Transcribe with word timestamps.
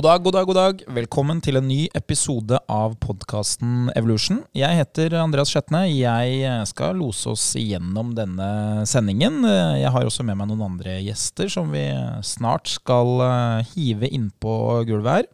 God 0.00 0.06
dag, 0.08 0.22
god 0.24 0.32
dag, 0.32 0.46
god 0.48 0.56
dag. 0.56 0.82
Velkommen 0.96 1.42
til 1.44 1.58
en 1.60 1.66
ny 1.68 1.82
episode 1.92 2.56
av 2.72 2.94
podkasten 3.04 3.90
Evolution. 3.92 4.38
Jeg 4.56 4.78
heter 4.78 5.12
Andreas 5.20 5.52
Skjetne. 5.52 5.82
Jeg 5.92 6.54
skal 6.70 6.96
lose 6.96 7.28
oss 7.28 7.44
gjennom 7.60 8.14
denne 8.16 8.86
sendingen. 8.88 9.42
Jeg 9.44 9.92
har 9.92 10.08
også 10.08 10.24
med 10.24 10.40
meg 10.40 10.48
noen 10.48 10.64
andre 10.70 10.96
gjester 11.04 11.52
som 11.52 11.68
vi 11.76 11.84
snart 12.24 12.72
skal 12.78 13.12
eh, 13.26 13.74
hive 13.74 14.08
innpå 14.08 14.54
gulvet 14.88 15.18
her. 15.18 15.28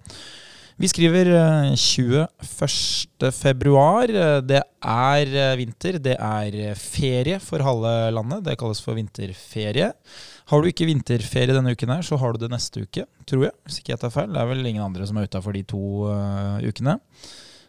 Vi 0.83 0.91
skriver 0.91 1.31
21. 1.79 2.27
februar. 3.39 4.11
Det 4.43 4.65
er 4.83 5.37
eh, 5.47 5.59
vinter. 5.63 6.03
Det 6.03 6.19
er 6.19 6.75
ferie 6.75 7.39
for 7.39 7.63
halve 7.63 7.95
landet. 8.19 8.43
Det 8.51 8.59
kalles 8.59 8.83
for 8.83 8.99
vinterferie. 8.99 9.93
Har 10.47 10.63
du 10.63 10.69
ikke 10.71 10.87
vinterferie 10.87 11.51
denne 11.51 11.73
uken, 11.75 11.91
her, 11.91 12.05
så 12.07 12.19
har 12.23 12.35
du 12.35 12.45
det 12.45 12.53
neste 12.53 12.85
uke, 12.87 13.03
tror 13.27 13.49
jeg. 13.49 13.55
Hvis 13.67 13.81
ikke 13.81 13.97
jeg 13.97 14.03
tar 14.05 14.13
feil. 14.15 14.31
Det 14.31 14.39
er 14.39 14.51
vel 14.53 14.69
ingen 14.71 14.85
andre 14.85 15.07
som 15.09 15.19
er 15.19 15.27
utafor 15.27 15.57
de 15.57 15.65
to 15.67 15.81
uh, 16.07 16.63
ukene. 16.63 17.01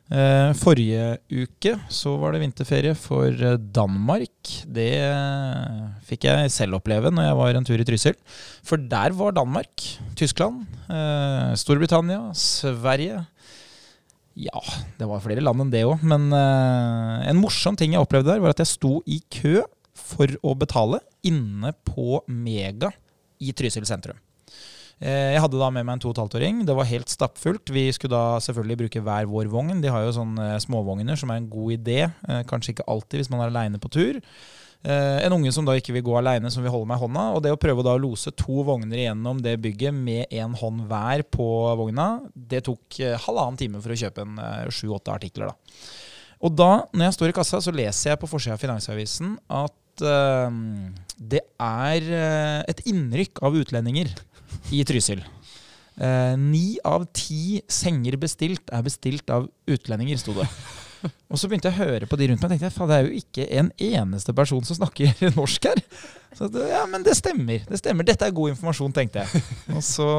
Uh, 0.08 0.54
forrige 0.56 1.18
uke 1.28 1.74
så 1.92 2.14
var 2.22 2.32
det 2.32 2.44
vinterferie 2.44 2.94
for 2.96 3.34
Danmark. 3.74 4.52
Det 4.70 4.92
uh, 5.10 5.88
fikk 6.06 6.30
jeg 6.30 6.52
selv 6.54 6.78
oppleve 6.78 7.10
når 7.12 7.26
jeg 7.26 7.40
var 7.40 7.58
en 7.58 7.66
tur 7.66 7.82
i 7.82 7.88
Trysil. 7.88 8.20
For 8.62 8.78
der 8.78 9.16
var 9.18 9.34
Danmark, 9.34 9.88
Tyskland, 10.20 10.68
Storbritannia, 11.58 12.30
Sverige 12.38 13.26
ja, 14.38 14.62
det 15.00 15.08
var 15.10 15.24
flere 15.24 15.42
land 15.42 15.64
enn 15.64 15.72
det 15.74 15.82
òg. 15.90 16.04
Men 16.06 16.30
en 16.30 17.40
morsom 17.42 17.74
ting 17.74 17.96
jeg 17.96 18.06
opplevde 18.06 18.30
der, 18.30 18.44
var 18.44 18.54
at 18.54 18.62
jeg 18.62 18.70
sto 18.70 19.00
i 19.10 19.18
kø 19.34 19.64
for 20.08 20.32
å 20.46 20.56
betale 20.58 21.02
inne 21.28 21.74
på 21.88 22.22
Mega 22.32 22.92
i 23.44 23.54
Trysil 23.56 23.86
sentrum. 23.88 24.18
Eh, 24.98 25.36
jeg 25.36 25.42
hadde 25.44 25.60
da 25.62 25.70
med 25.70 25.86
meg 25.86 25.98
en 25.98 26.04
2,5-åring. 26.08 26.64
Det 26.66 26.76
var 26.78 26.90
helt 26.90 27.12
stappfullt. 27.12 27.70
Vi 27.74 27.86
skulle 27.94 28.18
da 28.18 28.40
selvfølgelig 28.42 28.80
bruke 28.84 29.04
hver 29.06 29.28
vår 29.30 29.50
vogn. 29.52 29.82
De 29.84 29.92
har 29.94 30.06
jo 30.06 30.16
sånne 30.16 30.56
småvogner 30.64 31.20
som 31.20 31.34
er 31.34 31.42
en 31.42 31.52
god 31.52 31.76
idé. 31.76 32.00
Eh, 32.08 32.46
kanskje 32.50 32.76
ikke 32.76 32.88
alltid 32.90 33.22
hvis 33.22 33.30
man 33.34 33.44
er 33.44 33.52
aleine 33.52 33.82
på 33.82 33.92
tur. 33.94 34.18
Eh, 34.88 35.20
en 35.26 35.36
unge 35.38 35.52
som 35.54 35.68
da 35.68 35.76
ikke 35.78 35.94
vil 35.94 36.06
gå 36.08 36.18
aleine, 36.18 36.50
som 36.54 36.66
vil 36.66 36.74
holde 36.74 36.90
meg 36.90 36.98
i 36.98 37.06
hånda. 37.06 37.28
Og 37.38 37.46
det 37.46 37.54
å 37.54 37.62
prøve 37.62 37.86
da 37.86 37.94
å 37.94 38.02
lose 38.02 38.34
to 38.34 38.66
vogner 38.66 39.04
igjennom 39.04 39.42
det 39.46 39.60
bygget 39.62 39.94
med 39.94 40.34
én 40.34 40.58
hånd 40.58 40.88
hver 40.90 41.26
på 41.30 41.48
vogna, 41.78 42.10
det 42.34 42.66
tok 42.66 43.02
halvannen 43.28 43.62
time 43.62 43.84
for 43.84 43.94
å 43.94 44.02
kjøpe 44.02 44.26
en 44.26 44.38
sju-åtte 44.74 45.14
artikler. 45.14 45.54
da. 45.54 45.82
Og 46.46 46.54
da, 46.54 46.72
når 46.94 47.08
jeg 47.08 47.18
står 47.18 47.32
i 47.32 47.36
kassa, 47.38 47.60
så 47.62 47.74
leser 47.74 48.12
jeg 48.12 48.22
på 48.22 48.30
forsida 48.30 48.58
av 48.58 48.62
Finansavisen 48.62 49.38
at 49.50 49.74
uh, 50.06 50.50
det 51.18 51.44
er 51.62 52.10
uh, 52.12 52.62
et 52.70 52.84
innrykk 52.90 53.42
av 53.46 53.58
utlendinger 53.58 54.12
i 54.76 54.84
Trysil. 54.88 55.24
Uh, 55.98 56.36
ni 56.38 56.78
av 56.86 57.08
ti 57.16 57.62
senger 57.72 58.20
bestilt 58.22 58.70
er 58.70 58.84
bestilt 58.86 59.32
av 59.34 59.48
utlendinger, 59.66 60.20
sto 60.22 60.36
det. 60.38 60.46
Og 61.32 61.40
så 61.40 61.50
begynte 61.50 61.70
jeg 61.70 61.78
å 61.78 61.88
høre 61.88 62.10
på 62.10 62.18
de 62.20 62.30
rundt 62.30 62.42
meg 62.42 62.54
og 62.54 62.62
tenkte 62.62 62.88
det 62.90 62.96
er 62.96 63.08
jo 63.08 63.20
ikke 63.20 63.48
en 63.60 63.68
eneste 63.88 64.34
person 64.38 64.64
som 64.66 64.80
snakker 64.80 65.26
norsk 65.40 65.68
her. 65.70 65.82
Så 66.38 66.50
det, 66.54 66.70
ja, 66.72 66.86
men 66.90 67.06
det 67.06 67.18
stemmer. 67.18 67.66
det 67.70 67.82
stemmer. 67.82 68.08
Dette 68.08 68.28
er 68.28 68.36
god 68.36 68.54
informasjon, 68.54 68.96
tenkte 68.96 69.24
jeg. 69.26 69.44
Og 69.74 69.84
så 69.86 70.10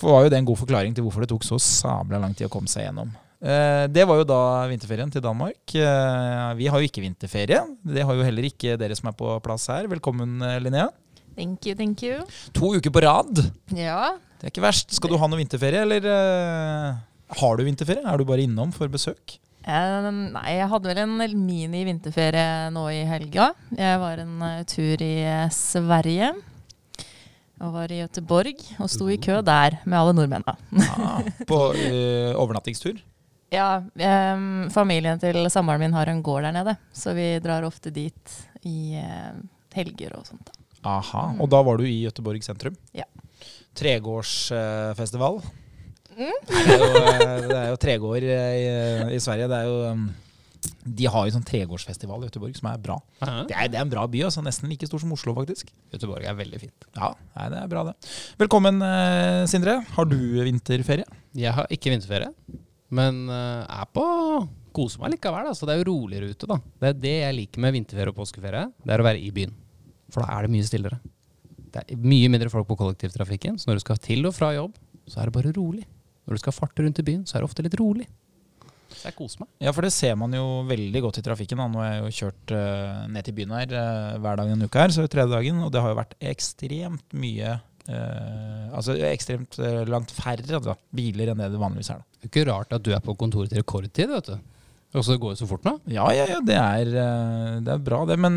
var 0.00 0.24
jo 0.24 0.32
det 0.32 0.38
en 0.38 0.48
god 0.48 0.60
forklaring 0.60 0.94
til 0.94 1.06
hvorfor 1.06 1.24
det 1.24 1.32
tok 1.32 1.46
så 1.46 1.58
sabla 1.62 2.20
lang 2.22 2.36
tid 2.36 2.48
å 2.48 2.52
komme 2.52 2.70
seg 2.70 2.86
gjennom. 2.86 3.12
Eh, 3.38 3.84
det 3.86 4.02
var 4.02 4.18
jo 4.18 4.26
da 4.26 4.40
vinterferien 4.70 5.10
til 5.14 5.22
Danmark. 5.22 5.62
Eh, 5.70 6.54
vi 6.58 6.66
har 6.66 6.80
jo 6.80 6.88
ikke 6.88 7.04
vinterferie. 7.04 7.60
Det 7.86 8.04
har 8.04 8.16
jo 8.18 8.24
heller 8.26 8.48
ikke 8.48 8.78
dere 8.80 8.96
som 8.98 9.10
er 9.10 9.18
på 9.18 9.36
plass 9.44 9.68
her. 9.70 9.86
Velkommen, 9.90 10.40
eh, 10.42 10.58
Linnea. 10.62 10.88
Thank 11.36 11.66
you, 11.66 11.74
thank 11.78 12.02
you. 12.02 12.24
To 12.52 12.74
uker 12.74 12.90
på 12.90 13.02
rad. 13.04 13.44
Ja. 13.70 14.16
Det 14.38 14.48
er 14.48 14.50
ikke 14.50 14.64
verst. 14.64 14.90
Skal 14.94 15.12
du 15.12 15.18
ha 15.18 15.28
noe 15.30 15.38
vinterferie, 15.38 15.84
eller 15.86 16.02
har 17.38 17.58
du 17.58 17.62
vinterferie? 17.62 18.02
Er 18.02 18.18
du 18.18 18.24
bare 18.26 18.42
innom 18.42 18.74
for 18.74 18.90
besøk? 18.90 19.38
nei, 19.68 20.54
jeg 20.56 20.68
hadde 20.70 20.88
vel 20.88 20.98
en 21.02 21.18
mini-vinterferie 21.44 22.70
nå 22.72 22.86
i 22.88 23.02
helga. 23.04 23.50
Jeg 23.76 23.98
var 24.00 24.22
en 24.22 24.64
tur 24.66 25.02
i 25.04 25.14
Sverige. 25.52 26.32
Og 27.58 27.74
var 27.74 27.92
i 27.92 28.00
Göteborg 28.00 28.62
og 28.78 28.90
sto 28.90 29.08
i 29.10 29.18
kø 29.18 29.40
der 29.42 29.80
med 29.84 29.98
alle 29.98 30.14
nordmennene. 30.14 30.54
ah, 30.94 31.22
på 31.46 31.58
uh, 31.74 32.38
overnattingstur? 32.38 32.98
Ja, 33.52 33.80
um, 33.80 34.68
familien 34.72 35.20
til 35.20 35.40
samboeren 35.48 35.86
min 35.86 35.96
har 35.96 36.10
en 36.12 36.20
gård 36.24 36.44
der 36.44 36.52
nede, 36.52 36.74
så 36.92 37.14
vi 37.16 37.30
drar 37.40 37.64
ofte 37.64 37.92
dit 37.94 38.34
i 38.68 38.98
uh, 39.00 39.38
helger 39.76 40.18
og 40.18 40.26
sånt. 40.28 40.50
Da. 40.50 40.58
Aha, 40.88 41.24
mm. 41.32 41.40
Og 41.42 41.48
da 41.50 41.62
var 41.64 41.80
du 41.80 41.86
i 41.88 42.02
Gøteborg 42.04 42.44
sentrum? 42.44 42.76
Ja. 42.96 43.08
Tregårdsfestival? 43.78 45.40
Mm. 46.18 46.38
det, 46.50 46.74
er 46.74 46.80
jo, 46.82 46.94
eh, 46.98 47.34
det 47.46 47.58
er 47.58 47.68
jo 47.70 47.78
tregård 47.78 48.24
i, 48.26 48.38
i, 49.14 49.20
Sverige. 49.22 49.48
Det 49.50 49.58
er 49.60 49.68
jo 49.70 49.92
um, 49.94 50.08
de 50.98 51.06
har 51.08 51.26
jo 51.28 51.34
sånn 51.36 51.46
tregårdsfestival 51.46 52.24
i 52.24 52.28
Göteborg 52.28 52.56
som 52.58 52.68
er 52.72 52.80
bra. 52.82 52.96
Det 53.22 53.54
er, 53.54 53.68
det 53.70 53.78
er, 53.78 53.82
en 53.84 53.92
bra 53.92 54.04
by. 54.10 54.24
altså 54.28 54.42
Nesten 54.44 54.68
like 54.72 54.88
stor 54.90 55.00
som 55.00 55.12
Oslo, 55.14 55.32
faktisk. 55.38 55.70
Göteborg 55.94 56.26
er 56.28 56.36
veldig 56.36 56.60
fint. 56.66 56.88
Ja, 56.98 57.12
nei, 57.38 57.50
det 57.54 57.60
er 57.62 57.70
bra, 57.70 57.88
det. 57.88 58.14
Velkommen, 58.42 58.82
Sindre. 59.50 59.78
Har 59.94 60.10
du 60.10 60.18
vinterferie? 60.18 61.06
Jeg 61.38 61.54
har 61.54 61.70
ikke 61.72 61.94
vinterferie. 61.94 62.32
Men 62.94 63.26
uh, 63.28 63.66
er 63.68 63.88
på 63.92 64.04
Koser 64.76 65.02
meg 65.02 65.16
likevel. 65.16 65.48
Altså. 65.50 65.66
Det 65.68 65.74
er 65.74 65.82
jo 65.82 65.90
roligere 65.90 66.32
ute, 66.32 66.48
da. 66.48 66.58
Det 66.80 66.90
er 66.90 66.98
det 67.02 67.14
jeg 67.16 67.36
liker 67.40 67.64
med 67.64 67.74
vinterferie 67.76 68.12
og 68.12 68.18
påskeferie. 68.20 68.66
Det 68.84 68.94
er 68.94 69.02
å 69.02 69.06
være 69.06 69.22
i 69.22 69.30
byen. 69.34 69.54
For 70.12 70.24
da 70.24 70.36
er 70.36 70.46
det 70.46 70.54
mye 70.54 70.68
stillere. 70.68 71.00
Det 71.68 71.82
er 71.82 72.00
mye 72.00 72.30
mindre 72.32 72.52
folk 72.52 72.68
på 72.68 72.78
kollektivtrafikken. 72.80 73.58
Så 73.60 73.68
når 73.68 73.80
du 73.80 73.84
skal 73.84 74.00
til 74.04 74.28
og 74.28 74.36
fra 74.36 74.52
jobb, 74.56 74.78
så 75.08 75.20
er 75.20 75.28
det 75.28 75.36
bare 75.36 75.52
rolig. 75.56 75.84
Når 76.28 76.36
du 76.36 76.42
skal 76.44 76.56
farte 76.56 76.84
rundt 76.84 77.00
i 77.00 77.04
byen, 77.04 77.26
så 77.26 77.36
er 77.36 77.42
det 77.42 77.48
ofte 77.48 77.64
litt 77.64 77.76
rolig. 77.80 78.06
Så 78.88 79.10
jeg 79.10 79.16
koser 79.18 79.42
meg. 79.42 79.50
Ja, 79.62 79.72
for 79.76 79.84
det 79.84 79.92
ser 79.94 80.14
man 80.18 80.32
jo 80.34 80.44
veldig 80.68 81.02
godt 81.04 81.20
i 81.20 81.24
trafikken. 81.24 81.60
Da. 81.60 81.68
Nå 81.70 81.82
har 81.82 81.90
jeg 81.90 82.02
jo 82.02 82.14
kjørt 82.18 82.54
uh, 82.56 83.02
ned 83.12 83.26
til 83.26 83.36
byen 83.36 83.54
her 83.56 83.74
uh, 83.74 84.18
hver 84.22 84.40
dag 84.40 84.52
en 84.52 84.64
uke 84.64 84.84
her, 84.84 84.94
så 84.94 85.04
tredje 85.10 85.32
dagen, 85.34 85.60
og 85.64 85.72
det 85.74 85.82
har 85.84 85.92
jo 85.92 85.98
vært 86.00 86.16
ekstremt 86.32 87.16
mye 87.16 87.58
Uh, 87.88 88.68
altså 88.76 88.98
ekstremt 89.08 89.56
uh, 89.62 89.80
langt 89.88 90.10
færre 90.12 90.44
altså, 90.44 90.74
biler 90.92 91.30
enn 91.32 91.40
det 91.40 91.46
det 91.54 91.60
vanligvis 91.60 91.88
er. 91.94 92.02
Det 92.18 92.26
er 92.26 92.30
ikke 92.32 92.48
rart 92.50 92.74
at 92.76 92.84
du 92.84 92.92
er 92.92 93.00
på 93.04 93.14
kontoret 93.16 93.48
til 93.48 93.62
rekordtid. 93.62 94.12
vet 94.12 94.28
du. 94.28 94.36
Og 94.96 95.04
så 95.04 95.18
går 95.20 95.34
det 95.34 95.40
så 95.40 95.48
fort 95.48 95.64
nå? 95.64 95.74
Ja, 95.92 96.06
ja, 96.16 96.26
ja 96.28 96.38
det, 96.44 96.56
er, 96.56 96.90
uh, 96.92 97.56
det 97.64 97.72
er 97.72 97.80
bra, 97.86 98.02
det. 98.08 98.18
Men 98.20 98.36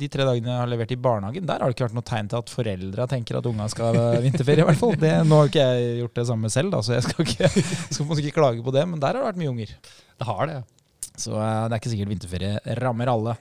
de 0.00 0.10
tre 0.12 0.26
dagene 0.28 0.52
jeg 0.52 0.62
har 0.62 0.70
levert 0.72 0.92
i 0.92 1.00
barnehagen, 1.08 1.48
der 1.48 1.64
har 1.64 1.72
det 1.72 1.76
ikke 1.78 1.88
vært 1.88 1.96
noe 1.96 2.08
tegn 2.12 2.28
til 2.28 2.42
at 2.42 2.52
foreldra 2.52 3.08
tenker 3.08 3.40
at 3.40 3.48
unga 3.48 3.70
skal 3.72 3.96
ha 3.96 4.06
vinterferie. 4.24 4.64
i 4.64 4.68
hvert 4.68 4.82
fall. 4.84 4.96
Det, 5.00 5.16
nå 5.24 5.40
har 5.40 5.52
ikke 5.52 5.66
jeg 5.66 5.98
gjort 6.02 6.20
det 6.20 6.28
samme 6.34 6.52
selv, 6.52 6.76
da, 6.76 6.84
så 6.84 6.96
jeg 6.98 7.08
skal 7.08 7.28
ikke, 7.28 7.52
skal 7.96 8.24
ikke 8.24 8.36
klage 8.36 8.64
på 8.64 8.76
det. 8.76 8.84
Men 8.92 9.00
der 9.00 9.16
har 9.16 9.22
det 9.22 9.28
vært 9.30 9.44
mye 9.44 9.54
unger. 9.56 9.76
Det 10.18 10.28
har 10.28 10.44
det, 10.44 10.60
ja. 10.60 11.12
Så 11.18 11.32
det 11.34 11.72
er 11.72 11.80
ikke 11.80 11.96
sikkert 11.96 12.12
vinterferie 12.12 12.78
rammer 12.78 13.16
alle. 13.16 13.38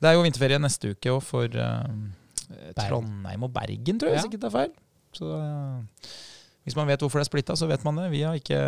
Det 0.00 0.08
er 0.08 0.16
jo 0.16 0.24
vinterferie 0.24 0.60
neste 0.60 0.92
uke 0.94 1.16
òg 1.16 1.24
for 1.24 1.60
Eh, 1.60 1.92
Trondheim 2.78 3.46
og 3.46 3.52
Bergen, 3.54 4.00
tror 4.00 4.10
jeg, 4.10 4.20
hvis 4.20 4.30
ikke 4.30 4.42
det 4.42 4.50
er 4.50 4.56
feil. 4.56 4.72
Så 5.16 5.26
uh, 5.26 6.12
hvis 6.68 6.76
man 6.78 6.88
vet 6.90 7.02
hvorfor 7.02 7.20
det 7.20 7.26
er 7.26 7.30
splitta, 7.30 7.56
så 7.58 7.68
vet 7.70 7.84
man 7.86 7.98
det. 7.98 8.08
Vi 8.12 8.22
har 8.26 8.38
ikke 8.38 8.60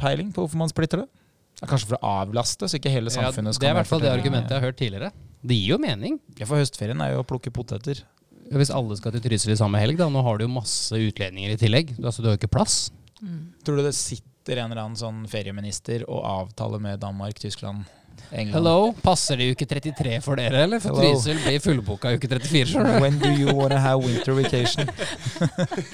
peiling 0.00 0.32
på 0.34 0.44
hvorfor 0.44 0.60
man 0.60 0.70
splitter 0.72 1.04
det. 1.04 1.08
det 1.60 1.66
er 1.66 1.72
kanskje 1.72 1.92
for 1.92 2.00
å 2.00 2.14
avlaste, 2.22 2.68
så 2.68 2.80
ikke 2.80 2.92
hele 2.92 3.12
samfunnet 3.14 3.52
ja, 3.52 3.56
skal 3.56 3.66
Det 3.66 3.70
er 3.70 3.76
i 3.76 3.78
hvert 3.80 3.90
fall 3.90 4.02
det 4.04 4.12
argumentet 4.12 4.54
jeg 4.54 4.62
har 4.62 4.66
hørt 4.68 4.80
tidligere. 4.80 5.12
Det 5.40 5.56
gir 5.56 5.76
jo 5.76 5.78
mening. 5.80 6.18
Ja, 6.36 6.48
For 6.48 6.60
høstferien 6.60 7.00
er 7.04 7.14
jo 7.14 7.22
å 7.22 7.28
plukke 7.28 7.52
poteter. 7.54 8.02
Hvis 8.50 8.72
alle 8.74 8.96
skal 8.98 9.14
til 9.14 9.22
Trysil 9.24 9.54
i 9.54 9.60
samme 9.60 9.78
helg, 9.78 10.00
da. 10.00 10.08
Nå 10.10 10.24
har 10.26 10.40
du 10.40 10.44
jo 10.44 10.50
masse 10.52 10.98
utlendinger 10.98 11.54
i 11.54 11.60
tillegg. 11.60 11.94
Altså, 12.02 12.20
du 12.20 12.28
har 12.28 12.34
jo 12.34 12.40
ikke 12.42 12.50
plass. 12.58 12.90
Mm. 13.22 13.54
Tror 13.62 13.78
du 13.78 13.86
det 13.86 13.94
sitter 13.94 14.58
en 14.58 14.72
eller 14.72 14.82
annen 14.82 14.98
sånn 14.98 15.22
ferieminister 15.30 16.02
og 16.10 16.24
avtaler 16.26 16.82
med 16.82 17.00
Danmark, 17.04 17.38
Tyskland 17.38 17.86
England. 18.30 18.54
Hello, 18.54 18.92
passer 19.02 19.40
det 19.40 19.50
uke 19.54 19.66
33 19.68 20.18
for 20.24 20.40
dere, 20.40 20.64
eller? 20.66 20.82
For 20.82 20.96
Trysil 20.96 21.38
blir 21.44 21.62
fullboka 21.64 22.12
uke 22.16 22.28
34. 22.30 23.00
When 23.02 23.18
do 23.22 23.30
you 23.32 23.54
wanna 23.56 23.78
have 23.82 24.04
winter 24.04 24.36
vacation? 24.38 24.86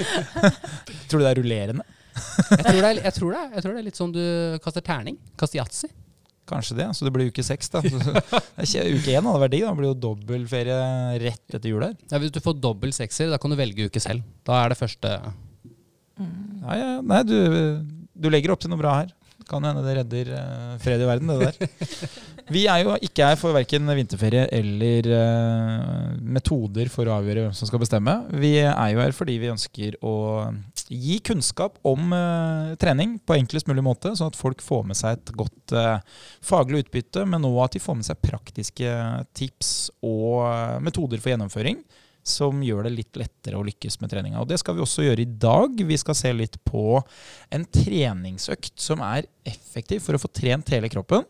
tror 1.09 1.21
du 1.21 1.25
det 1.25 1.31
er 1.31 1.41
rullerende? 1.41 1.87
jeg, 2.17 2.65
tror 2.65 2.81
det 2.81 2.89
er, 2.89 2.99
jeg, 3.03 3.15
tror 3.17 3.31
det 3.31 3.39
er, 3.39 3.49
jeg 3.55 3.63
tror 3.63 3.73
det 3.73 3.79
er 3.79 3.87
litt 3.87 4.01
sånn 4.01 4.13
du 4.15 4.25
kaster 4.65 4.85
terning. 4.85 5.17
Kaster 5.39 5.61
yatzy. 5.61 5.91
Kanskje 6.47 6.77
det. 6.79 6.87
Så 6.95 7.07
det 7.07 7.13
blir 7.15 7.33
uke 7.33 7.43
seks, 7.45 7.71
da. 7.73 7.83
uke 7.83 9.17
én 9.17 9.27
hadde 9.27 9.41
vært 9.43 9.55
digg. 9.57 9.67
Da 9.67 9.75
blir 9.75 9.91
det 9.91 10.03
dobbeltferie 10.05 10.79
rett 11.25 11.59
etter 11.59 11.73
jul 11.73 11.83
her. 11.83 11.97
Ja, 12.13 12.21
hvis 12.23 12.35
du 12.35 12.41
får 12.45 12.59
dobbel 12.63 12.95
sekser, 12.97 13.33
da 13.33 13.41
kan 13.43 13.53
du 13.53 13.59
velge 13.59 13.89
uke 13.91 14.03
selv. 14.03 14.25
Da 14.47 14.61
er 14.63 14.73
det 14.73 14.79
første 14.79 15.17
mm. 16.21 16.35
Ja, 16.63 16.77
ja. 16.79 16.91
Nei, 17.03 17.23
du, 17.27 17.39
du 18.15 18.31
legger 18.33 18.55
opp 18.55 18.63
til 18.63 18.73
noe 18.73 18.81
bra 18.81 19.01
her. 19.03 19.16
Kan 19.47 19.63
hende 19.63 19.83
det 19.85 19.95
redder 20.01 20.31
uh, 20.35 20.73
fred 20.83 21.03
i 21.03 21.07
verden, 21.07 21.31
det 21.31 21.51
der. 21.53 21.69
Vi 22.55 22.65
er 22.71 22.83
jo 22.83 22.95
ikke 23.03 23.27
her 23.27 23.39
for 23.39 23.55
verken 23.55 23.91
vinterferie 23.99 24.45
eller 24.55 25.09
uh, 25.11 26.15
metoder 26.19 26.91
for 26.91 27.07
å 27.07 27.17
avgjøre 27.21 27.45
hvem 27.47 27.57
som 27.59 27.71
skal 27.71 27.83
bestemme. 27.83 28.15
Vi 28.43 28.57
er 28.63 28.93
jo 28.93 29.03
her 29.03 29.15
fordi 29.15 29.37
vi 29.43 29.51
ønsker 29.51 29.99
å 30.07 30.15
gi 30.87 31.19
kunnskap 31.27 31.79
om 31.87 32.15
uh, 32.15 32.75
trening 32.83 33.17
på 33.23 33.39
enklest 33.39 33.71
mulig 33.71 33.87
måte, 33.87 34.15
sånn 34.19 34.31
at 34.31 34.39
folk 34.39 34.63
får 34.63 34.87
med 34.91 34.99
seg 34.99 35.19
et 35.19 35.35
godt 35.39 35.75
faglig 36.47 36.85
utbytte, 36.85 37.25
men 37.27 37.47
òg 37.47 37.65
at 37.65 37.77
de 37.77 37.83
får 37.83 37.99
med 37.99 38.07
seg 38.07 38.23
praktiske 38.23 38.91
tips 39.35 39.73
og 40.07 40.83
metoder 40.87 41.23
for 41.23 41.35
gjennomføring 41.35 41.83
som 42.27 42.63
gjør 42.65 42.89
det 42.89 42.95
litt 42.97 43.19
lettere 43.21 43.59
å 43.59 43.65
lykkes 43.67 44.01
med 44.03 44.11
treninga. 44.13 44.43
Det 44.49 44.59
skal 44.61 44.77
vi 44.77 44.83
også 44.85 45.07
gjøre 45.07 45.23
i 45.23 45.31
dag. 45.47 45.79
Vi 45.89 45.99
skal 46.01 46.19
se 46.19 46.33
litt 46.35 46.59
på 46.67 46.99
en 47.55 47.67
treningsøkt 47.71 48.75
som 48.83 49.03
er 49.07 49.29
effektiv 49.47 50.03
for 50.05 50.19
å 50.19 50.23
få 50.23 50.33
trent 50.35 50.75
hele 50.75 50.91
kroppen. 50.93 51.27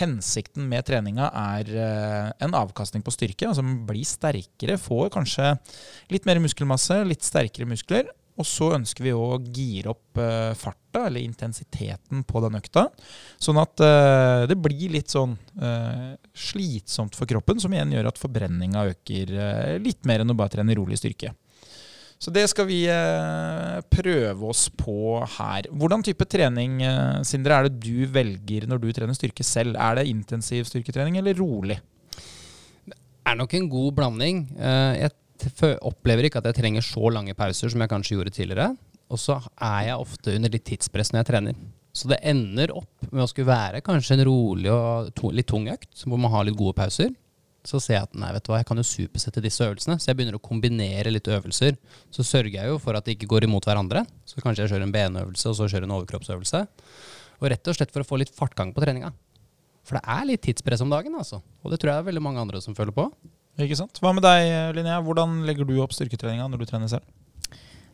Hensikten 0.00 0.64
med 0.70 0.86
treninga 0.88 1.28
er 1.36 1.68
eh, 1.76 2.30
en 2.46 2.56
avkastning 2.56 3.04
på 3.04 3.12
styrke. 3.12 3.50
altså 3.50 3.62
blir 3.62 4.08
sterkere, 4.08 4.78
får 4.80 5.12
kanskje 5.12 5.52
litt 6.14 6.24
mer 6.28 6.40
muskelmasse, 6.40 7.02
litt 7.04 7.26
sterkere 7.28 7.68
muskler. 7.68 8.08
Og 8.40 8.48
så 8.48 8.70
ønsker 8.72 9.04
vi 9.04 9.12
å 9.12 9.36
gire 9.52 9.92
opp 9.92 10.16
uh, 10.16 10.54
farta, 10.56 11.04
eller 11.06 11.20
intensiteten, 11.20 12.22
på 12.24 12.40
den 12.44 12.56
økta. 12.56 12.86
Sånn 13.36 13.60
at 13.60 13.82
uh, 13.84 14.48
det 14.48 14.56
blir 14.56 14.94
litt 14.94 15.12
sånn 15.12 15.34
uh, 15.60 16.14
slitsomt 16.32 17.16
for 17.18 17.28
kroppen, 17.28 17.60
som 17.60 17.74
igjen 17.74 17.92
gjør 17.92 18.08
at 18.08 18.20
forbrenninga 18.20 18.86
øker 18.94 19.36
litt 19.84 20.08
mer 20.08 20.24
enn 20.24 20.32
å 20.32 20.38
bare 20.38 20.56
trene 20.56 20.76
rolig 20.78 20.96
styrke. 21.00 21.34
Så 22.22 22.30
det 22.30 22.44
skal 22.46 22.68
vi 22.68 22.84
prøve 23.90 24.46
oss 24.46 24.68
på 24.78 25.16
her. 25.26 25.66
Hvordan 25.74 26.04
type 26.06 26.22
trening 26.30 26.76
Sindre, 27.26 27.56
er 27.56 27.66
det 27.66 27.80
du 27.82 28.04
velger 28.14 28.68
når 28.70 28.78
du 28.78 28.92
trener 28.94 29.16
styrke 29.18 29.42
selv? 29.42 29.74
Er 29.74 29.98
det 29.98 30.04
intensiv 30.06 30.68
styrketrening 30.68 31.18
eller 31.18 31.34
rolig? 31.34 31.80
Det 32.86 32.94
er 33.26 33.40
nok 33.40 33.56
en 33.58 33.66
god 33.74 33.90
blanding. 33.98 34.44
Jeg 34.54 35.10
opplever 35.82 36.28
ikke 36.28 36.42
at 36.42 36.48
jeg 36.50 36.58
trenger 36.60 36.84
så 36.86 37.12
lange 37.12 37.36
pauser 37.38 37.72
som 37.72 37.82
jeg 37.82 37.92
kanskje 37.92 38.16
gjorde 38.16 38.34
tidligere. 38.34 38.72
Og 39.12 39.20
så 39.20 39.38
er 39.60 39.88
jeg 39.90 40.00
ofte 40.00 40.36
under 40.38 40.52
litt 40.52 40.64
tidspress 40.68 41.12
når 41.12 41.22
jeg 41.22 41.30
trener. 41.32 41.56
Så 41.92 42.08
det 42.08 42.22
ender 42.24 42.72
opp 42.72 43.10
med 43.10 43.24
å 43.24 43.28
skulle 43.28 43.50
være 43.50 43.82
kanskje 43.84 44.16
en 44.16 44.24
rolig 44.24 44.70
og 44.72 45.10
litt 45.36 45.50
tung 45.50 45.66
økt, 45.68 46.06
hvor 46.06 46.20
man 46.20 46.32
har 46.32 46.46
litt 46.48 46.56
gode 46.56 46.76
pauser. 46.78 47.12
Så 47.68 47.78
ser 47.78 47.98
jeg 47.98 48.06
at 48.08 48.16
nei, 48.18 48.30
vet 48.34 48.42
du 48.42 48.50
hva, 48.50 48.58
jeg 48.62 48.66
kan 48.66 48.80
jo 48.80 48.86
supersette 48.86 49.42
disse 49.44 49.62
øvelsene. 49.62 49.98
Så 50.00 50.10
jeg 50.10 50.18
begynner 50.18 50.38
å 50.38 50.42
kombinere 50.42 51.12
litt 51.12 51.28
øvelser. 51.30 51.76
Så 52.10 52.24
sørger 52.26 52.56
jeg 52.56 52.72
jo 52.72 52.78
for 52.82 52.98
at 52.98 53.06
de 53.06 53.14
ikke 53.14 53.28
går 53.30 53.46
imot 53.46 53.68
hverandre. 53.68 54.02
Så 54.26 54.42
kanskje 54.42 54.64
jeg 54.64 54.72
kjører 54.72 54.86
en 54.88 54.94
benøvelse, 54.96 55.44
og 55.52 55.58
så 55.58 55.68
kjører 55.68 55.86
en 55.86 55.94
overkroppsøvelse. 56.00 56.64
Og 57.38 57.46
rett 57.52 57.70
og 57.70 57.76
slett 57.76 57.94
for 57.94 58.02
å 58.02 58.08
få 58.08 58.18
litt 58.22 58.34
fartgang 58.34 58.72
på 58.74 58.82
treninga. 58.82 59.12
For 59.86 59.98
det 59.98 60.02
er 60.16 60.26
litt 60.26 60.42
tidspress 60.46 60.82
om 60.82 60.90
dagen, 60.90 61.14
altså. 61.18 61.42
Og 61.62 61.70
det 61.70 61.78
tror 61.82 61.92
jeg 61.92 62.00
det 62.00 62.02
er 62.02 62.10
veldig 62.10 62.24
mange 62.24 62.42
andre 62.42 62.62
som 62.64 62.74
føler 62.78 62.94
på. 62.96 63.06
Ikke 63.60 63.76
sant? 63.76 63.98
Hva 64.00 64.14
med 64.16 64.24
deg, 64.24 64.48
Linnea? 64.76 65.02
Hvordan 65.04 65.42
legger 65.48 65.68
du 65.68 65.74
opp 65.82 65.92
styrketreninga 65.92 66.46
når 66.48 66.62
du 66.62 66.70
trener 66.70 66.88
selv? 66.92 67.04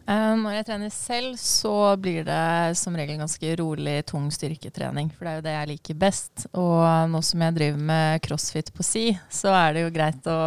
Um, 0.08 0.46
når 0.46 0.54
jeg 0.54 0.66
trener 0.70 0.92
selv, 0.94 1.34
så 1.36 1.72
blir 2.00 2.22
det 2.24 2.76
som 2.80 2.94
regel 2.96 3.18
ganske 3.20 3.50
rolig, 3.60 3.98
tung 4.08 4.30
styrketrening. 4.32 5.10
For 5.12 5.26
det 5.26 5.32
er 5.32 5.40
jo 5.40 5.44
det 5.44 5.56
jeg 5.56 5.70
liker 5.74 5.98
best. 6.00 6.46
Og 6.56 7.10
nå 7.12 7.20
som 7.26 7.44
jeg 7.44 7.56
driver 7.58 7.82
med 7.90 8.22
crossfit 8.24 8.72
på 8.72 8.86
si, 8.86 9.10
så 9.28 9.52
er 9.52 9.76
det 9.76 9.82
jo 9.84 9.92
greit 9.92 10.30
å 10.32 10.38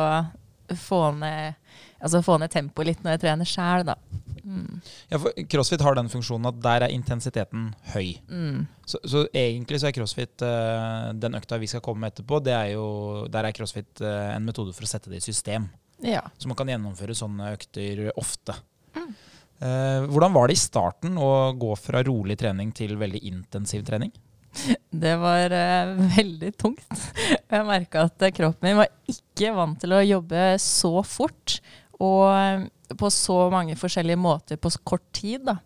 få 0.82 1.04
ned, 1.20 1.60
altså 2.00 2.40
ned 2.42 2.54
tempoet 2.54 2.90
litt 2.90 3.06
når 3.06 3.18
jeg 3.18 3.24
trener 3.28 3.52
sjæl, 3.52 3.86
da. 3.92 4.00
Mm. 4.44 4.82
Ja, 5.12 5.20
for 5.22 5.48
CrossFit 5.54 5.84
har 5.86 5.98
den 5.98 6.10
funksjonen 6.12 6.50
at 6.50 6.62
der 6.64 6.86
er 6.88 6.96
intensiteten 6.96 7.70
høy. 7.94 8.16
Mm. 8.30 8.66
Så, 8.86 9.02
så, 9.08 9.26
egentlig 9.34 9.82
så 9.82 9.90
er 9.90 9.96
CrossFit 9.96 10.46
uh, 10.46 11.12
den 11.18 11.38
økta 11.40 11.60
vi 11.62 11.70
skal 11.72 11.84
komme 11.86 12.06
med 12.06 12.16
etterpå, 12.16 12.42
det 12.44 12.56
er 12.58 12.74
jo, 12.74 12.88
der 13.32 13.48
er 13.48 13.56
CrossFit 13.56 14.04
uh, 14.04 14.32
en 14.36 14.48
metode 14.48 14.76
for 14.78 14.88
å 14.88 14.92
sette 14.92 15.12
det 15.12 15.22
i 15.22 15.28
system. 15.30 15.70
Ja. 16.02 16.24
Så 16.38 16.50
man 16.50 16.58
kan 16.60 16.72
gjennomføre 16.72 17.16
sånne 17.18 17.54
økter 17.56 18.08
ofte. 18.20 18.58
Mm. 18.98 19.14
Uh, 19.62 20.10
hvordan 20.10 20.34
var 20.34 20.50
det 20.50 20.58
i 20.58 20.62
starten 20.64 21.18
å 21.22 21.54
gå 21.54 21.76
fra 21.78 22.02
rolig 22.06 22.40
trening 22.42 22.72
til 22.74 22.96
veldig 22.98 23.22
intensiv 23.30 23.86
trening? 23.86 24.14
Det 25.04 25.14
var 25.22 25.54
uh, 25.54 25.92
veldig 26.18 26.52
tungt. 26.60 27.04
Jeg 27.52 27.68
merka 27.68 28.08
at 28.10 28.26
kroppen 28.36 28.68
min 28.68 28.82
var 28.82 28.90
ikke 29.12 29.54
vant 29.56 29.80
til 29.82 29.94
å 29.96 30.02
jobbe 30.04 30.48
så 30.62 30.96
fort. 31.06 31.60
Og 32.02 32.66
på 33.00 33.12
så 33.14 33.38
mange 33.54 33.78
forskjellige 33.80 34.20
måter 34.20 34.60
på 34.62 34.72
kort 34.84 35.06
tid. 35.16 35.46
Da. 35.48 35.58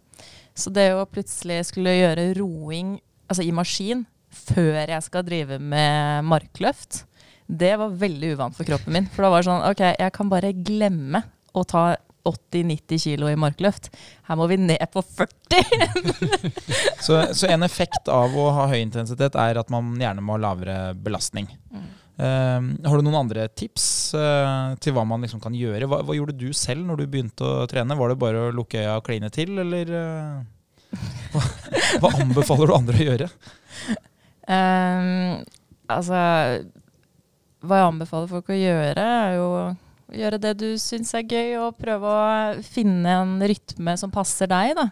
Så 0.56 0.72
det 0.74 0.92
å 0.96 1.06
plutselig 1.10 1.66
skulle 1.72 1.98
gjøre 1.98 2.32
roing 2.40 2.96
altså 3.30 3.46
i 3.46 3.54
maskin 3.56 4.06
før 4.36 4.82
jeg 4.84 5.04
skal 5.06 5.24
drive 5.26 5.60
med 5.64 6.26
markløft, 6.28 7.06
det 7.48 7.76
var 7.80 7.94
veldig 7.94 8.34
uvant 8.36 8.58
for 8.58 8.68
kroppen 8.68 8.96
min. 8.96 9.08
For 9.14 9.26
da 9.26 9.32
var 9.32 9.44
det 9.44 9.50
sånn 9.50 9.68
OK, 9.70 9.84
jeg 9.96 10.14
kan 10.16 10.32
bare 10.32 10.56
glemme 10.58 11.22
å 11.56 11.64
ta 11.68 11.94
80-90 12.26 13.02
kilo 13.04 13.30
i 13.30 13.38
markløft. 13.38 13.92
Her 14.26 14.40
må 14.40 14.48
vi 14.50 14.58
ned 14.58 14.82
på 14.92 15.04
40! 15.06 15.62
så, 17.06 17.22
så, 17.32 17.48
en 17.54 17.64
effekt 17.68 18.10
av 18.12 18.34
å 18.34 18.50
ha 18.56 18.66
høy 18.72 18.80
intensitet 18.82 19.38
er 19.40 19.62
at 19.62 19.70
man 19.74 19.94
gjerne 20.02 20.26
må 20.26 20.36
ha 20.36 20.44
lavere 20.48 20.80
belastning. 20.98 21.52
Mm. 21.70 21.86
Uh, 22.16 22.62
har 22.88 22.96
du 22.96 23.04
noen 23.04 23.18
andre 23.26 23.50
tips 23.52 24.16
uh, 24.16 24.72
til 24.80 24.96
hva 24.96 25.04
man 25.08 25.26
liksom 25.26 25.42
kan 25.44 25.56
gjøre? 25.58 25.88
Hva, 25.92 26.00
hva, 26.08 26.16
gjorde 26.16 26.38
du 26.40 26.48
selv 26.56 26.86
når 26.88 27.02
du 27.02 27.10
begynte 27.12 27.44
å 27.44 27.66
trene? 27.68 27.98
Var 28.00 28.14
det 28.14 28.20
bare 28.22 28.46
å 28.46 28.54
lukke 28.56 28.80
øya 28.80 28.98
og 29.02 29.06
kline 29.08 29.32
til, 29.36 29.52
eller 29.66 29.92
uh, 29.92 30.96
hva, 31.34 31.44
hva, 32.04 32.14
anbefaler 32.24 32.72
du 32.72 32.76
andre 32.78 33.02
å 33.02 33.08
gjøre? 33.10 33.30
Um, 34.46 35.42
altså 35.92 36.20
Hva 37.66 37.80
jeg 37.82 37.90
anbefaler 37.90 38.30
folk 38.32 38.54
å 38.54 38.60
gjøre, 38.62 39.10
er 39.26 39.38
jo 39.40 39.50
gjøre 40.16 40.40
det 40.40 40.54
du 40.62 40.68
syns 40.80 41.12
er 41.18 41.26
gøy, 41.28 41.56
og 41.66 41.80
prøve 41.82 42.12
å 42.16 42.64
finne 42.64 43.20
en 43.24 43.38
rytme 43.44 43.96
som 44.00 44.14
passer 44.14 44.48
deg. 44.52 44.76
da 44.78 44.88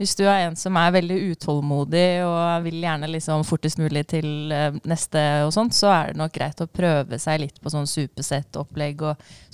hvis 0.00 0.16
du 0.18 0.24
er 0.26 0.48
en 0.48 0.56
som 0.58 0.74
er 0.80 0.94
veldig 0.96 1.16
utålmodig 1.34 2.06
og 2.26 2.64
vil 2.66 2.80
gjerne 2.82 3.10
liksom 3.12 3.44
fortest 3.46 3.78
mulig 3.78 4.02
til 4.10 4.50
uh, 4.50 4.74
neste 4.90 5.20
og 5.46 5.52
sånt, 5.54 5.76
så 5.76 5.92
er 5.94 6.12
det 6.12 6.18
nok 6.18 6.32
greit 6.34 6.62
å 6.64 6.70
prøve 6.70 7.18
seg 7.22 7.44
litt 7.44 7.60
på 7.62 7.70
sånn 7.70 7.86
supersett-opplegg, 7.90 9.04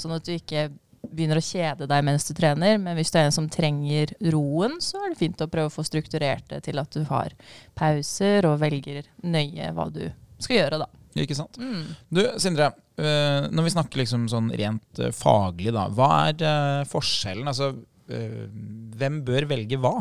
sånn 0.01 0.17
at 0.17 0.25
du 0.25 0.33
ikke 0.37 0.71
begynner 1.11 1.41
å 1.41 1.45
kjede 1.45 1.89
deg 1.91 2.05
mens 2.07 2.25
du 2.29 2.33
trener. 2.37 2.79
Men 2.81 2.97
hvis 2.97 3.13
du 3.13 3.19
er 3.21 3.29
en 3.29 3.37
som 3.37 3.49
trenger 3.53 4.15
roen, 4.33 4.79
så 4.85 5.01
er 5.01 5.13
det 5.13 5.21
fint 5.21 5.45
å 5.45 5.49
prøve 5.51 5.69
å 5.69 5.75
få 5.75 5.85
strukturert 5.87 6.47
det 6.53 6.63
til 6.69 6.81
at 6.81 6.93
du 6.97 7.05
har 7.11 7.35
pauser 7.79 8.49
og 8.49 8.61
velger 8.63 9.09
nøye 9.25 9.73
hva 9.77 9.91
du 9.93 10.07
skal 10.41 10.57
gjøre, 10.57 10.81
da. 10.85 10.89
Ikke 11.21 11.37
sant. 11.37 11.59
Mm. 11.61 11.91
Du, 12.09 12.23
Sindre. 12.41 12.71
Uh, 13.01 13.49
når 13.49 13.67
vi 13.67 13.73
snakker 13.73 14.03
liksom 14.03 14.27
sånn 14.29 14.51
rent 14.61 15.01
uh, 15.01 15.11
faglig, 15.17 15.73
da. 15.77 15.89
Hva 15.93 16.11
er 16.31 16.89
forskjellen? 16.89 17.49
Altså, 17.51 17.75
hvem 18.11 19.21
bør 19.23 19.45
velge 19.53 19.77
hva? 19.79 20.01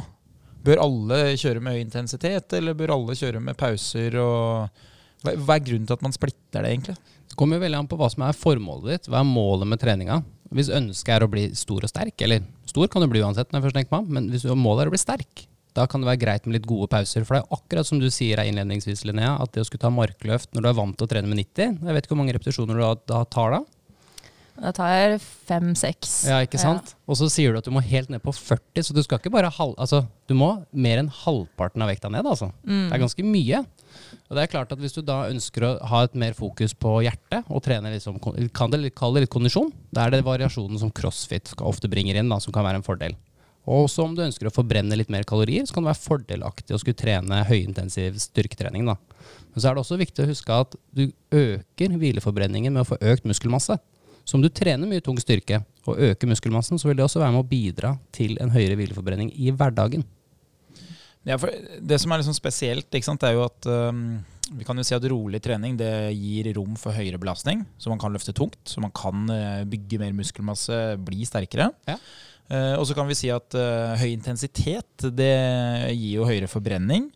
Bør 0.66 0.82
alle 0.84 1.20
kjøre 1.40 1.62
med 1.64 1.78
høy 1.78 1.84
intensitet, 1.84 2.56
eller 2.58 2.78
bør 2.78 2.96
alle 2.98 3.16
kjøre 3.18 3.42
med 3.44 3.58
pauser? 3.60 4.18
hva, 5.24 5.56
er 5.56 5.64
grunnen 5.64 5.88
til 5.88 5.96
at 5.96 6.04
man 6.04 6.16
splitter 6.16 6.64
det, 6.64 6.74
egentlig? 6.74 6.96
Det 7.30 7.38
kommer 7.40 7.62
veldig 7.62 7.82
an 7.82 7.88
på 7.92 8.00
hva 8.00 8.10
som 8.12 8.26
er 8.28 8.36
formålet 8.36 8.94
ditt. 8.94 9.10
Hva 9.12 9.22
er 9.22 9.28
målet 9.28 9.70
med 9.70 9.82
treninga? 9.82 10.22
Hvis 10.56 10.72
ønsket 10.74 11.14
er 11.16 11.26
å 11.26 11.32
bli 11.32 11.46
stor 11.58 11.86
og 11.86 11.92
sterk, 11.92 12.16
eller 12.26 12.44
stor 12.68 12.90
kan 12.92 13.04
du 13.04 13.10
bli 13.12 13.22
uansett, 13.24 13.52
når 13.52 13.60
jeg 13.60 13.68
først 13.68 13.80
tenker 13.80 13.96
meg 13.96 14.14
men 14.16 14.30
hvis 14.34 14.48
målet 14.50 14.86
er 14.86 14.92
å 14.92 14.96
bli 14.96 15.02
sterk, 15.02 15.46
da 15.78 15.86
kan 15.88 16.02
det 16.02 16.10
være 16.10 16.22
greit 16.24 16.48
med 16.48 16.58
litt 16.58 16.68
gode 16.68 16.90
pauser. 16.92 17.24
For 17.28 17.38
det 17.38 17.44
er 17.44 17.60
akkurat 17.60 17.88
som 17.88 18.00
du 18.02 18.08
sier 18.12 18.42
innledningsvis, 18.42 19.06
Linnea, 19.08 19.36
at 19.40 19.54
det 19.54 19.64
å 19.64 19.68
skulle 19.68 19.84
ta 19.84 19.94
markløft 19.94 20.56
når 20.56 20.66
du 20.66 20.72
er 20.72 20.80
vant 20.80 20.98
til 20.98 21.06
å 21.06 21.12
trene 21.12 21.30
med 21.30 21.40
90 21.44 21.86
Jeg 21.86 21.96
vet 21.96 22.08
ikke 22.08 22.16
hvor 22.16 22.22
mange 22.24 22.36
repetisjoner 22.36 22.80
du 22.80 23.06
da 23.12 23.22
tar 23.30 23.56
da? 23.56 23.62
Da 24.60 24.72
tar 24.76 24.92
jeg 24.92 25.20
fem-seks. 25.24 26.14
Ja, 26.30 26.40
ikke 26.44 26.60
sant? 26.62 26.92
Ja. 26.92 27.00
Og 27.10 27.20
så 27.20 27.30
sier 27.32 27.54
du 27.54 27.60
at 27.62 27.68
du 27.68 27.74
må 27.74 27.84
helt 27.86 28.12
ned 28.12 28.22
på 28.24 28.34
40, 28.36 28.84
så 28.86 28.96
du 28.96 29.02
skal 29.06 29.22
ikke 29.22 29.32
bare 29.34 29.52
halv... 29.56 29.76
Altså, 29.80 30.04
du 30.30 30.36
må 30.38 30.50
mer 30.72 31.02
enn 31.02 31.12
halvparten 31.22 31.86
av 31.86 31.92
vekta 31.92 32.12
ned, 32.12 32.28
altså. 32.28 32.52
Mm. 32.68 32.90
Det 32.90 32.98
er 32.98 33.04
ganske 33.06 33.26
mye. 33.26 33.62
Og 34.28 34.38
det 34.38 34.44
er 34.44 34.52
klart 34.52 34.74
at 34.76 34.82
hvis 34.82 34.98
du 34.98 35.02
da 35.06 35.22
ønsker 35.32 35.66
å 35.66 35.72
ha 35.92 36.04
et 36.06 36.20
mer 36.20 36.36
fokus 36.38 36.76
på 36.78 37.00
hjertet, 37.06 37.48
og 37.48 37.64
trene 37.66 37.94
liksom, 37.96 38.20
kan 38.22 38.36
det 38.76 38.92
kalle 38.98 39.18
det 39.18 39.26
litt 39.26 39.34
kondisjon, 39.34 39.72
da 39.96 40.06
er 40.06 40.14
det 40.14 40.26
variasjonen 40.28 40.82
som 40.82 40.94
crossfit 40.94 41.56
ofte 41.58 41.90
bringer 41.92 42.20
inn, 42.20 42.30
da, 42.30 42.42
som 42.44 42.56
kan 42.56 42.68
være 42.68 42.82
en 42.82 42.86
fordel. 42.86 43.18
Og 43.70 43.86
også 43.86 44.06
om 44.08 44.16
du 44.18 44.24
ønsker 44.24 44.50
å 44.50 44.54
forbrenne 44.54 44.98
litt 44.98 45.12
mer 45.14 45.26
kalorier, 45.30 45.66
så 45.68 45.76
kan 45.76 45.86
det 45.86 45.92
være 45.92 46.06
fordelaktig 46.06 46.74
å 46.74 46.80
skulle 46.82 46.98
trene 46.98 47.44
høyintensiv 47.46 48.18
styrketrening. 48.24 48.88
Da. 48.90 48.96
Men 49.54 49.62
så 49.62 49.70
er 49.70 49.78
det 49.78 49.84
også 49.84 50.00
viktig 50.00 50.26
å 50.26 50.30
huske 50.30 50.60
at 50.64 50.78
du 50.96 51.06
øker 51.36 51.98
hvileforbrenningen 52.02 52.74
med 52.74 52.86
å 52.86 52.90
få 52.90 52.98
økt 53.12 53.28
muskelmasse. 53.30 53.78
Så 54.30 54.38
om 54.38 54.44
du 54.46 54.50
trener 54.54 54.86
mye 54.86 55.02
tung 55.02 55.18
styrke 55.18 55.64
og 55.90 55.98
øker 56.12 56.30
muskelmassen, 56.30 56.78
så 56.78 56.90
vil 56.90 57.00
det 57.00 57.06
også 57.08 57.22
være 57.24 57.34
med 57.34 57.42
å 57.42 57.50
bidra 57.50 57.96
til 58.14 58.36
en 58.44 58.52
høyere 58.54 58.78
hvileforbrenning 58.78 59.32
i 59.34 59.50
hverdagen. 59.50 60.06
Ja, 61.26 61.38
Det 61.82 61.98
som 62.00 62.14
er 62.14 62.22
liksom 62.22 62.38
spesielt, 62.38 62.94
sant, 63.04 63.26
er 63.26 63.34
jo 63.36 63.48
at 63.48 63.66
um, 63.68 64.22
vi 64.54 64.66
kan 64.68 64.78
jo 64.78 64.86
si 64.86 64.96
at 64.96 65.08
rolig 65.10 65.42
trening 65.44 65.76
det 65.80 66.14
gir 66.14 66.52
rom 66.58 66.78
for 66.80 66.94
høyere 66.96 67.20
belastning. 67.22 67.66
Så 67.82 67.90
man 67.90 68.02
kan 68.02 68.14
løfte 68.14 68.36
tungt, 68.38 68.62
så 68.70 68.82
man 68.86 68.94
kan 68.94 69.26
uh, 69.34 69.66
bygge 69.70 70.00
mer 70.02 70.14
muskelmasse, 70.16 70.78
bli 71.06 71.26
sterkere. 71.28 71.72
Ja. 71.90 71.98
Uh, 72.50 72.76
og 72.80 72.86
så 72.90 72.96
kan 72.98 73.10
vi 73.10 73.18
si 73.18 73.34
at 73.34 73.58
uh, 73.58 73.98
høy 73.98 74.14
intensitet 74.14 75.10
det 75.10 75.34
gir 75.94 76.20
jo 76.22 76.30
høyere 76.30 76.50
forbrenning. 76.50 77.10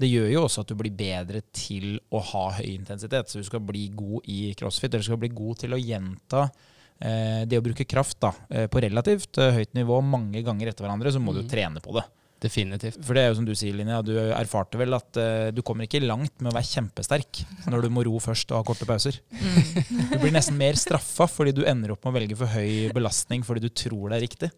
Det 0.00 0.08
gjør 0.08 0.30
jo 0.32 0.44
også 0.46 0.64
at 0.64 0.70
du 0.70 0.78
blir 0.80 0.94
bedre 0.96 1.42
til 1.52 1.98
å 2.08 2.22
ha 2.32 2.44
høy 2.58 2.70
intensitet. 2.72 3.28
Så 3.28 3.40
du 3.40 3.46
skal 3.46 3.64
bli 3.64 3.88
god 3.92 4.28
i 4.32 4.54
crossfit, 4.58 4.92
eller 4.92 5.04
du 5.04 5.10
skal 5.10 5.20
bli 5.20 5.32
god 5.36 5.60
til 5.64 5.76
å 5.76 5.80
gjenta 5.80 6.46
eh, 6.46 7.42
det 7.48 7.60
å 7.60 7.64
bruke 7.64 7.88
kraft 7.88 8.20
da, 8.24 8.32
eh, 8.48 8.70
på 8.72 8.80
relativt 8.86 9.40
eh, 9.42 9.52
høyt 9.58 9.76
nivå 9.76 10.00
mange 10.04 10.44
ganger 10.46 10.72
etter 10.72 10.86
hverandre, 10.86 11.12
så 11.12 11.22
må 11.22 11.34
mm. 11.34 11.40
du 11.40 11.52
trene 11.52 11.84
på 11.84 11.98
det. 11.98 12.06
Definitivt. 12.40 13.02
For 13.04 13.16
det 13.16 13.22
er 13.22 13.28
jo 13.28 13.36
som 13.36 13.44
du 13.44 13.52
sier, 13.52 13.74
Linja, 13.76 13.98
du 14.00 14.14
erfarte 14.16 14.78
vel 14.80 14.96
at 14.96 15.18
eh, 15.20 15.50
du 15.52 15.60
kommer 15.66 15.84
ikke 15.84 16.00
langt 16.00 16.32
med 16.40 16.48
å 16.48 16.56
være 16.56 16.70
kjempesterk 16.70 17.42
når 17.68 17.84
du 17.84 17.90
må 17.92 18.04
ro 18.06 18.16
først 18.24 18.54
og 18.54 18.62
ha 18.62 18.64
korte 18.64 18.88
pauser. 18.88 19.18
Du 19.28 20.16
blir 20.22 20.32
nesten 20.32 20.56
mer 20.56 20.78
straffa 20.80 21.28
fordi 21.28 21.52
du 21.58 21.66
ender 21.68 21.92
opp 21.92 22.06
med 22.06 22.14
å 22.14 22.16
velge 22.16 22.38
for 22.40 22.48
høy 22.48 22.88
belastning 22.96 23.44
fordi 23.44 23.66
du 23.66 23.68
tror 23.82 24.08
det 24.08 24.16
er 24.16 24.24
riktig. 24.24 24.50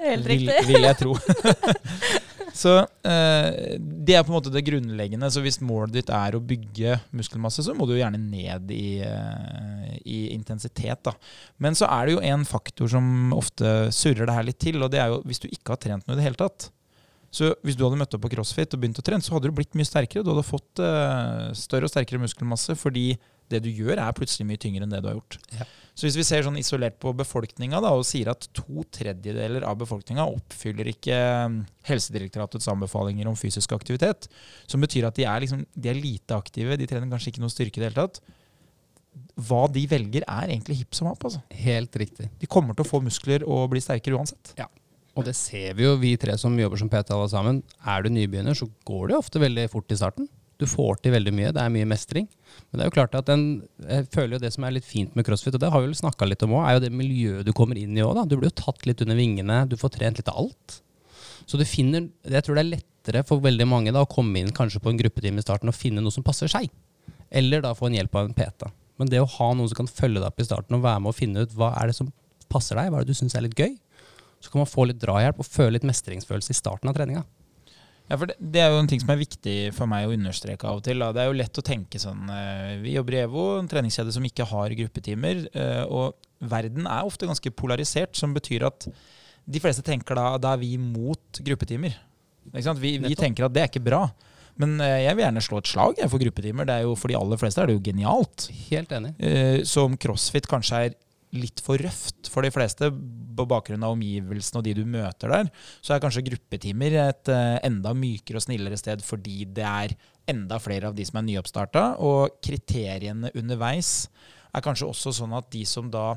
Helt 0.00 0.24
Vil, 0.24 0.46
riktig. 0.46 0.64
vil 0.70 0.88
jeg 0.88 0.98
tro. 1.02 1.18
så 2.56 2.72
eh, 2.80 3.76
det 3.78 4.16
er 4.16 4.24
på 4.24 4.32
en 4.32 4.36
måte 4.38 4.52
det 4.54 4.64
grunnleggende. 4.66 5.28
Så 5.32 5.42
hvis 5.44 5.58
målet 5.64 5.98
ditt 5.98 6.12
er 6.14 6.36
å 6.36 6.42
bygge 6.42 6.96
muskelmasse, 7.16 7.64
så 7.66 7.74
må 7.76 7.86
du 7.86 7.94
jo 7.94 8.00
gjerne 8.00 8.20
ned 8.20 8.72
i, 8.72 9.00
eh, 9.04 9.90
i 10.08 10.20
intensitet. 10.32 11.02
Da. 11.04 11.12
Men 11.62 11.76
så 11.78 11.88
er 11.90 12.06
det 12.06 12.16
jo 12.16 12.24
en 12.24 12.46
faktor 12.48 12.90
som 12.96 13.34
ofte 13.36 13.92
surrer 13.94 14.24
det 14.24 14.38
her 14.38 14.48
litt 14.48 14.60
til, 14.62 14.80
og 14.80 14.92
det 14.94 15.02
er 15.02 15.12
jo 15.12 15.20
hvis 15.28 15.42
du 15.44 15.50
ikke 15.50 15.74
har 15.74 15.82
trent 15.82 16.08
noe 16.08 16.16
i 16.16 16.20
det 16.20 16.28
hele 16.30 16.40
tatt. 16.40 16.70
Så 17.36 17.52
hvis 17.66 17.76
du 17.76 17.84
hadde 17.84 17.98
møtt 18.00 18.14
opp 18.16 18.22
på 18.24 18.32
CrossFit 18.32 18.72
og 18.72 18.80
begynt 18.80 19.00
å 19.02 19.04
trene, 19.04 19.24
så 19.24 19.34
hadde 19.34 19.50
du 19.50 19.56
blitt 19.58 19.76
mye 19.76 19.88
sterkere. 19.88 20.24
Du 20.24 20.32
hadde 20.32 20.46
fått 20.46 20.80
eh, 20.80 21.48
større 21.58 21.88
og 21.88 21.92
sterkere 21.92 22.22
muskelmasse 22.22 22.78
fordi 22.80 23.10
det 23.52 23.60
du 23.62 23.68
gjør, 23.70 24.00
er 24.00 24.16
plutselig 24.16 24.46
mye 24.48 24.60
tyngre 24.62 24.86
enn 24.86 24.94
det 24.94 25.02
du 25.04 25.10
har 25.10 25.18
gjort. 25.18 25.36
Ja. 25.54 25.66
Så 25.96 26.04
hvis 26.04 26.16
vi 26.18 26.26
ser 26.28 26.44
sånn 26.44 26.58
isolert 26.60 26.98
på 27.00 27.14
befolkninga 27.16 27.80
og 27.88 28.04
sier 28.04 28.28
at 28.28 28.44
to 28.56 28.84
tredjedeler 28.92 29.64
av 29.64 29.78
befolkninga 29.80 30.26
oppfyller 30.28 30.90
ikke 30.92 31.16
mm, 31.48 31.54
Helsedirektoratets 31.88 32.68
anbefalinger 32.68 33.30
om 33.30 33.38
fysisk 33.38 33.72
aktivitet, 33.72 34.28
som 34.68 34.84
betyr 34.84 35.08
at 35.08 35.16
de 35.16 35.24
er, 35.24 35.40
liksom, 35.46 35.64
de 35.72 35.92
er 35.92 35.96
lite 35.96 36.36
aktive, 36.36 36.76
de 36.76 36.88
trener 36.90 37.08
kanskje 37.08 37.32
ikke 37.32 37.44
noe 37.44 37.54
styrke 37.54 37.80
i 37.80 37.84
det 37.84 37.88
hele 37.88 38.04
tatt. 38.04 38.20
Hva 39.48 39.62
de 39.72 39.86
velger, 39.88 40.26
er 40.28 40.52
egentlig 40.52 40.82
hipp 40.82 40.96
som 40.98 41.08
happ. 41.08 41.24
Altså. 41.24 41.40
Helt 41.64 41.96
riktig. 41.96 42.28
De 42.42 42.50
kommer 42.50 42.76
til 42.76 42.84
å 42.84 42.90
få 42.90 43.00
muskler 43.04 43.46
og 43.48 43.70
bli 43.72 43.80
sterkere 43.80 44.20
uansett. 44.20 44.52
Ja. 44.60 44.68
Og 45.16 45.24
det 45.24 45.32
ser 45.38 45.72
vi 45.78 45.86
jo, 45.86 45.94
vi 45.96 46.12
tre 46.20 46.34
som 46.36 46.52
jobber 46.60 46.76
som 46.76 46.92
PT 46.92 47.14
alle 47.16 47.30
sammen. 47.32 47.62
Er 47.88 48.04
du 48.04 48.12
nybegynner, 48.12 48.56
så 48.58 48.68
går 48.84 49.14
det 49.14 49.22
ofte 49.22 49.40
veldig 49.40 49.70
fort 49.72 49.88
i 49.88 49.96
starten. 49.96 50.28
Du 50.56 50.64
får 50.68 51.02
til 51.04 51.12
veldig 51.12 51.32
mye, 51.36 51.52
det 51.52 51.60
er 51.60 51.72
mye 51.72 51.88
mestring. 51.88 52.26
Men 52.70 52.78
det 52.78 52.84
er 52.84 52.88
jo 52.88 52.94
klart 52.94 53.16
at 53.18 53.28
den, 53.28 53.44
jeg 53.84 54.06
føler 54.14 54.36
jo 54.36 54.42
det 54.46 54.52
som 54.54 54.64
er 54.64 54.76
litt 54.78 54.88
fint 54.88 55.12
med 55.16 55.26
crossfit, 55.26 55.54
og 55.58 55.60
det 55.60 55.68
har 55.72 55.82
vi 55.82 55.90
vel 55.90 55.98
snakka 55.98 56.28
litt 56.28 56.44
om 56.46 56.54
òg, 56.56 56.64
er 56.64 56.78
jo 56.78 56.84
det 56.86 56.92
miljøet 56.96 57.48
du 57.48 57.52
kommer 57.56 57.76
inn 57.80 57.96
i 57.96 58.04
òg. 58.04 58.22
Du 58.24 58.38
blir 58.38 58.48
jo 58.48 58.58
tatt 58.62 58.88
litt 58.88 59.02
under 59.04 59.18
vingene, 59.18 59.60
du 59.68 59.76
får 59.80 59.96
trent 59.98 60.22
litt 60.22 60.32
av 60.32 60.40
alt. 60.40 60.80
Så 61.46 61.60
du 61.60 61.64
finner 61.68 62.08
Jeg 62.26 62.42
tror 62.42 62.56
det 62.56 62.64
er 62.64 62.72
lettere 62.72 63.22
for 63.26 63.44
veldig 63.44 63.66
mange 63.70 63.92
da 63.94 64.02
å 64.02 64.10
komme 64.10 64.40
inn 64.40 64.50
kanskje 64.54 64.80
på 64.82 64.90
en 64.90 64.98
gruppetime 64.98 65.38
i 65.38 65.44
starten 65.44 65.70
og 65.70 65.76
finne 65.76 66.02
noe 66.02 66.14
som 66.14 66.24
passer 66.26 66.50
seg. 66.50 66.72
Eller 67.30 67.62
da 67.62 67.74
få 67.76 67.90
en 67.90 67.98
hjelp 67.98 68.16
av 68.16 68.30
en 68.30 68.34
PT. 68.34 68.66
Men 68.96 69.10
det 69.12 69.20
å 69.20 69.28
ha 69.28 69.50
noen 69.52 69.68
som 69.68 69.82
kan 69.82 69.90
følge 69.90 70.22
deg 70.22 70.30
opp 70.30 70.40
i 70.40 70.46
starten 70.48 70.78
og 70.78 70.86
være 70.86 71.02
med 71.04 71.12
og 71.12 71.18
finne 71.18 71.44
ut 71.44 71.54
hva 71.54 71.74
er 71.76 71.90
det 71.90 71.98
som 71.98 72.08
passer 72.50 72.78
deg, 72.78 72.90
hva 72.90 73.02
er 73.02 73.06
det 73.06 73.12
du 73.12 73.18
syns 73.18 73.36
er 73.36 73.44
litt 73.44 73.58
gøy, 73.58 73.74
så 74.40 74.52
kan 74.52 74.62
man 74.62 74.70
få 74.70 74.86
litt 74.88 75.00
drahjelp 75.02 75.40
og 75.42 75.48
føle 75.48 75.76
litt 75.76 75.86
mestringsfølelse 75.88 76.54
i 76.54 76.58
starten 76.58 76.90
av 76.90 76.96
treninga. 76.96 77.24
Ja, 78.06 78.14
for 78.20 78.30
det, 78.30 78.36
det 78.38 78.60
er 78.62 78.70
jo 78.70 78.78
en 78.78 78.86
ting 78.90 79.00
som 79.02 79.10
er 79.10 79.18
viktig 79.18 79.54
for 79.74 79.90
meg 79.90 80.06
å 80.06 80.12
understreke 80.14 80.68
av 80.70 80.78
og 80.78 80.84
til. 80.86 81.00
Da. 81.02 81.08
Det 81.16 81.24
er 81.24 81.30
jo 81.30 81.38
lett 81.40 81.58
å 81.58 81.64
tenke 81.66 81.98
sånn 81.98 82.28
eh, 82.30 82.76
Vi 82.84 82.92
jobber 82.94 83.16
i 83.16 83.22
EVO, 83.24 83.46
en 83.58 83.70
treningskjede 83.70 84.14
som 84.14 84.28
ikke 84.28 84.46
har 84.46 84.74
gruppetimer. 84.78 85.40
eh, 85.50 85.82
Og 85.90 86.14
verden 86.46 86.86
er 86.86 87.08
ofte 87.08 87.26
ganske 87.26 87.50
polarisert, 87.58 88.14
som 88.18 88.34
betyr 88.36 88.68
at 88.68 88.86
de 89.46 89.62
fleste 89.62 89.82
tenker 89.86 90.18
da 90.18 90.28
da 90.42 90.54
er 90.54 90.62
vi 90.62 90.72
mot 90.78 91.40
gruppetimer. 91.46 91.98
Vi, 92.54 92.96
vi 93.02 93.14
tenker 93.18 93.46
at 93.48 93.54
det 93.54 93.64
er 93.64 93.70
ikke 93.72 93.82
bra. 93.88 94.04
Men 94.56 94.78
eh, 94.80 95.02
jeg 95.08 95.18
vil 95.18 95.26
gjerne 95.26 95.42
slå 95.44 95.58
et 95.60 95.72
slag 95.72 95.98
jeg, 96.00 96.10
for 96.12 96.22
gruppetimer. 96.22 96.68
Det 96.68 96.76
er 96.78 96.86
jo, 96.86 96.94
for 96.98 97.10
de 97.10 97.18
aller 97.18 97.42
fleste 97.42 97.60
er 97.62 97.68
det 97.72 97.76
jo 97.76 97.82
genialt. 97.90 98.46
Helt 98.70 98.94
enig. 98.96 99.16
Som 99.68 99.98
crossfit 100.00 100.46
kanskje 100.50 100.84
er 100.86 100.96
litt 101.34 101.60
for 101.64 101.80
røft 101.82 102.30
for 102.30 102.46
de 102.46 102.52
fleste, 102.54 102.90
på 103.36 103.44
bakgrunn 103.48 103.84
av 103.84 103.96
omgivelsene 103.96 104.60
og 104.60 104.64
de 104.64 104.74
du 104.78 104.84
møter 104.88 105.32
der, 105.32 105.50
så 105.84 105.94
er 105.94 106.02
kanskje 106.04 106.24
gruppetimer 106.28 106.94
et 107.02 107.32
eh, 107.32 107.58
enda 107.66 107.92
mykere 107.96 108.40
og 108.40 108.46
snillere 108.46 108.78
sted 108.80 109.04
fordi 109.04 109.44
det 109.56 109.66
er 109.66 109.96
enda 110.30 110.58
flere 110.62 110.90
av 110.90 110.96
de 110.96 111.04
som 111.06 111.20
er 111.20 111.26
nyoppstarta, 111.28 111.84
og 112.02 112.38
kriteriene 112.44 113.32
underveis 113.36 114.08
er 114.56 114.64
kanskje 114.64 114.88
også 114.88 115.12
sånn 115.18 115.36
at 115.36 115.50
de 115.52 115.66
som 115.68 115.90
da 115.92 116.14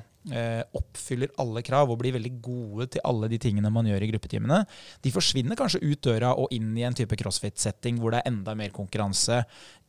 oppfyller 0.76 1.32
alle 1.40 1.62
krav 1.66 1.90
og 1.90 2.02
blir 2.02 2.14
veldig 2.14 2.32
gode 2.44 2.90
til 2.94 3.04
alle 3.08 3.30
de 3.32 3.40
tingene 3.42 3.72
man 3.74 3.88
gjør 3.88 4.04
i 4.04 4.10
gruppetimene, 4.12 4.60
de 5.02 5.14
forsvinner 5.16 5.58
kanskje 5.58 5.82
ut 5.82 6.02
døra 6.06 6.34
og 6.38 6.52
inn 6.54 6.74
i 6.78 6.84
en 6.86 6.98
type 6.98 7.16
crossfit-setting 7.18 8.02
hvor 8.02 8.14
det 8.14 8.22
er 8.22 8.32
enda 8.34 8.56
mer 8.58 8.74
konkurranse, 8.76 9.42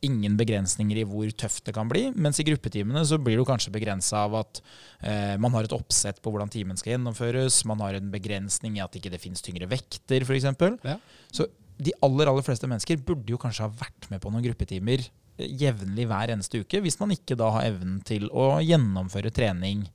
ingen 0.05 0.37
begrensninger 0.39 1.01
i 1.01 1.05
hvor 1.07 1.29
tøft 1.37 1.67
det 1.67 1.75
kan 1.75 1.89
bli, 1.91 2.07
mens 2.15 2.39
i 2.41 2.47
gruppetimene 2.47 3.03
så 3.05 3.19
blir 3.21 3.37
du 3.37 3.45
kanskje 3.47 3.73
begrensa 3.73 4.25
av 4.25 4.39
at 4.41 4.61
eh, 5.03 5.35
man 5.41 5.53
har 5.55 5.67
et 5.67 5.75
oppsett 5.75 6.21
på 6.23 6.33
hvordan 6.33 6.51
timen 6.53 6.79
skal 6.79 6.95
gjennomføres, 6.95 7.63
man 7.69 7.83
har 7.85 7.97
en 7.97 8.11
begrensning 8.13 8.79
i 8.79 8.85
at 8.85 8.95
ikke 8.97 9.13
det 9.13 9.21
finnes 9.21 9.43
tyngre 9.45 9.69
vekter, 9.71 10.25
f.eks. 10.25 10.49
Ja. 10.87 10.97
Så 11.29 11.49
de 11.81 11.93
aller, 12.05 12.29
aller 12.29 12.45
fleste 12.45 12.69
mennesker 12.69 13.01
burde 13.05 13.33
jo 13.33 13.39
kanskje 13.41 13.67
ha 13.67 13.73
vært 13.83 14.09
med 14.11 14.21
på 14.23 14.31
noen 14.33 14.45
gruppetimer 14.45 15.05
eh, 15.05 15.47
jevnlig 15.61 16.07
hver 16.09 16.33
eneste 16.33 16.63
uke, 16.63 16.81
hvis 16.83 16.99
man 17.01 17.13
ikke 17.15 17.37
da 17.39 17.51
har 17.57 17.71
evnen 17.73 17.99
til 18.07 18.29
å 18.31 18.55
gjennomføre 18.65 19.33
trening 19.35 19.85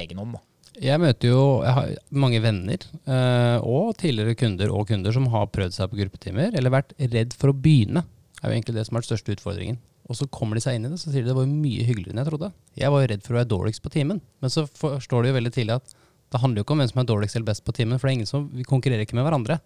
egen 0.00 0.20
hånd. 0.22 0.40
Jeg 0.80 1.00
møter 1.02 1.28
jo 1.34 1.40
jeg 1.66 1.96
mange 2.16 2.40
venner 2.40 2.84
eh, 3.04 3.58
og 3.60 3.92
tidligere 4.00 4.36
kunder 4.40 4.72
og 4.72 4.86
kunder 4.88 5.12
som 5.12 5.28
har 5.34 5.50
prøvd 5.52 5.76
seg 5.76 5.90
på 5.92 5.98
gruppetimer, 6.00 6.54
eller 6.56 6.72
vært 6.72 6.94
redd 6.98 7.36
for 7.36 7.52
å 7.52 7.56
begynne. 7.56 8.06
Det 8.32 8.46
er 8.46 8.48
jo 8.50 8.56
egentlig 8.56 8.76
det 8.78 8.86
som 8.88 8.96
er 8.96 9.04
den 9.04 9.10
største 9.10 9.36
utfordringen. 9.36 9.80
Og 10.10 10.16
så 10.18 10.26
kommer 10.32 10.58
de 10.58 10.64
seg 10.64 10.76
inn 10.76 10.88
i 10.88 10.90
det, 10.90 10.98
så 11.00 11.12
sier 11.12 11.22
de 11.22 11.30
det 11.30 11.36
var 11.36 11.50
mye 11.50 11.84
hyggeligere 11.86 12.16
enn 12.16 12.22
jeg 12.24 12.30
trodde. 12.30 12.48
Jeg 12.80 12.92
var 12.92 13.04
jo 13.04 13.10
redd 13.12 13.26
for 13.26 13.34
å 13.34 13.38
være 13.38 13.50
dårligst 13.52 13.84
på 13.84 13.92
timen, 13.92 14.22
men 14.42 14.52
så 14.52 14.64
forstår 14.66 15.22
de 15.22 15.30
jo 15.30 15.36
veldig 15.36 15.52
tidlig 15.54 15.76
at 15.76 15.94
det 16.32 16.40
handler 16.40 16.62
jo 16.62 16.66
ikke 16.66 16.74
om 16.74 16.80
hvem 16.80 16.90
som 16.90 17.02
er 17.02 17.08
dårligst 17.10 17.36
eller 17.36 17.50
best 17.52 17.64
på 17.66 17.74
timen, 17.76 18.00
for 18.00 18.08
det 18.08 18.14
er 18.14 18.18
ingen 18.18 18.30
som, 18.30 18.48
vi 18.56 18.64
konkurrerer 18.64 19.04
ikke 19.04 19.18
med 19.18 19.26
hverandre. 19.28 19.58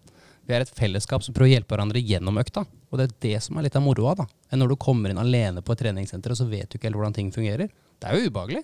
Vi 0.46 0.54
er 0.54 0.62
et 0.62 0.74
fellesskap 0.74 1.22
som 1.22 1.34
prøver 1.34 1.48
å 1.48 1.54
hjelpe 1.54 1.74
hverandre 1.74 2.02
gjennom 2.02 2.38
økta. 2.42 2.64
Og 2.90 2.98
det 2.98 3.06
er 3.06 3.14
det 3.22 3.38
som 3.42 3.58
er 3.58 3.66
litt 3.66 3.78
av 3.78 3.82
moroa, 3.82 4.14
da. 4.18 4.26
Når 4.54 4.74
du 4.74 4.76
kommer 4.82 5.10
inn 5.10 5.22
alene 5.22 5.62
på 5.62 5.74
et 5.74 5.80
treningssenter, 5.82 6.34
og 6.34 6.38
så 6.38 6.46
vet 6.50 6.70
du 6.70 6.78
ikke 6.78 6.90
helt 6.90 6.98
hvordan 6.98 7.16
ting 7.16 7.32
fungerer. 7.34 7.70
Det 7.70 8.10
er 8.10 8.18
jo 8.18 8.30
ubehagelig. 8.30 8.62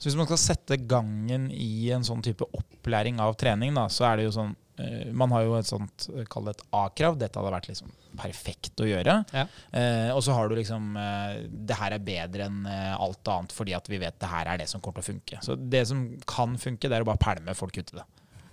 Så 0.00 0.08
hvis 0.08 0.16
man 0.16 0.28
skal 0.30 0.40
sette 0.40 0.78
gangen 0.88 1.50
i 1.52 1.90
en 1.92 2.04
sånn 2.06 2.22
type 2.24 2.46
opplæring 2.56 3.20
av 3.20 3.34
trening, 3.40 3.74
da, 3.76 3.84
så 3.92 4.06
er 4.08 4.16
det 4.16 4.30
jo 4.30 4.32
sånn 4.32 4.54
eh, 4.80 5.10
Man 5.12 5.34
har 5.34 5.44
jo 5.44 5.58
et 5.58 5.68
sånt, 5.68 6.06
eh, 6.14 6.24
kall 6.30 6.48
det 6.48 6.54
et 6.56 6.62
A-krav. 6.78 7.18
Dette 7.20 7.36
hadde 7.36 7.52
vært 7.52 7.68
liksom 7.68 7.90
perfekt 8.16 8.80
å 8.80 8.88
gjøre. 8.88 9.18
Ja. 9.36 9.44
Eh, 9.76 10.08
og 10.14 10.22
så 10.24 10.32
har 10.34 10.48
du 10.48 10.56
liksom 10.56 10.96
eh, 10.96 11.42
Det 11.52 11.76
her 11.76 11.98
er 11.98 12.06
bedre 12.06 12.46
enn 12.48 12.62
eh, 12.64 12.94
alt 12.96 13.28
annet 13.28 13.52
fordi 13.52 13.76
at 13.76 13.92
vi 13.92 14.00
vet 14.00 14.16
det 14.24 14.30
her 14.32 14.48
er 14.54 14.62
det 14.62 14.70
som 14.72 14.80
kommer 14.80 15.04
til 15.04 15.10
å 15.10 15.10
funke. 15.12 15.42
Så 15.44 15.58
det 15.60 15.84
som 15.92 16.06
kan 16.24 16.56
funke, 16.60 16.88
det 16.88 16.96
er 16.96 17.04
å 17.04 17.10
bare 17.10 17.20
pælme 17.20 17.56
folk 17.58 17.76
ut 17.76 17.92
i 17.92 18.00
det. 18.00 18.06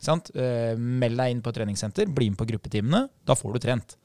Sant? 0.04 0.34
Eh, 0.36 0.76
meld 0.76 1.18
deg 1.24 1.32
inn 1.32 1.46
på 1.46 1.56
treningssenter, 1.56 2.12
bli 2.12 2.28
med 2.34 2.42
på 2.44 2.50
gruppetimene. 2.52 3.08
Da 3.26 3.40
får 3.40 3.56
du 3.56 3.64
trent. 3.64 3.96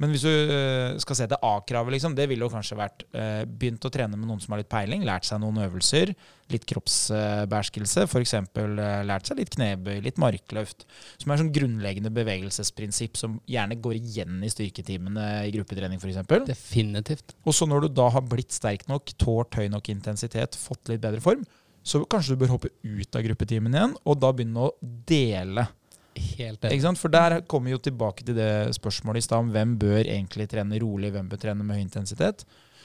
Men 0.00 0.14
hvis 0.14 0.24
du 0.24 0.30
eh, 0.32 0.96
skal 1.02 1.18
se 1.18 1.26
til 1.28 1.42
A-kravet, 1.44 1.92
liksom, 1.92 2.14
det 2.16 2.24
ville 2.30 2.46
jo 2.46 2.52
kanskje 2.52 2.78
vært 2.78 3.02
eh, 3.12 3.42
begynt 3.44 3.84
å 3.84 3.90
trene 3.92 4.16
med 4.16 4.30
noen 4.30 4.40
som 4.40 4.54
har 4.54 4.62
litt 4.62 4.70
peiling, 4.72 5.04
lært 5.04 5.28
seg 5.28 5.42
noen 5.42 5.60
øvelser, 5.66 6.14
litt 6.50 6.64
kroppsbeherskelse, 6.70 8.06
f.eks. 8.08 8.34
Eh, 8.40 8.94
lært 9.04 9.28
seg 9.28 9.42
litt 9.42 9.52
knebøy, 9.52 9.98
litt 10.06 10.20
markløft, 10.22 10.86
som 11.20 11.34
er 11.34 11.42
sånn 11.42 11.52
grunnleggende 11.52 12.12
bevegelsesprinsipp 12.16 13.20
som 13.20 13.36
gjerne 13.50 13.76
går 13.84 13.98
igjen 14.00 14.40
i 14.40 14.52
styrketimene 14.52 15.28
i 15.50 15.52
gruppetrening, 15.58 16.00
f.eks. 16.00 16.24
Definitivt. 16.48 17.36
Og 17.44 17.56
så 17.56 17.68
når 17.68 17.84
du 17.84 17.92
da 18.00 18.08
har 18.16 18.24
blitt 18.24 18.56
sterk 18.56 18.88
nok, 18.88 19.12
tålt 19.20 19.60
høy 19.60 19.68
nok 19.68 19.92
intensitet, 19.92 20.56
fått 20.56 20.94
litt 20.94 21.04
bedre 21.04 21.20
form, 21.20 21.44
så 21.84 22.00
kanskje 22.08 22.34
du 22.34 22.40
bør 22.42 22.54
hoppe 22.56 22.72
ut 22.84 23.16
av 23.16 23.24
gruppetimen 23.24 23.76
igjen, 23.76 23.94
og 24.04 24.18
da 24.20 24.32
begynne 24.32 24.64
å 24.64 24.72
dele. 25.08 25.68
Helt 26.16 26.64
enig. 26.66 26.98
For 26.98 27.12
der 27.12 27.40
kommer 27.46 27.70
vi 27.70 27.76
jo 27.76 27.82
tilbake 27.84 28.24
til 28.26 28.36
det 28.38 28.74
spørsmålet 28.76 29.22
i 29.22 29.26
stad 29.28 29.44
om 29.44 29.52
hvem 29.54 29.76
bør 29.78 30.00
egentlig 30.02 30.48
trene 30.50 30.80
rolig, 30.82 31.12
hvem 31.14 31.28
bør 31.30 31.42
trene 31.44 31.66
med 31.66 31.78
høy 31.78 31.84
intensitet. 31.84 32.44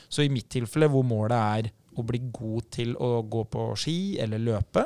Så 0.10 0.25
i 0.25 0.29
mitt 0.29 0.50
tilfelle, 0.53 0.89
hvor 0.91 1.05
målet 1.08 1.38
er 1.38 1.72
å 1.96 2.03
bli 2.05 2.20
god 2.34 2.67
til 2.75 2.94
å 3.01 3.24
gå 3.24 3.46
på 3.50 3.70
ski 3.79 3.98
eller 4.22 4.41
løpe, 4.44 4.86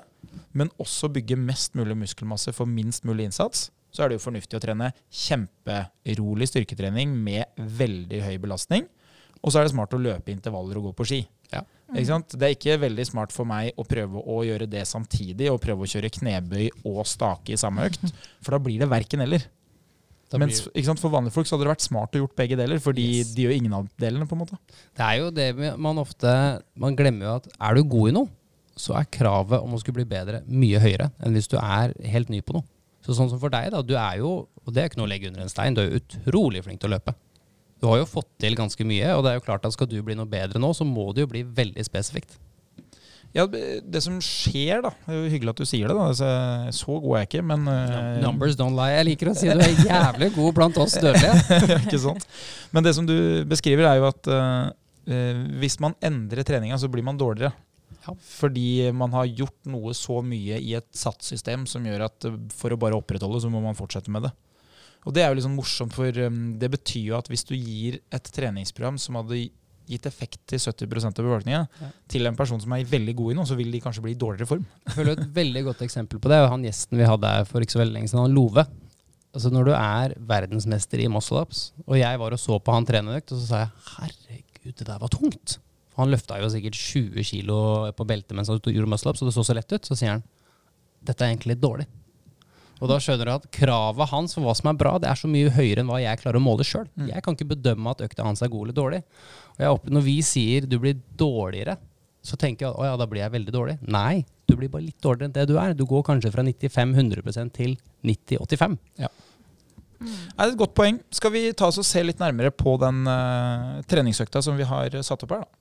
men 0.54 0.72
også 0.80 1.10
bygge 1.12 1.38
mest 1.40 1.76
mulig 1.76 1.98
muskelmasse 1.98 2.54
for 2.56 2.70
minst 2.70 3.06
mulig 3.08 3.28
innsats, 3.30 3.70
så 3.90 4.04
er 4.04 4.12
det 4.12 4.20
jo 4.20 4.28
fornuftig 4.28 4.60
å 4.60 4.62
trene 4.62 4.92
kjemperolig 5.10 6.48
styrketrening 6.52 7.16
med 7.18 7.50
veldig 7.58 8.22
høy 8.28 8.36
belastning. 8.42 8.86
Og 9.42 9.52
så 9.52 9.60
er 9.60 9.68
det 9.68 9.74
smart 9.74 9.96
å 9.96 10.02
løpe 10.02 10.34
intervaller 10.34 10.78
og 10.78 10.90
gå 10.90 10.98
på 11.00 11.08
ski. 11.10 11.20
Det 11.94 12.44
er 12.46 12.54
ikke 12.56 12.76
veldig 12.82 13.06
smart 13.10 13.32
for 13.34 13.46
meg 13.50 13.72
å 13.80 13.86
prøve 13.88 14.22
å 14.22 14.42
gjøre 14.46 14.68
det 14.70 14.84
samtidig, 14.88 15.50
og 15.52 15.62
prøve 15.64 15.86
å 15.86 15.90
kjøre 15.90 16.12
knebøy 16.14 16.68
og 16.86 17.06
stake 17.10 17.56
i 17.56 17.58
samme 17.58 17.88
økt, 17.90 18.04
for 18.46 18.52
da 18.56 18.60
blir 18.60 18.80
det 18.84 18.90
verken 18.92 19.22
eller. 19.26 19.46
Blir- 20.30 20.44
Mens 20.46 21.00
For 21.02 21.10
vanlige 21.10 21.34
folk 21.34 21.48
så 21.50 21.56
hadde 21.58 21.66
det 21.66 21.72
vært 21.74 21.82
smart 21.88 22.14
å 22.14 22.20
gjort 22.22 22.36
begge 22.38 22.56
deler, 22.60 22.78
fordi 22.78 23.06
Yes. 23.24 23.32
de 23.34 23.48
gjør 23.48 23.56
ingen 23.58 23.74
av 23.74 23.88
delene. 23.98 24.28
på 24.30 24.36
en 24.38 24.44
måte. 24.44 24.58
Det 24.94 25.02
er 25.02 25.16
jo 25.18 25.32
det 25.32 25.78
man 25.82 25.98
ofte 25.98 26.62
Man 26.78 26.96
glemmer 26.96 27.26
jo 27.26 27.36
at 27.40 27.48
er 27.60 27.74
du 27.80 27.84
god 27.84 28.10
i 28.10 28.14
noe, 28.14 28.30
så 28.78 28.94
er 29.00 29.06
kravet 29.10 29.58
om 29.64 29.74
å 29.74 29.80
skulle 29.82 29.98
bli 30.06 30.06
bedre 30.06 30.44
mye 30.48 30.80
høyere 30.80 31.10
enn 31.26 31.34
hvis 31.34 31.50
du 31.50 31.58
er 31.58 31.92
helt 32.06 32.30
ny 32.30 32.42
på 32.42 32.54
noe. 32.54 32.64
Så 33.02 33.16
sånn 33.18 33.30
som 33.32 33.40
for 33.42 33.50
deg, 33.50 33.72
da. 33.74 33.82
Du 33.82 33.96
er 33.98 34.20
jo, 34.22 34.48
og 34.66 34.74
det 34.74 34.84
er 34.84 34.90
ikke 34.92 35.00
noe 35.02 35.08
å 35.08 35.10
legge 35.10 35.28
under 35.32 35.42
en 35.42 35.50
stein, 35.50 35.74
du 35.74 35.82
er 35.82 35.90
jo 35.90 36.00
utrolig 36.04 36.62
flink 36.64 36.80
til 36.80 36.92
å 36.92 36.94
løpe. 37.00 37.16
Du 37.80 37.88
har 37.88 38.02
jo 38.02 38.10
fått 38.10 38.30
til 38.42 38.58
ganske 38.60 38.86
mye, 38.88 39.16
og 39.16 39.24
det 39.24 39.32
er 39.32 39.40
jo 39.40 39.46
klart 39.48 39.66
at 39.68 39.76
skal 39.76 39.88
du 39.90 40.00
bli 40.04 40.18
noe 40.20 40.30
bedre 40.30 40.60
nå, 40.60 40.74
så 40.76 40.88
må 40.88 41.10
det 41.16 41.26
jo 41.26 41.32
bli 41.32 41.46
veldig 41.48 41.86
spesifikt. 41.88 42.36
Ja, 43.36 43.46
Det 43.46 44.02
som 44.02 44.16
skjer, 44.26 44.82
da 44.82 44.90
Det 45.06 45.14
er 45.14 45.20
jo 45.20 45.30
hyggelig 45.30 45.52
at 45.54 45.62
du 45.62 45.68
sier 45.70 45.92
det. 45.92 45.96
da 45.96 46.08
altså, 46.10 46.30
Så 46.74 46.98
god 46.98 47.16
er 47.16 47.22
jeg 47.22 47.30
ikke, 47.30 47.44
men 47.46 47.68
uh, 47.70 48.18
Numbers 48.24 48.58
don't 48.58 48.74
lie. 48.74 48.96
Jeg 48.96 49.08
liker 49.12 49.30
å 49.30 49.36
si 49.38 49.52
du 49.52 49.62
er 49.62 49.84
jævlig 49.86 50.32
god 50.34 50.56
blant 50.58 50.80
oss 50.82 50.98
dødelige. 50.98 51.60
ikke 51.84 52.02
sant? 52.02 52.26
Men 52.74 52.88
det 52.88 52.96
som 52.98 53.06
du 53.06 53.46
beskriver, 53.50 53.86
er 53.86 54.02
jo 54.02 54.10
at 54.10 54.32
uh, 54.34 54.74
hvis 55.62 55.80
man 55.82 55.96
endrer 56.06 56.46
treninga, 56.46 56.78
så 56.82 56.90
blir 56.92 57.06
man 57.06 57.22
dårligere. 57.22 57.54
Ja. 58.06 58.16
Fordi 58.40 58.90
man 58.96 59.14
har 59.14 59.30
gjort 59.30 59.58
noe 59.70 59.94
så 59.98 60.20
mye 60.26 60.58
i 60.62 60.76
et 60.78 60.90
satssystem 60.96 61.66
som 61.70 61.86
gjør 61.86 62.08
at 62.10 62.30
for 62.56 62.74
å 62.74 62.82
bare 62.82 62.98
opprettholde, 62.98 63.42
så 63.44 63.52
må 63.54 63.62
man 63.62 63.78
fortsette 63.78 64.14
med 64.14 64.26
det. 64.26 64.34
Og 65.08 65.16
det 65.16 65.24
er 65.24 65.32
jo 65.32 65.40
liksom 65.40 65.56
morsomt, 65.56 65.96
for 65.96 66.20
um, 66.26 66.42
det 66.60 66.70
betyr 66.74 67.14
jo 67.14 67.18
at 67.20 67.30
hvis 67.32 67.46
du 67.48 67.56
gir 67.56 68.02
et 68.14 68.32
treningsprogram 68.36 69.00
som 69.00 69.18
hadde 69.20 69.48
gitt 69.90 70.06
effekt 70.06 70.42
til 70.50 70.62
70% 70.62 71.18
av 71.18 71.26
befolkningen, 71.26 71.66
ja. 71.82 71.88
til 72.12 72.30
en 72.30 72.38
person 72.38 72.60
som 72.62 72.76
er 72.76 72.86
veldig 72.90 73.16
god 73.18 73.34
i 73.34 73.38
noe, 73.40 73.50
så 73.50 73.58
vil 73.58 73.72
de 73.74 73.82
kanskje 73.82 74.04
bli 74.06 74.14
i 74.14 74.20
dårligere 74.20 74.50
form. 74.50 74.68
Jeg 74.86 74.98
føler 75.00 75.16
Et 75.16 75.32
veldig 75.40 75.64
godt 75.72 75.82
eksempel 75.88 76.22
på 76.22 76.30
det 76.30 76.38
er 76.38 76.52
han 76.52 76.68
gjesten 76.68 77.00
vi 77.00 77.08
hadde 77.10 77.32
her 77.34 77.48
for 77.50 77.66
ikke 77.66 77.78
så 77.78 77.82
veldig 77.82 77.96
lenge 77.96 78.12
siden, 78.12 78.22
han 78.28 78.36
Love. 78.36 78.68
Altså 79.34 79.50
Når 79.54 79.66
du 79.66 79.74
er 79.78 80.14
verdensmester 80.30 81.02
i 81.02 81.10
muscle-ups, 81.10 81.64
og 81.86 81.98
jeg 81.98 82.22
var 82.22 82.36
og 82.36 82.42
så 82.42 82.60
på 82.62 82.76
han 82.76 82.86
trenerøkt, 82.86 83.34
og 83.34 83.42
så 83.42 83.50
sa 83.50 83.64
jeg 83.64 83.74
herregud, 83.96 84.76
det 84.78 84.88
der 84.88 85.02
var 85.02 85.14
tungt. 85.14 85.58
For 85.90 86.04
han 86.04 86.14
løfta 86.14 86.38
jo 86.42 86.50
sikkert 86.54 86.78
20 86.78 87.26
kilo 87.32 87.60
på 87.98 88.08
beltet 88.10 88.38
mens 88.38 88.52
han 88.52 88.62
gjorde 88.62 88.94
muscle-ups, 88.94 89.24
og 89.24 89.30
det 89.30 89.38
så 89.38 89.46
så 89.46 89.58
lett 89.58 89.74
ut. 89.74 89.90
Så 89.90 89.98
sier 89.98 90.18
han 90.18 90.26
dette 91.06 91.24
er 91.24 91.32
egentlig 91.32 91.58
dårlig. 91.62 91.88
Og 92.80 92.88
da 92.88 92.98
skjønner 93.04 93.28
du 93.28 93.34
at 93.34 93.48
kravet 93.52 94.12
hans 94.14 94.36
for 94.36 94.46
hva 94.46 94.56
som 94.56 94.72
er 94.72 94.80
bra, 94.80 94.96
det 95.02 95.10
er 95.12 95.20
så 95.20 95.28
mye 95.32 95.52
høyere 95.52 95.84
enn 95.84 95.92
hva 95.92 96.00
jeg 96.00 96.22
klarer 96.22 96.40
å 96.40 96.44
måle 96.44 96.66
sjøl. 96.68 96.88
Mm. 96.96 97.10
Jeg 97.12 97.24
kan 97.26 97.36
ikke 97.36 97.52
bedømme 97.52 97.92
at 97.92 98.04
økta 98.08 98.28
hans 98.28 98.44
er 98.46 98.52
god 98.52 98.68
eller 98.68 98.78
dårlig. 98.78 99.02
Og 99.68 99.90
når 99.92 100.06
vi 100.06 100.18
sier 100.24 100.68
du 100.70 100.78
blir 100.80 101.00
dårligere, 101.20 101.76
så 102.24 102.40
tenker 102.40 102.68
jeg 102.68 102.76
at 102.76 102.90
ja, 102.90 102.98
da 103.00 103.08
blir 103.10 103.24
jeg 103.24 103.36
veldig 103.36 103.56
dårlig. 103.56 103.78
Nei, 103.92 104.24
du 104.48 104.56
blir 104.60 104.72
bare 104.72 104.88
litt 104.88 105.00
dårligere 105.04 105.30
enn 105.30 105.36
det 105.36 105.48
du 105.50 105.56
er. 105.60 105.76
Du 105.76 105.86
går 105.90 106.06
kanskje 106.08 106.32
fra 106.34 106.44
95-100 106.46 107.52
til 107.56 107.76
90-85. 108.08 108.80
Ja. 109.04 109.12
Mm. 110.00 110.08
Det 110.10 110.40
er 110.40 110.52
et 110.52 110.60
godt 110.60 110.76
poeng. 110.80 111.00
Skal 111.16 111.34
vi 111.36 111.46
ta 111.52 111.68
oss 111.68 111.80
og 111.82 111.88
se 111.88 112.04
litt 112.06 112.22
nærmere 112.24 112.52
på 112.56 112.78
den 112.80 113.04
uh, 113.08 113.80
treningsøkta 113.92 114.44
som 114.44 114.60
vi 114.60 114.68
har 114.68 114.96
satt 115.04 115.26
opp 115.28 115.36
her, 115.36 115.44
da? 115.44 115.56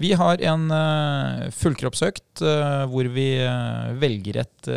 Vi 0.00 0.14
har 0.16 0.40
en 0.48 0.70
uh, 0.72 1.48
fullkroppsøkt 1.52 2.40
uh, 2.40 2.86
hvor 2.88 3.08
vi 3.12 3.34
uh, 3.44 3.90
velger 4.00 4.40
et 4.40 4.70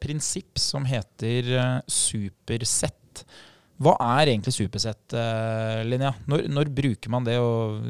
prinsipp 0.00 0.60
som 0.60 0.86
heter 0.88 1.50
supersett. 1.84 3.24
Hva 3.80 3.94
er 4.18 4.30
egentlig 4.34 4.52
supersett, 4.52 5.14
Linnea? 5.88 6.12
Når, 6.28 6.44
når, 6.52 6.68
bruker 6.76 7.12
man 7.12 7.24
det, 7.24 7.38
og 7.40 7.80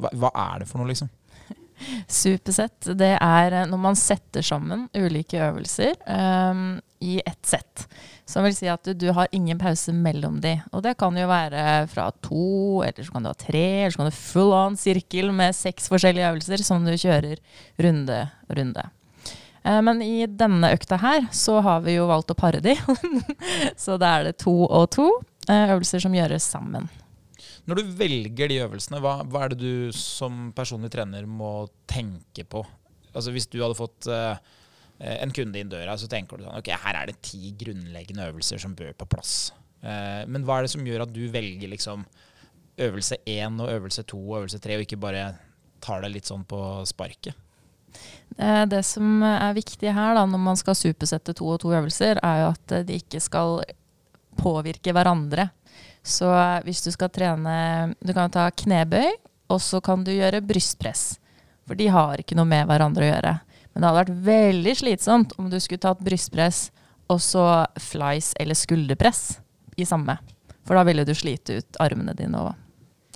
hva, 0.00 0.10
hva 0.16 0.30
er 0.46 0.62
det 0.62 0.68
for 0.70 0.80
noe, 0.80 0.88
liksom? 0.88 1.10
Supersett, 2.22 2.88
det 2.96 3.12
er 3.20 3.58
når 3.68 3.82
man 3.84 4.00
setter 4.00 4.44
sammen 4.44 4.86
ulike 4.96 5.42
øvelser 5.44 5.92
um, 6.08 6.78
i 7.04 7.18
ett 7.20 7.44
sett. 7.52 7.84
Som 8.26 8.42
vil 8.42 8.56
si 8.56 8.66
at 8.66 8.82
du, 8.82 8.90
du, 8.98 9.06
har 9.14 9.30
ingen 9.30 9.58
pause 9.58 9.92
mellom 9.94 10.40
de. 10.42 10.56
Og 10.74 10.82
det 10.82 10.96
kan 10.98 11.14
jo 11.14 11.28
være 11.30 11.86
fra 11.92 12.08
to, 12.24 12.82
eller 12.82 13.06
så 13.06 13.14
kan 13.14 13.22
du 13.22 13.30
ha 13.30 13.36
tre, 13.38 13.66
eller 13.84 13.94
så 13.94 14.02
kan 14.02 14.10
du 14.10 14.18
full 14.18 14.54
on 14.56 14.78
sirkel 14.80 15.30
med 15.34 15.54
seks 15.54 15.86
forskjellige 15.92 16.32
øvelser 16.32 16.64
som 16.66 16.82
du 16.82 16.96
kjører 16.98 17.38
runde 17.86 18.18
runde. 18.50 18.88
Eh, 19.62 19.80
men 19.82 20.02
i 20.02 20.26
denne 20.26 20.72
økta 20.74 20.98
her 21.02 21.28
så 21.34 21.60
har 21.62 21.86
vi 21.86 21.96
jo 21.96 22.10
valgt 22.10 22.34
å 22.34 22.38
pare 22.38 22.62
de. 22.64 22.74
så 23.84 23.98
da 24.00 24.16
er 24.18 24.30
det 24.30 24.38
to 24.42 24.56
og 24.66 24.90
to 24.96 25.06
eh, 25.46 25.70
øvelser 25.70 26.02
som 26.02 26.14
gjøres 26.14 26.50
sammen. 26.56 26.90
Når 27.66 27.78
du 27.78 27.94
velger 27.98 28.50
de 28.50 28.60
øvelsene, 28.62 29.00
hva, 29.02 29.20
hva 29.26 29.46
er 29.46 29.54
det 29.54 29.62
du 29.62 29.94
som 29.94 30.50
personlig 30.54 30.92
trener 30.94 31.26
må 31.26 31.68
tenke 31.90 32.46
på? 32.46 32.62
Altså 33.16 33.32
Hvis 33.34 33.48
du 33.50 33.58
hadde 33.62 33.78
fått 33.78 34.10
Eh, 34.10 34.36
en 34.98 35.32
kunde 35.34 35.60
inn 35.60 35.70
døra, 35.72 35.96
så 36.00 36.08
tenker 36.08 36.38
du 36.38 36.46
sånn 36.46 36.56
Ok, 36.56 36.70
her 36.72 36.96
er 36.96 37.10
det 37.10 37.20
ti 37.24 37.52
grunnleggende 37.58 38.30
øvelser 38.30 38.60
som 38.62 38.76
bør 38.76 38.94
på 38.96 39.08
plass. 39.16 39.52
Eh, 39.84 40.22
men 40.28 40.46
hva 40.46 40.58
er 40.58 40.66
det 40.66 40.72
som 40.72 40.86
gjør 40.86 41.04
at 41.04 41.12
du 41.12 41.26
velger 41.32 41.70
liksom 41.72 42.06
øvelse 42.86 43.18
én 43.28 43.60
og 43.62 43.72
øvelse 43.72 44.04
to 44.08 44.20
og 44.20 44.42
øvelse 44.42 44.60
tre, 44.62 44.76
og 44.76 44.86
ikke 44.86 45.00
bare 45.00 45.30
tar 45.84 46.02
det 46.04 46.12
litt 46.14 46.28
sånn 46.28 46.46
på 46.48 46.60
sparket? 46.88 47.36
Eh, 48.36 48.64
det 48.68 48.82
som 48.88 49.22
er 49.24 49.56
viktig 49.56 49.92
her, 49.92 50.16
da, 50.16 50.24
når 50.28 50.42
man 50.48 50.60
skal 50.60 50.78
supersette 50.78 51.36
to 51.36 51.48
og 51.54 51.60
to 51.64 51.72
øvelser, 51.76 52.20
er 52.24 52.42
jo 52.42 52.48
at 52.54 52.76
de 52.88 52.98
ikke 53.00 53.20
skal 53.24 53.60
påvirke 54.36 54.92
hverandre. 54.96 55.50
Så 56.06 56.28
hvis 56.62 56.84
du 56.84 56.92
skal 56.94 57.10
trene 57.10 57.94
Du 57.98 58.12
kan 58.14 58.30
ta 58.30 58.46
knebøy, 58.54 59.16
og 59.50 59.60
så 59.62 59.80
kan 59.82 60.04
du 60.04 60.12
gjøre 60.12 60.44
brystpress. 60.44 61.16
For 61.66 61.78
de 61.78 61.88
har 61.90 62.20
ikke 62.22 62.36
noe 62.38 62.46
med 62.46 62.66
hverandre 62.68 63.06
å 63.06 63.10
gjøre. 63.10 63.32
Men 63.76 63.84
det 63.84 63.88
hadde 63.90 64.00
vært 64.00 64.20
veldig 64.24 64.72
slitsomt 64.80 65.32
om 65.36 65.50
du 65.52 65.58
skulle 65.60 65.82
tatt 65.84 65.98
brystpress 66.00 66.70
og 67.12 67.18
så 67.20 67.42
flies 67.76 68.30
eller 68.40 68.56
skulderpress 68.56 69.36
i 69.76 69.84
samme. 69.84 70.14
For 70.64 70.78
da 70.78 70.84
ville 70.88 71.04
du 71.04 71.12
slite 71.12 71.58
ut 71.60 71.76
armene 71.84 72.14
dine 72.16 72.40
òg. 72.40 72.54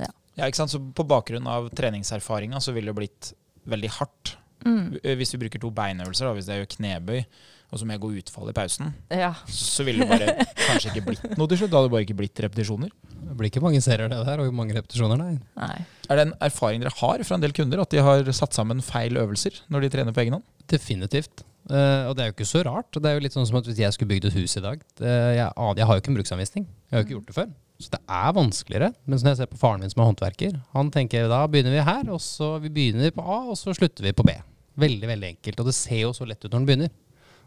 Ja. 0.03 0.11
ja, 0.37 0.51
ikke 0.51 0.61
sant. 0.61 0.75
Så 0.75 0.83
på 0.85 1.07
bakgrunn 1.09 1.49
av 1.49 1.70
treningserfaringa 1.73 2.61
så 2.61 2.77
ville 2.77 2.92
det 2.92 2.99
blitt 2.99 3.31
veldig 3.73 3.92
hardt. 3.96 4.35
Mm. 4.66 5.01
Hvis 5.16 5.33
vi 5.33 5.40
bruker 5.46 5.64
to 5.64 5.73
beinøvelser, 5.81 6.29
da, 6.29 6.37
hvis 6.37 6.51
det 6.51 6.59
er 6.59 6.61
jo 6.61 6.70
knebøy, 6.77 7.25
og 7.71 7.79
så 7.79 7.87
må 7.87 7.95
jeg 7.95 8.03
gå 8.03 8.11
utfall 8.19 8.51
i 8.51 8.55
pausen, 8.57 8.91
ja. 9.15 9.31
så 9.47 9.85
ville 9.87 10.03
det 10.03 10.11
bare 10.11 10.47
kanskje 10.69 10.91
ikke 10.91 11.05
blitt 11.07 11.27
noe 11.39 11.47
til 11.51 11.61
slutt. 11.61 11.71
Da 11.71 11.79
hadde 11.79 11.91
det 11.91 11.95
bare 11.95 12.07
ikke 12.07 12.19
blitt 12.19 12.43
repetisjoner. 12.43 12.91
Det 13.21 13.37
blir 13.39 13.51
ikke 13.53 13.63
mange 13.63 13.83
serier 13.85 14.11
det 14.11 14.19
der, 14.27 14.43
og 14.43 14.57
mange 14.57 14.75
repetisjoner, 14.75 15.21
nei. 15.21 15.37
nei. 15.61 15.77
Er 16.11 16.19
det 16.19 16.25
en 16.27 16.35
erfaring 16.43 16.83
dere 16.83 16.95
har 16.99 17.23
fra 17.27 17.39
en 17.39 17.45
del 17.45 17.55
kunder, 17.55 17.85
at 17.85 17.95
de 17.95 18.03
har 18.03 18.33
satt 18.35 18.59
sammen 18.59 18.83
feil 18.83 19.21
øvelser 19.21 19.63
når 19.71 19.87
de 19.87 19.93
trener 19.95 20.17
på 20.17 20.25
egen 20.25 20.39
hånd? 20.39 20.47
Definitivt. 20.71 21.45
Uh, 21.71 22.09
og 22.09 22.17
det 22.19 22.25
er 22.25 22.31
jo 22.31 22.35
ikke 22.35 22.51
så 22.51 22.65
rart. 22.67 22.91
Det 22.97 23.07
er 23.07 23.15
jo 23.15 23.23
litt 23.23 23.37
sånn 23.37 23.47
som 23.47 23.61
at 23.61 23.67
Hvis 23.69 23.79
jeg 23.79 23.95
skulle 23.95 24.11
bygd 24.11 24.31
et 24.31 24.37
hus 24.41 24.57
i 24.59 24.63
dag 24.65 24.81
det, 24.99 25.11
jeg, 25.37 25.45
jeg, 25.45 25.87
har 25.87 25.95
jo 25.95 26.03
ikke 26.03 26.11
en 26.11 26.17
bruksanvisning. 26.19 26.65
Jeg 26.67 26.97
har 26.97 27.03
jo 27.03 27.07
ikke 27.07 27.17
gjort 27.19 27.29
det 27.31 27.37
før. 27.37 27.51
Så 27.81 27.93
det 27.95 28.01
er 28.19 28.33
vanskeligere. 28.37 28.89
Men 29.07 29.21
når 29.21 29.31
jeg 29.31 29.41
ser 29.41 29.51
på 29.53 29.61
faren 29.61 29.85
min 29.85 29.93
som 29.93 30.03
er 30.03 30.11
håndverker, 30.11 30.57
han 30.75 30.91
tenker 30.93 31.31
da 31.31 31.45
begynner 31.49 31.77
vi 31.77 31.85
her, 31.87 32.11
og 32.13 32.21
så 32.25 32.57
vi 32.65 32.73
begynner 32.75 33.15
på 33.15 33.25
A, 33.25 33.39
og 33.53 33.61
så 33.61 33.77
slutter 33.77 34.05
vi 34.09 34.17
på 34.17 34.27
B. 34.27 34.35
Veldig, 34.81 35.07
veldig 35.13 35.31
enkelt. 35.37 35.63
Og 35.63 35.71
det 35.71 35.77
ser 35.77 36.03
jo 36.03 36.13
så 36.17 36.27
lett 36.29 36.43
ut 36.43 36.51
når 36.51 36.59
den 36.59 36.69
begynner. 36.69 36.93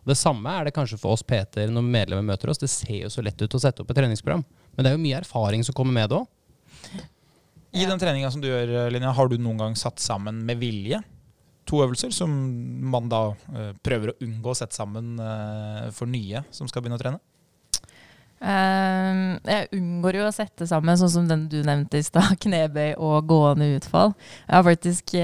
Det 0.03 0.17
samme 0.19 0.51
er 0.51 0.67
det 0.67 0.75
kanskje 0.75 0.99
for 0.99 1.15
oss 1.15 1.23
Peter 1.23 1.71
når 1.71 1.85
medlemmer 1.87 2.25
møter 2.33 2.51
oss. 2.51 2.59
Det 2.59 2.71
ser 2.71 3.05
jo 3.05 3.11
så 3.13 3.23
lett 3.23 3.39
ut 3.39 3.55
å 3.55 3.61
sette 3.61 3.83
opp 3.83 3.91
et 3.93 3.99
treningsprogram. 4.01 4.43
Men 4.75 4.83
det 4.83 4.91
er 4.91 4.97
jo 4.97 5.03
mye 5.05 5.19
erfaring 5.21 5.63
som 5.63 5.75
kommer 5.77 5.95
med 5.95 6.11
det 6.11 6.19
òg. 6.19 6.29
I 7.73 7.87
den 7.89 7.97
treninga 7.97 8.29
som 8.29 8.41
du 8.43 8.49
gjør, 8.51 8.91
Linja, 8.93 9.13
har 9.15 9.29
du 9.31 9.39
noen 9.41 9.61
gang 9.61 9.75
satt 9.79 10.01
sammen 10.03 10.43
med 10.45 10.59
vilje 10.61 10.99
to 11.65 11.79
øvelser 11.79 12.11
som 12.11 12.31
man 12.91 13.07
da 13.11 13.29
uh, 13.31 13.71
prøver 13.85 14.11
å 14.11 14.17
unngå 14.21 14.51
å 14.51 14.57
sette 14.57 14.75
sammen 14.75 15.15
uh, 15.17 15.87
for 15.95 16.09
nye 16.11 16.43
som 16.53 16.67
skal 16.69 16.83
begynne 16.83 16.99
å 16.99 17.01
trene? 17.01 17.21
Uh, 18.43 19.39
jeg 19.47 19.69
unngår 19.79 20.19
jo 20.19 20.27
å 20.27 20.35
sette 20.35 20.67
sammen 20.67 20.99
sånn 20.99 21.13
som 21.13 21.29
den 21.29 21.47
du 21.49 21.61
nevnte 21.63 22.01
i 22.01 22.05
stad, 22.05 22.35
knebøy 22.43 22.97
og 22.99 23.29
gående 23.31 23.71
utfall. 23.77 24.11
Jeg 24.43 24.57
har 24.57 24.67
faktisk 24.67 25.15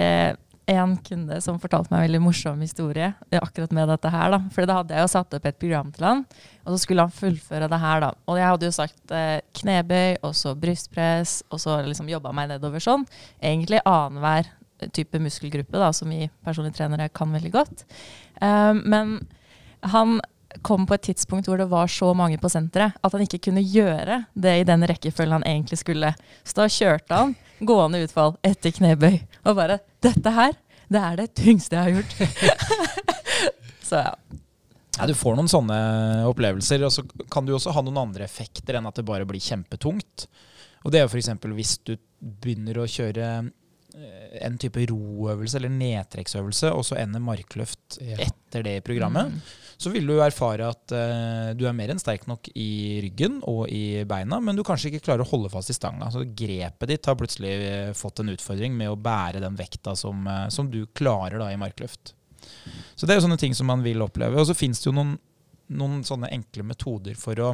en 0.69 0.95
kunde 1.05 1.39
som 1.43 1.58
fortalte 1.62 1.91
meg 1.91 2.01
en 2.01 2.05
veldig 2.08 2.21
morsom 2.23 2.62
historie 2.63 3.12
akkurat 3.39 3.73
med 3.75 3.89
dette 3.91 4.12
her. 4.13 4.32
da. 4.36 4.39
For 4.53 4.69
da 4.69 4.79
hadde 4.79 4.95
jeg 4.95 5.05
jo 5.05 5.12
satt 5.15 5.36
opp 5.38 5.47
et 5.49 5.60
program 5.62 5.91
til 5.95 6.05
han, 6.05 6.23
og 6.65 6.71
så 6.73 6.79
skulle 6.84 7.05
han 7.08 7.15
fullføre 7.15 7.69
det 7.71 7.82
her. 7.82 8.03
da. 8.05 8.12
Og 8.29 8.39
jeg 8.39 8.51
hadde 8.51 8.69
jo 8.69 8.75
sagt 8.75 9.15
eh, 9.15 9.41
knebøy, 9.62 10.19
og 10.23 10.36
så 10.38 10.55
brystpress, 10.60 11.39
og 11.49 11.63
så 11.63 11.79
liksom 11.88 12.12
jobba 12.12 12.34
meg 12.36 12.51
nedover 12.53 12.84
sånn. 12.84 13.08
Egentlig 13.41 13.82
annenhver 13.86 14.51
type 14.95 15.19
muskelgruppe 15.19 15.79
da, 15.79 15.91
som 15.95 16.12
vi 16.12 16.29
personlige 16.45 16.79
trenere 16.79 17.10
kan 17.12 17.34
veldig 17.36 17.51
godt. 17.51 17.84
Um, 18.39 18.84
men 18.88 19.17
han 19.91 20.19
kom 20.66 20.86
på 20.88 20.96
et 20.98 21.06
tidspunkt 21.10 21.48
hvor 21.50 21.60
det 21.62 21.70
var 21.72 21.90
så 21.92 22.12
mange 22.18 22.40
på 22.42 22.50
senteret 22.52 22.98
at 23.02 23.14
han 23.16 23.24
ikke 23.26 23.42
kunne 23.50 23.64
gjøre 23.64 24.24
det 24.34 24.56
i 24.62 24.66
den 24.68 24.86
rekkefølgen 24.90 25.40
han 25.40 25.48
egentlig 25.48 25.80
skulle. 25.82 26.14
Så 26.44 26.58
da 26.62 26.68
kjørte 26.72 27.22
han 27.22 27.36
gående 27.60 28.02
utfall 28.06 28.36
etter 28.46 28.74
knebøy 28.76 29.20
og 29.46 29.56
bare 29.56 29.80
'Dette 30.00 30.32
her, 30.32 30.54
det 30.90 31.00
er 31.00 31.16
det 31.20 31.34
tyngste 31.36 31.76
jeg 31.76 31.84
har 31.84 31.98
gjort'. 32.00 32.20
så 33.90 34.04
ja. 34.06 34.14
Ja, 35.00 35.06
du 35.08 35.16
får 35.16 35.38
noen 35.38 35.48
sånne 35.48 35.76
opplevelser, 36.28 36.82
og 36.84 36.92
så 36.92 37.06
kan 37.32 37.46
du 37.48 37.54
også 37.56 37.72
ha 37.72 37.82
noen 37.86 38.02
andre 38.02 38.26
effekter 38.26 38.76
enn 38.76 38.88
at 38.90 38.98
det 39.00 39.06
bare 39.08 39.24
blir 39.28 39.40
kjempetungt. 39.40 40.26
Og 40.84 40.92
det 40.92 41.00
er 41.00 41.06
jo 41.06 41.12
f.eks. 41.14 41.30
hvis 41.56 41.78
du 41.88 41.94
begynner 42.20 42.82
å 42.82 42.88
kjøre 42.90 43.30
Eh, 44.00 44.46
en 44.46 44.58
type 44.62 44.84
roøvelse 44.86 45.58
eller 45.58 45.72
nedtrekksøvelse, 45.74 46.70
og 46.72 46.86
så 46.86 47.00
ender 47.02 47.24
markløft 47.24 47.98
ja. 47.98 48.20
etter 48.28 48.64
det 48.68 48.76
i 48.78 48.84
programmet, 48.86 49.34
mm. 49.34 49.68
Så 49.80 49.92
vil 49.94 50.10
du 50.10 50.18
erfare 50.20 50.65
at 50.68 50.92
uh, 50.92 51.52
du 51.56 51.63
er 51.63 51.76
mer 51.76 51.94
enn 51.94 52.02
sterk 52.02 52.26
nok 52.28 52.50
i 52.60 53.00
ryggen 53.06 53.38
og 53.48 53.62
i 53.72 54.04
beina, 54.08 54.42
men 54.44 54.58
du 54.58 54.63
kanskje 54.68 54.89
ikke 54.92 55.06
klarer 55.06 55.24
å 55.24 55.30
holde 55.30 55.52
fast 55.54 55.72
i 55.72 55.76
stanga. 55.78 56.10
Så 56.12 56.26
grepet 56.28 56.92
ditt 56.92 57.08
har 57.08 57.15
plutselig 57.15 57.54
eh, 57.63 57.92
fått 57.96 58.20
en 58.20 58.34
utfordring 58.34 58.76
med 58.76 58.92
å 58.92 58.98
bære 59.00 59.39
den 59.39 59.56
vekta 59.56 59.96
som, 59.96 60.28
uh, 60.28 60.50
som 60.52 60.68
du 60.68 60.82
klarer 60.92 61.39
da 61.39 61.48
i 61.54 61.62
markløft. 61.62 62.12
Så 62.96 63.08
det 63.08 63.15
er 63.15 63.22
jo 63.22 63.30
sånne 63.30 63.39
ting 63.39 63.56
som 63.56 63.72
man 63.72 63.86
vil 63.86 64.04
oppleve. 64.04 64.36
Og 64.36 64.50
så 64.50 64.58
fins 64.58 64.84
det 64.84 64.89
jo 64.89 64.98
noen, 64.98 65.15
noen 65.72 66.04
sånne 66.04 66.32
enkle 66.36 66.68
metoder 66.68 67.15
for 67.20 67.39
å 67.39 67.54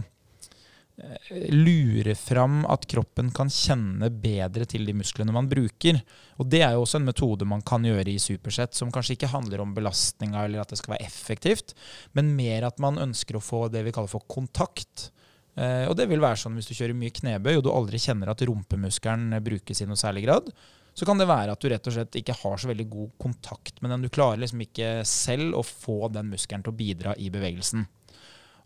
lure 1.51 2.15
fram 2.15 2.61
at 2.71 2.85
kroppen 2.87 3.31
kan 3.35 3.49
kjenne 3.51 4.07
bedre 4.09 4.67
til 4.69 4.85
de 4.87 4.93
musklene 4.95 5.33
man 5.35 5.49
bruker. 5.51 5.99
Og 6.39 6.47
Det 6.49 6.61
er 6.63 6.75
jo 6.75 6.85
også 6.85 7.01
en 7.01 7.09
metode 7.09 7.47
man 7.47 7.63
kan 7.67 7.83
gjøre 7.83 8.07
i 8.13 8.21
supersett, 8.21 8.75
som 8.77 8.91
kanskje 8.93 9.17
ikke 9.17 9.31
handler 9.33 9.63
om 9.63 9.73
belastninga 9.75 10.45
eller 10.45 10.63
at 10.63 10.71
det 10.71 10.79
skal 10.79 10.95
være 10.95 11.07
effektivt, 11.07 11.75
men 12.13 12.35
mer 12.37 12.69
at 12.69 12.79
man 12.79 13.01
ønsker 13.01 13.35
å 13.35 13.43
få 13.43 13.67
det 13.73 13.83
vi 13.83 13.91
kaller 13.95 14.11
for 14.11 14.23
kontakt. 14.27 15.09
Eh, 15.55 15.83
og 15.89 15.97
det 15.99 16.07
vil 16.11 16.23
være 16.23 16.39
sånn 16.39 16.55
hvis 16.55 16.71
du 16.71 16.75
kjører 16.77 16.97
mye 16.97 17.15
knebøy 17.15 17.57
og 17.57 17.65
du 17.67 17.71
aldri 17.73 17.99
kjenner 17.99 18.31
at 18.31 18.43
rumpemuskelen 18.47 19.35
brukes 19.43 19.83
i 19.83 19.89
noe 19.89 19.99
særlig 19.99 20.25
grad, 20.27 20.49
så 20.95 21.03
kan 21.07 21.19
det 21.19 21.27
være 21.27 21.51
at 21.51 21.59
du 21.59 21.67
rett 21.67 21.87
og 21.91 21.95
slett 21.97 22.15
ikke 22.21 22.37
har 22.39 22.59
så 22.59 22.69
veldig 22.71 22.87
god 22.87 23.11
kontakt 23.19 23.81
med 23.83 23.91
den. 23.91 24.05
Du 24.05 24.13
klarer 24.15 24.39
liksom 24.39 24.63
ikke 24.63 25.01
selv 25.03 25.59
å 25.59 25.63
få 25.67 26.07
den 26.07 26.31
muskelen 26.31 26.63
til 26.63 26.71
å 26.71 26.79
bidra 26.79 27.15
i 27.19 27.27
bevegelsen. 27.33 27.83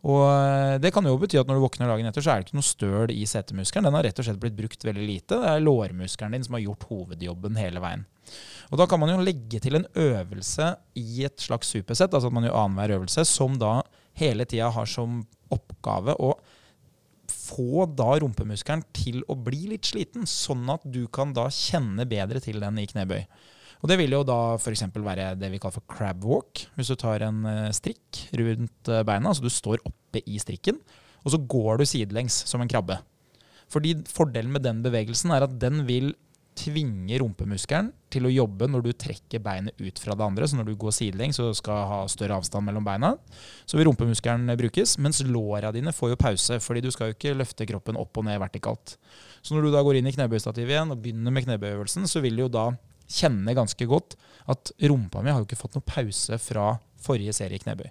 Og 0.08 0.22
eh, 0.32 0.78
Det 0.80 0.94
kan 0.96 1.08
jo 1.08 1.18
bety 1.20 1.40
at 1.40 1.50
når 1.50 1.60
du 1.60 1.66
våkner 1.66 1.92
dagen 1.92 2.08
etter, 2.08 2.24
så 2.24 2.32
er 2.32 2.40
det 2.40 2.50
ikke 2.50 2.60
noe 2.60 2.68
støl 2.68 3.14
i 3.14 3.26
setemuskelen. 3.28 3.90
Den 3.90 3.98
har 3.98 4.06
rett 4.08 4.22
og 4.22 4.28
slett 4.28 4.40
blitt 4.42 4.58
brukt 4.58 4.86
veldig 4.88 5.08
lite. 5.08 5.40
Det 5.42 5.50
er 5.52 5.66
lårmuskelen 5.66 6.38
din 6.38 6.46
som 6.48 6.56
har 6.56 6.64
gjort 6.64 6.88
hovedjobben 6.92 7.60
hele 7.60 7.84
veien. 7.84 8.06
Og 8.70 8.80
Da 8.80 8.88
kan 8.88 9.02
man 9.02 9.12
jo 9.12 9.26
legge 9.26 9.60
til 9.60 9.76
en 9.76 9.90
øvelse 9.98 10.70
i 11.02 11.26
et 11.28 11.42
slags 11.42 11.74
supersett, 11.74 12.14
altså 12.14 12.30
at 12.30 12.38
man 12.38 12.48
gjør 12.48 12.62
annenhver 12.62 12.96
øvelse, 13.00 13.26
som 13.28 13.58
da 13.60 13.80
hele 14.20 14.46
tida 14.46 14.70
har 14.72 14.88
som 14.90 15.24
oppgave 15.52 16.16
å 16.22 16.36
få 17.30 17.86
da 17.98 18.14
rumpemuskelen 18.22 18.84
til 18.96 19.24
å 19.30 19.36
bli 19.38 19.72
litt 19.72 19.90
sliten, 19.90 20.28
sånn 20.30 20.70
at 20.72 20.86
du 20.86 21.06
kan 21.12 21.34
da 21.36 21.48
kjenne 21.54 22.06
bedre 22.10 22.42
til 22.44 22.62
den 22.62 22.80
i 22.82 22.88
knebøy. 22.90 23.24
Og 23.80 23.88
Det 23.88 23.96
vil 24.02 24.12
jo 24.12 24.26
da 24.28 24.58
f.eks. 24.60 24.84
være 24.92 25.34
det 25.40 25.52
vi 25.54 25.60
kaller 25.62 25.78
for 25.80 25.88
crab 25.88 26.26
walk. 26.28 26.66
Hvis 26.76 26.92
du 26.92 26.98
tar 27.00 27.24
en 27.24 27.46
eh, 27.48 27.70
strikk 27.76 28.26
rundt 28.36 28.92
eh, 28.92 29.06
beina, 29.08 29.32
altså 29.32 29.46
du 29.46 29.54
står 29.54 29.80
oppe 29.88 30.24
i 30.26 30.40
strikken, 30.42 30.82
og 31.24 31.32
så 31.32 31.40
går 31.40 31.80
du 31.80 31.86
sidelengs 31.88 32.44
som 32.50 32.60
en 32.64 32.72
krabbe. 32.72 33.00
Fordi 33.72 33.94
Fordelen 34.10 34.52
med 34.52 34.66
den 34.66 34.82
bevegelsen 34.84 35.32
er 35.32 35.46
at 35.46 35.56
den 35.62 35.86
vil 35.88 36.12
tvinge 36.60 37.20
rumpemuskelen 37.22 37.92
til 38.12 38.26
å 38.28 38.32
jobbe 38.34 38.68
når 38.68 38.84
du 38.84 38.90
trekker 38.98 39.40
beinet 39.44 39.80
ut 39.80 40.02
fra 40.02 40.16
det 40.18 40.26
andre. 40.26 40.48
Så 40.50 40.58
når 40.58 40.68
du 40.68 40.74
går 40.82 40.96
sidelengs 40.96 41.40
og 41.40 41.56
skal 41.56 41.86
ha 41.88 42.00
større 42.12 42.40
avstand 42.40 42.68
mellom 42.68 42.84
beina, 42.84 43.14
så 43.70 43.80
vil 43.80 43.88
rumpemuskelen 43.88 44.50
brukes. 44.60 44.98
Mens 45.00 45.22
låra 45.24 45.72
dine 45.76 45.94
får 45.96 46.14
jo 46.14 46.20
pause, 46.20 46.60
fordi 46.64 46.84
du 46.84 46.92
skal 46.92 47.12
jo 47.12 47.18
ikke 47.18 47.38
løfte 47.38 47.70
kroppen 47.70 48.00
opp 48.02 48.20
og 48.20 48.28
ned 48.28 48.42
vertikalt. 48.42 48.98
Så 49.40 49.56
når 49.56 49.68
du 49.68 49.74
da 49.76 49.86
går 49.86 50.02
inn 50.02 50.10
i 50.10 50.16
knebøystativet 50.18 50.76
igjen 50.76 50.92
og 50.96 51.00
begynner 51.04 51.36
med 51.36 51.48
knebøyøvelsen, 51.48 52.10
så 52.10 52.24
vil 52.26 52.44
jo 52.44 52.52
da 52.52 52.72
kjenne 53.10 53.56
ganske 53.58 53.88
godt 53.90 54.16
at 54.50 54.72
rumpa 54.90 55.24
mi 55.24 55.34
har 55.34 55.42
jo 55.42 55.48
ikke 55.48 55.60
fått 55.60 55.78
noe 55.78 55.86
pause 55.86 56.38
fra 56.42 56.76
forrige 57.02 57.34
serie 57.38 57.62
knebøy. 57.62 57.90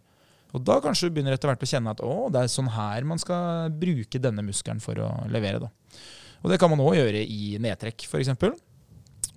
Og 0.57 0.65
da 0.65 0.79
kanskje 0.81 1.09
du 1.09 1.17
begynner 1.17 1.37
etter 1.37 1.51
hvert 1.51 1.65
å 1.65 1.69
kjenne 1.69 1.93
at 1.93 2.01
å, 2.05 2.15
det 2.33 2.45
er 2.45 2.53
sånn 2.53 2.71
her 2.73 3.05
man 3.09 3.21
skal 3.21 3.69
bruke 3.75 4.21
denne 4.23 4.45
muskelen 4.47 4.81
for 4.81 4.97
å 5.03 5.11
levere. 5.33 5.61
da. 5.67 6.01
Og 6.43 6.53
det 6.53 6.59
kan 6.61 6.73
man 6.73 6.83
òg 6.85 6.97
gjøre 6.97 7.21
i 7.21 7.59
nedtrekk, 7.61 8.07
f.eks. 8.09 8.33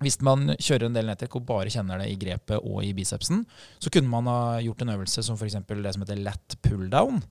Hvis 0.02 0.17
man 0.26 0.56
kjører 0.56 0.88
en 0.88 0.96
del 0.96 1.10
nedtrekk 1.12 1.36
og 1.38 1.46
bare 1.50 1.72
kjenner 1.74 2.02
det 2.02 2.10
i 2.10 2.17
grepet 2.17 2.58
og 2.58 2.82
i 2.86 2.94
bicepsen, 2.98 3.44
så 3.78 3.91
kunne 3.94 4.10
man 4.10 4.30
ha 4.32 4.39
gjort 4.63 4.82
en 4.86 4.96
øvelse 4.96 5.26
som 5.26 5.38
f.eks. 5.38 5.60
det 5.67 5.94
som 5.94 6.06
heter 6.06 6.24
lat 6.24 6.58
pull-down. 6.63 7.22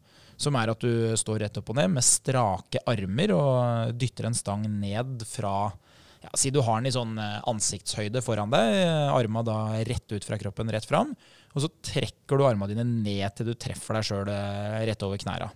Som 0.40 0.56
er 0.56 0.72
at 0.72 0.84
du 0.84 1.16
står 1.20 1.42
rett 1.42 1.58
opp 1.60 1.72
og 1.72 1.76
ned 1.80 1.90
med 1.96 2.06
strake 2.06 2.80
armer 2.88 3.34
og 3.36 3.96
dytter 4.00 4.28
en 4.28 4.36
stang 4.36 4.64
ned 4.80 5.24
fra 5.28 5.72
ja, 6.20 6.30
Si 6.36 6.52
du 6.52 6.60
har 6.64 6.80
den 6.80 6.90
i 6.90 6.94
sånn 6.94 7.18
eh, 7.20 7.40
ansiktshøyde 7.50 8.22
foran 8.24 8.52
deg, 8.52 8.78
arma 9.14 9.44
da 9.46 9.58
rett 9.88 10.12
ut 10.12 10.26
fra 10.26 10.38
kroppen, 10.40 10.70
rett 10.72 10.88
fram. 10.88 11.14
Og 11.54 11.64
så 11.64 11.70
trekker 11.92 12.38
du 12.38 12.46
arma 12.46 12.68
dine 12.70 12.86
ned 12.86 13.26
til 13.34 13.50
du 13.50 13.56
treffer 13.58 13.98
deg 13.98 14.06
sjøl 14.06 14.32
eh, 14.32 14.80
rett 14.90 15.06
over 15.06 15.20
knæra. 15.20 15.50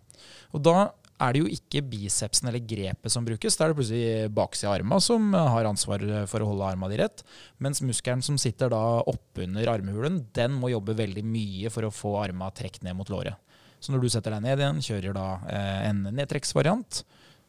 Og 0.56 0.62
da 0.64 0.78
er 1.22 1.34
det 1.34 1.42
jo 1.44 1.50
ikke 1.52 1.84
bicepsen 1.86 2.48
eller 2.50 2.64
grepet 2.66 3.12
som 3.12 3.26
brukes. 3.26 3.54
Da 3.54 3.66
er 3.66 3.70
det 3.70 3.78
plutselig 3.78 4.32
baksida 4.34 4.72
av 4.72 4.78
arma 4.80 4.98
som 5.04 5.30
har 5.36 5.68
ansvar 5.68 6.02
for 6.30 6.42
å 6.42 6.48
holde 6.50 6.66
arma 6.66 6.90
di 6.90 6.98
rett. 6.98 7.22
Mens 7.62 7.84
muskelen 7.86 8.24
som 8.24 8.40
sitter 8.40 8.72
da 8.72 8.82
oppunder 9.10 9.70
armhulen, 9.70 10.24
den 10.34 10.56
må 10.58 10.72
jobbe 10.72 10.96
veldig 10.98 11.22
mye 11.28 11.70
for 11.70 11.86
å 11.86 11.94
få 11.94 12.16
arma 12.24 12.50
trukket 12.56 12.82
ned 12.86 12.98
mot 12.98 13.12
låret. 13.12 13.38
Så 13.84 13.92
når 13.92 14.00
du 14.00 14.08
setter 14.10 14.32
deg 14.32 14.46
ned 14.46 14.62
igjen, 14.62 14.82
kjører 14.84 15.14
da 15.16 15.28
eh, 15.52 15.80
en 15.90 16.06
nedtrekksvariant, 16.16 17.02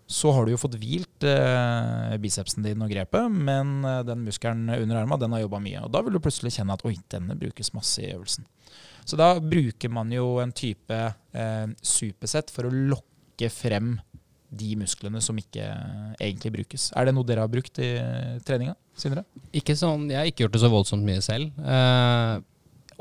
så 0.06 0.32
har 0.32 0.46
du 0.46 0.54
jo 0.54 0.60
fått 0.62 0.78
hvilt 0.78 1.26
eh, 1.26 2.16
bicepsen 2.22 2.66
din 2.66 2.84
og 2.86 2.92
grepet, 2.94 3.26
men 3.32 3.80
eh, 3.88 4.04
den 4.06 4.22
muskelen 4.28 4.70
under 4.70 5.00
arma 5.00 5.18
har 5.18 5.42
jobba 5.42 5.62
mye. 5.64 5.82
Og 5.88 5.94
da 5.94 6.04
vil 6.06 6.14
du 6.14 6.22
plutselig 6.22 6.54
kjenne 6.58 6.76
at 6.78 6.86
oi, 6.86 6.94
denne 7.10 7.38
brukes 7.40 7.74
masse 7.74 8.04
i 8.04 8.12
øvelsen. 8.14 8.46
Så 9.06 9.18
da 9.18 9.36
bruker 9.42 9.90
man 9.94 10.14
jo 10.14 10.38
en 10.42 10.54
type 10.54 11.00
eh, 11.00 11.68
supersett 11.82 12.54
for 12.54 12.70
å 12.70 12.76
lokke 12.94 13.50
frem 13.54 13.96
de 14.56 14.76
musklene 14.80 15.20
som 15.24 15.38
ikke 15.42 15.66
egentlig 16.22 16.54
brukes. 16.54 16.92
Er 16.96 17.08
det 17.08 17.16
noe 17.18 17.28
dere 17.28 17.44
har 17.44 17.52
brukt 17.52 17.82
i 17.82 17.96
treninga? 18.46 18.78
Sindre? 18.96 19.26
Ikke 19.58 19.76
sånn, 19.76 20.06
Jeg 20.12 20.22
har 20.22 20.30
ikke 20.30 20.46
gjort 20.46 20.56
det 20.56 20.62
så 20.64 20.72
voldsomt 20.72 21.04
mye 21.04 21.24
selv. 21.26 21.50
Uh, 21.60 22.40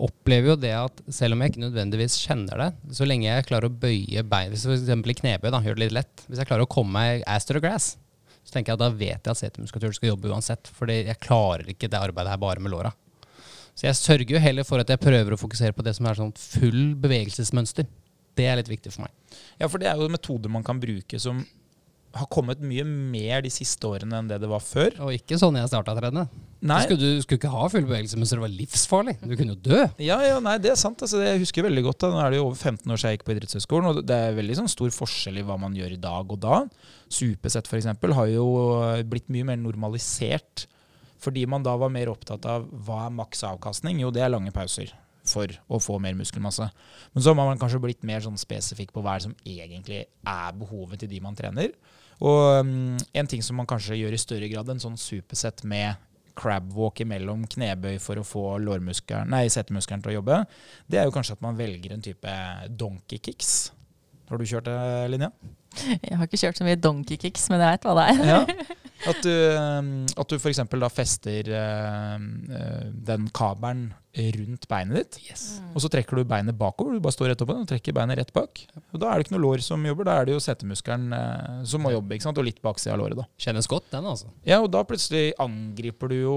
opplever 0.01 0.53
jo 0.53 0.57
det 0.59 0.73
at 0.75 1.03
selv 1.13 1.37
om 1.37 1.43
jeg 1.43 1.53
ikke 1.53 1.65
nødvendigvis 1.65 2.17
kjenner 2.25 2.61
det, 2.61 2.97
så 2.97 3.07
lenge 3.07 3.29
jeg 3.29 3.47
klarer 3.49 3.71
å 3.71 3.77
bøye 3.85 4.25
bein, 4.27 4.51
hvis 4.53 4.67
f.eks. 4.67 4.91
i 4.91 5.17
knebøy, 5.21 5.51
da, 5.55 5.61
gjør 5.63 5.79
det 5.79 5.85
litt 5.85 5.99
lett, 5.99 6.25
hvis 6.27 6.43
jeg 6.43 6.51
klarer 6.51 6.67
å 6.67 6.71
komme 6.71 6.95
meg 6.97 7.25
ass 7.31 7.47
to 7.47 7.57
the 7.57 7.63
grass, 7.63 7.95
så 8.45 8.57
tenker 8.57 8.73
jeg 8.73 8.79
at 8.79 8.85
da 8.85 8.91
vet 8.93 9.15
jeg 9.15 9.33
at 9.33 9.41
setermuskulaturen 9.41 9.97
skal 9.97 10.11
jobbe 10.13 10.31
uansett. 10.35 10.69
fordi 10.69 11.01
jeg 11.07 11.23
klarer 11.23 11.71
ikke 11.73 11.89
det 11.89 12.01
arbeidet 12.01 12.35
her 12.35 12.43
bare 12.43 12.61
med 12.61 12.75
låra. 12.75 12.93
Så 13.75 13.89
jeg 13.89 13.99
sørger 13.99 14.37
jo 14.37 14.43
heller 14.43 14.67
for 14.67 14.83
at 14.83 14.91
jeg 14.91 15.03
prøver 15.03 15.35
å 15.35 15.41
fokusere 15.41 15.75
på 15.75 15.83
det 15.83 15.97
som 15.97 16.07
er 16.07 16.19
sånn 16.19 16.35
full 16.39 16.95
bevegelsesmønster. 17.03 17.89
Det 18.35 18.47
er 18.47 18.59
litt 18.61 18.71
viktig 18.71 18.93
for 18.95 19.07
meg. 19.07 19.15
Ja, 19.59 19.67
for 19.71 19.83
det 19.83 19.89
er 19.91 19.99
jo 19.99 20.11
metoder 20.13 20.53
man 20.53 20.67
kan 20.67 20.83
bruke 20.83 21.19
som 21.23 21.43
har 22.15 22.29
kommet 22.31 22.61
mye 22.63 22.85
mer 22.87 23.43
de 23.45 23.51
siste 23.53 23.89
årene 23.89 24.21
enn 24.21 24.29
det 24.31 24.39
det 24.43 24.51
var 24.51 24.63
før. 24.63 24.95
Og 25.07 25.15
ikke 25.17 25.39
sånn 25.41 25.57
jeg 25.59 25.71
starta 25.71 25.95
å 25.95 25.99
trene. 25.99 26.27
Du 26.65 26.73
skulle, 26.81 26.99
du 27.19 27.23
skulle 27.25 27.41
ikke 27.41 27.53
ha 27.53 27.67
full 27.69 27.85
bevegelse 27.85 28.17
mens 28.17 28.33
det 28.33 28.39
var 28.41 28.53
livsfarlig. 28.53 29.17
Du 29.21 29.35
kunne 29.37 29.57
jo 29.57 29.61
dø. 29.67 29.81
Ja, 30.01 30.17
ja, 30.25 30.39
nei, 30.43 30.55
det 30.63 30.73
er 30.73 30.79
sant. 30.81 31.03
Altså, 31.05 31.21
jeg 31.21 31.43
husker 31.43 31.67
veldig 31.67 31.85
godt 31.89 32.05
da. 32.07 32.13
Nå 32.15 32.21
er 32.23 32.33
det 32.33 32.39
jo 32.41 32.47
over 32.47 32.57
15 32.57 32.87
år 32.89 33.01
siden 33.01 33.13
jeg 33.13 33.19
gikk 33.19 33.27
på 33.27 33.35
idrettshøyskolen, 33.35 33.91
og 33.91 34.01
det 34.09 34.21
er 34.29 34.39
veldig 34.39 34.59
sånn, 34.61 34.71
stor 34.73 34.95
forskjell 34.95 35.43
i 35.43 35.45
hva 35.45 35.59
man 35.61 35.77
gjør 35.77 35.97
i 35.97 36.01
dag 36.01 36.33
og 36.33 36.41
da. 36.41 36.63
Supersett 37.13 37.69
f.eks. 37.69 37.91
har 38.21 38.31
jo 38.33 38.47
blitt 39.11 39.29
mye 39.35 39.51
mer 39.51 39.61
normalisert. 39.61 40.69
Fordi 41.25 41.45
man 41.49 41.65
da 41.65 41.75
var 41.81 41.93
mer 41.93 42.11
opptatt 42.13 42.45
av 42.49 42.67
hva 42.85 43.07
er 43.07 43.17
maks 43.17 43.45
avkastning? 43.49 44.01
Jo, 44.03 44.13
det 44.13 44.25
er 44.25 44.33
lange 44.33 44.53
pauser 44.55 44.93
for 45.25 45.49
å 45.73 45.81
få 45.81 45.99
mer 46.05 46.17
muskelmasse. 46.19 46.67
Men 47.15 47.25
så 47.25 47.33
har 47.33 47.39
man 47.39 47.61
kanskje 47.61 47.81
blitt 47.83 48.05
mer 48.07 48.21
sånn 48.25 48.37
spesifikk 48.41 48.93
på 48.93 49.05
hva 49.05 49.17
som 49.25 49.33
egentlig 49.41 50.05
er 50.05 50.57
behovet 50.59 51.01
til 51.01 51.13
de 51.13 51.21
man 51.25 51.37
trener. 51.39 51.73
Og 52.23 52.61
um, 52.61 52.95
en 52.95 53.31
ting 53.31 53.43
som 53.43 53.59
man 53.59 53.69
kanskje 53.71 53.99
gjør 53.99 54.15
i 54.15 54.21
større 54.21 54.51
grad 54.53 54.71
en 54.71 54.83
sånn 54.83 54.99
supersett 55.01 55.65
med 55.67 55.99
crabwalk 56.39 57.01
imellom 57.05 57.45
knebøy 57.51 57.99
for 58.03 58.19
å 58.19 58.27
få 58.27 58.45
nei, 59.31 59.47
setemuskelen 59.53 60.03
til 60.03 60.15
å 60.15 60.17
jobbe, 60.19 60.41
det 60.91 61.01
er 61.01 61.07
jo 61.07 61.15
kanskje 61.15 61.37
at 61.39 61.45
man 61.45 61.59
velger 61.59 61.95
en 61.95 62.03
type 62.03 62.39
donkey 62.75 63.23
kicks. 63.23 63.71
Har 64.31 64.41
du 64.41 64.47
kjørt 64.49 64.67
det, 64.67 64.79
Linja? 65.13 65.31
Jeg 66.09 66.19
har 66.19 66.29
ikke 66.29 66.41
kjørt 66.41 66.61
så 66.61 66.67
mye 66.67 66.81
donkey 66.81 67.21
kicks, 67.21 67.49
men 67.51 67.63
jeg 67.63 67.77
vet 67.77 67.87
hva 67.89 67.95
det 67.99 68.09
er. 68.13 68.25
Ja. 68.31 68.41
At 69.05 69.21
du, 69.25 69.33
um, 69.59 69.91
at 70.17 70.31
du 70.31 70.39
f.eks. 70.39 70.63
da 70.71 70.89
fester 70.93 71.51
uh, 71.53 72.17
uh, 72.17 72.89
den 73.11 73.29
kabelen 73.37 73.93
rundt 74.15 74.69
beinet 74.71 74.95
ditt. 74.95 75.17
Yes. 75.27 75.41
Mm. 75.59 75.73
Og 75.75 75.83
så 75.83 75.89
trekker 75.91 76.21
du 76.21 76.29
beinet 76.31 76.55
bakover. 76.55 76.95
Du 76.95 77.03
bare 77.03 77.17
står 77.17 77.33
rett 77.33 77.41
opp 77.43 77.51
og 77.51 77.65
trekker 77.67 77.97
beinet 77.97 78.21
rett 78.21 78.31
bak. 78.33 78.61
Og 78.95 79.01
Da 79.03 79.11
er 79.11 79.19
det 79.19 79.27
ikke 79.27 79.35
noe 79.35 79.43
lår 79.43 79.65
som 79.67 79.83
jobber, 79.83 80.07
da 80.07 80.21
er 80.21 80.29
det 80.29 80.37
jo 80.37 80.43
setemuskelen 80.45 81.09
uh, 81.11 81.65
som 81.67 81.83
må 81.83 81.91
jobbe. 81.91 82.15
ikke 82.15 82.29
sant? 82.29 82.39
Og 82.39 82.47
litt 82.47 82.63
baksida 82.65 82.95
av 82.95 83.03
låret. 83.03 83.19
da. 83.19 83.27
Kjennes 83.43 83.69
godt, 83.71 83.91
den 83.91 84.07
altså. 84.07 84.31
Ja, 84.47 84.61
og 84.63 84.71
da 84.73 84.85
plutselig 84.87 85.35
angriper 85.43 86.15
du 86.15 86.17
jo 86.21 86.37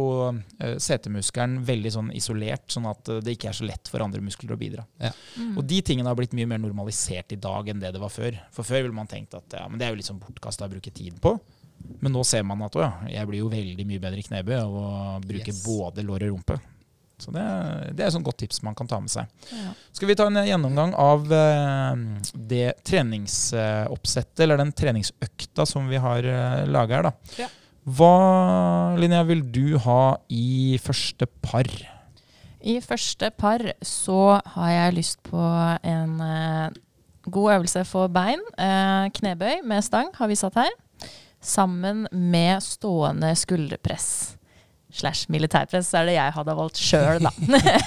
setemuskelen 0.82 1.60
veldig 1.68 1.94
sånn 1.94 2.10
isolert, 2.18 2.66
sånn 2.74 2.90
at 2.90 3.14
det 3.24 3.38
ikke 3.38 3.52
er 3.52 3.60
så 3.60 3.68
lett 3.70 3.92
for 3.92 4.04
andre 4.04 4.24
muskler 4.26 4.58
å 4.58 4.60
bidra. 4.60 4.88
Ja. 5.04 5.14
Mm. 5.38 5.54
Og 5.62 5.68
de 5.70 5.84
tingene 5.86 6.10
har 6.10 6.18
blitt 6.18 6.34
mye 6.38 6.50
mer 6.50 6.64
normalisert 6.64 7.38
i 7.38 7.40
dag 7.40 7.70
enn 7.70 7.84
det 7.84 7.94
det 7.94 8.02
var 8.02 8.12
før. 8.12 8.42
For 8.56 8.66
før 8.66 8.88
ville 8.88 8.98
man 8.98 9.10
tenkt 9.12 9.27
at 9.36 9.58
ja, 9.60 9.66
men 9.68 9.80
det 9.80 9.88
er 9.88 9.94
jo 9.94 10.00
litt 10.00 10.08
sånn 10.08 10.22
bortkasta 10.22 10.68
å 10.68 10.72
bruke 10.72 10.94
tid 10.94 11.20
på. 11.24 11.36
Men 12.02 12.14
nå 12.16 12.24
ser 12.28 12.46
man 12.48 12.64
at 12.66 12.76
å, 12.78 12.82
ja, 12.84 12.94
jeg 13.12 13.30
blir 13.30 13.44
jo 13.44 13.52
veldig 13.52 13.86
mye 13.88 14.02
bedre 14.02 14.22
i 14.22 14.26
knebøy 14.26 14.58
av 14.58 14.74
å 14.74 14.88
bruke 15.24 15.54
yes. 15.54 15.62
både 15.66 16.06
lår 16.06 16.28
og 16.28 16.34
rumpe. 16.36 16.58
Så 17.18 17.32
det, 17.34 17.44
det 17.98 18.06
er 18.06 18.12
et 18.14 18.26
godt 18.26 18.38
tips 18.44 18.62
man 18.66 18.76
kan 18.78 18.90
ta 18.90 19.00
med 19.02 19.10
seg. 19.10 19.30
Ja. 19.50 19.72
Skal 19.96 20.12
vi 20.12 20.16
ta 20.18 20.28
en 20.30 20.38
gjennomgang 20.46 20.94
av 21.02 21.26
uh, 21.32 21.94
det 22.38 22.76
treningsoppsettet, 22.86 24.44
eller 24.46 24.62
den 24.62 24.74
treningsøkta 24.78 25.66
som 25.66 25.90
vi 25.90 25.98
har 26.02 26.28
eh, 26.30 26.66
laga 26.70 27.00
her, 27.00 27.10
da. 27.10 27.38
Ja. 27.42 27.50
Hva, 27.88 28.14
Linnea, 29.00 29.24
vil 29.26 29.42
du 29.50 29.78
ha 29.82 30.18
i 30.30 30.78
første 30.84 31.26
par? 31.42 31.70
I 32.62 32.78
første 32.84 33.32
par 33.40 33.64
så 33.86 34.38
har 34.54 34.72
jeg 34.74 34.98
lyst 35.00 35.22
på 35.26 35.42
en 35.88 36.18
god 37.32 37.54
øvelse 37.58 37.84
for 37.88 38.12
bein. 38.12 38.42
knebøy 39.14 39.64
med 39.68 39.84
stang 39.86 40.12
har 40.16 40.28
vi 40.32 40.38
satt 40.40 40.56
her 40.60 40.72
sammen 41.42 42.08
med 42.12 42.64
stående 42.64 43.34
skulderpress. 43.38 44.38
Slash 44.94 45.32
militærpress 45.32 45.92
er 45.98 46.08
det 46.08 46.16
jeg 46.18 46.34
hadde 46.34 46.56
valgt 46.58 46.80
sjøl, 46.82 47.28
da. 47.28 47.32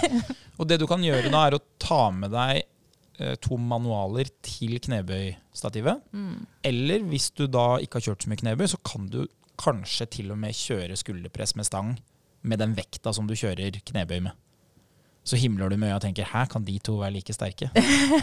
og 0.58 0.68
det 0.68 0.80
du 0.80 0.86
kan 0.90 1.02
gjøre 1.04 1.32
da, 1.32 1.46
er 1.48 1.56
å 1.56 1.62
ta 1.80 2.02
med 2.14 2.32
deg 2.34 2.60
eh, 2.60 3.34
to 3.42 3.58
manualer 3.58 4.30
til 4.44 4.76
knebøystativet. 4.84 6.04
Mm. 6.12 6.44
Eller 6.70 7.08
hvis 7.10 7.30
du 7.36 7.46
da 7.50 7.80
ikke 7.80 7.98
har 7.98 8.10
kjørt 8.10 8.26
så 8.26 8.32
mye 8.32 8.42
knebøy, 8.42 8.68
så 8.70 8.80
kan 8.86 9.08
du 9.10 9.24
kanskje 9.60 10.06
til 10.20 10.30
og 10.32 10.38
med 10.40 10.56
kjøre 10.56 10.96
skulderpress 10.96 11.56
med 11.58 11.68
stang 11.68 11.96
med 12.40 12.62
den 12.62 12.76
vekta 12.76 13.12
som 13.12 13.26
du 13.28 13.34
kjører 13.36 13.80
knebøy 13.90 14.20
med. 14.28 14.36
Så 15.22 15.36
himler 15.36 15.68
du 15.68 15.76
med 15.76 15.90
øya 15.90 15.96
og 15.98 16.02
tenker 16.02 16.24
'hæ, 16.24 16.46
kan 16.48 16.64
de 16.64 16.78
to 16.78 16.94
være 16.96 17.12
like 17.12 17.32
sterke'? 17.32 17.68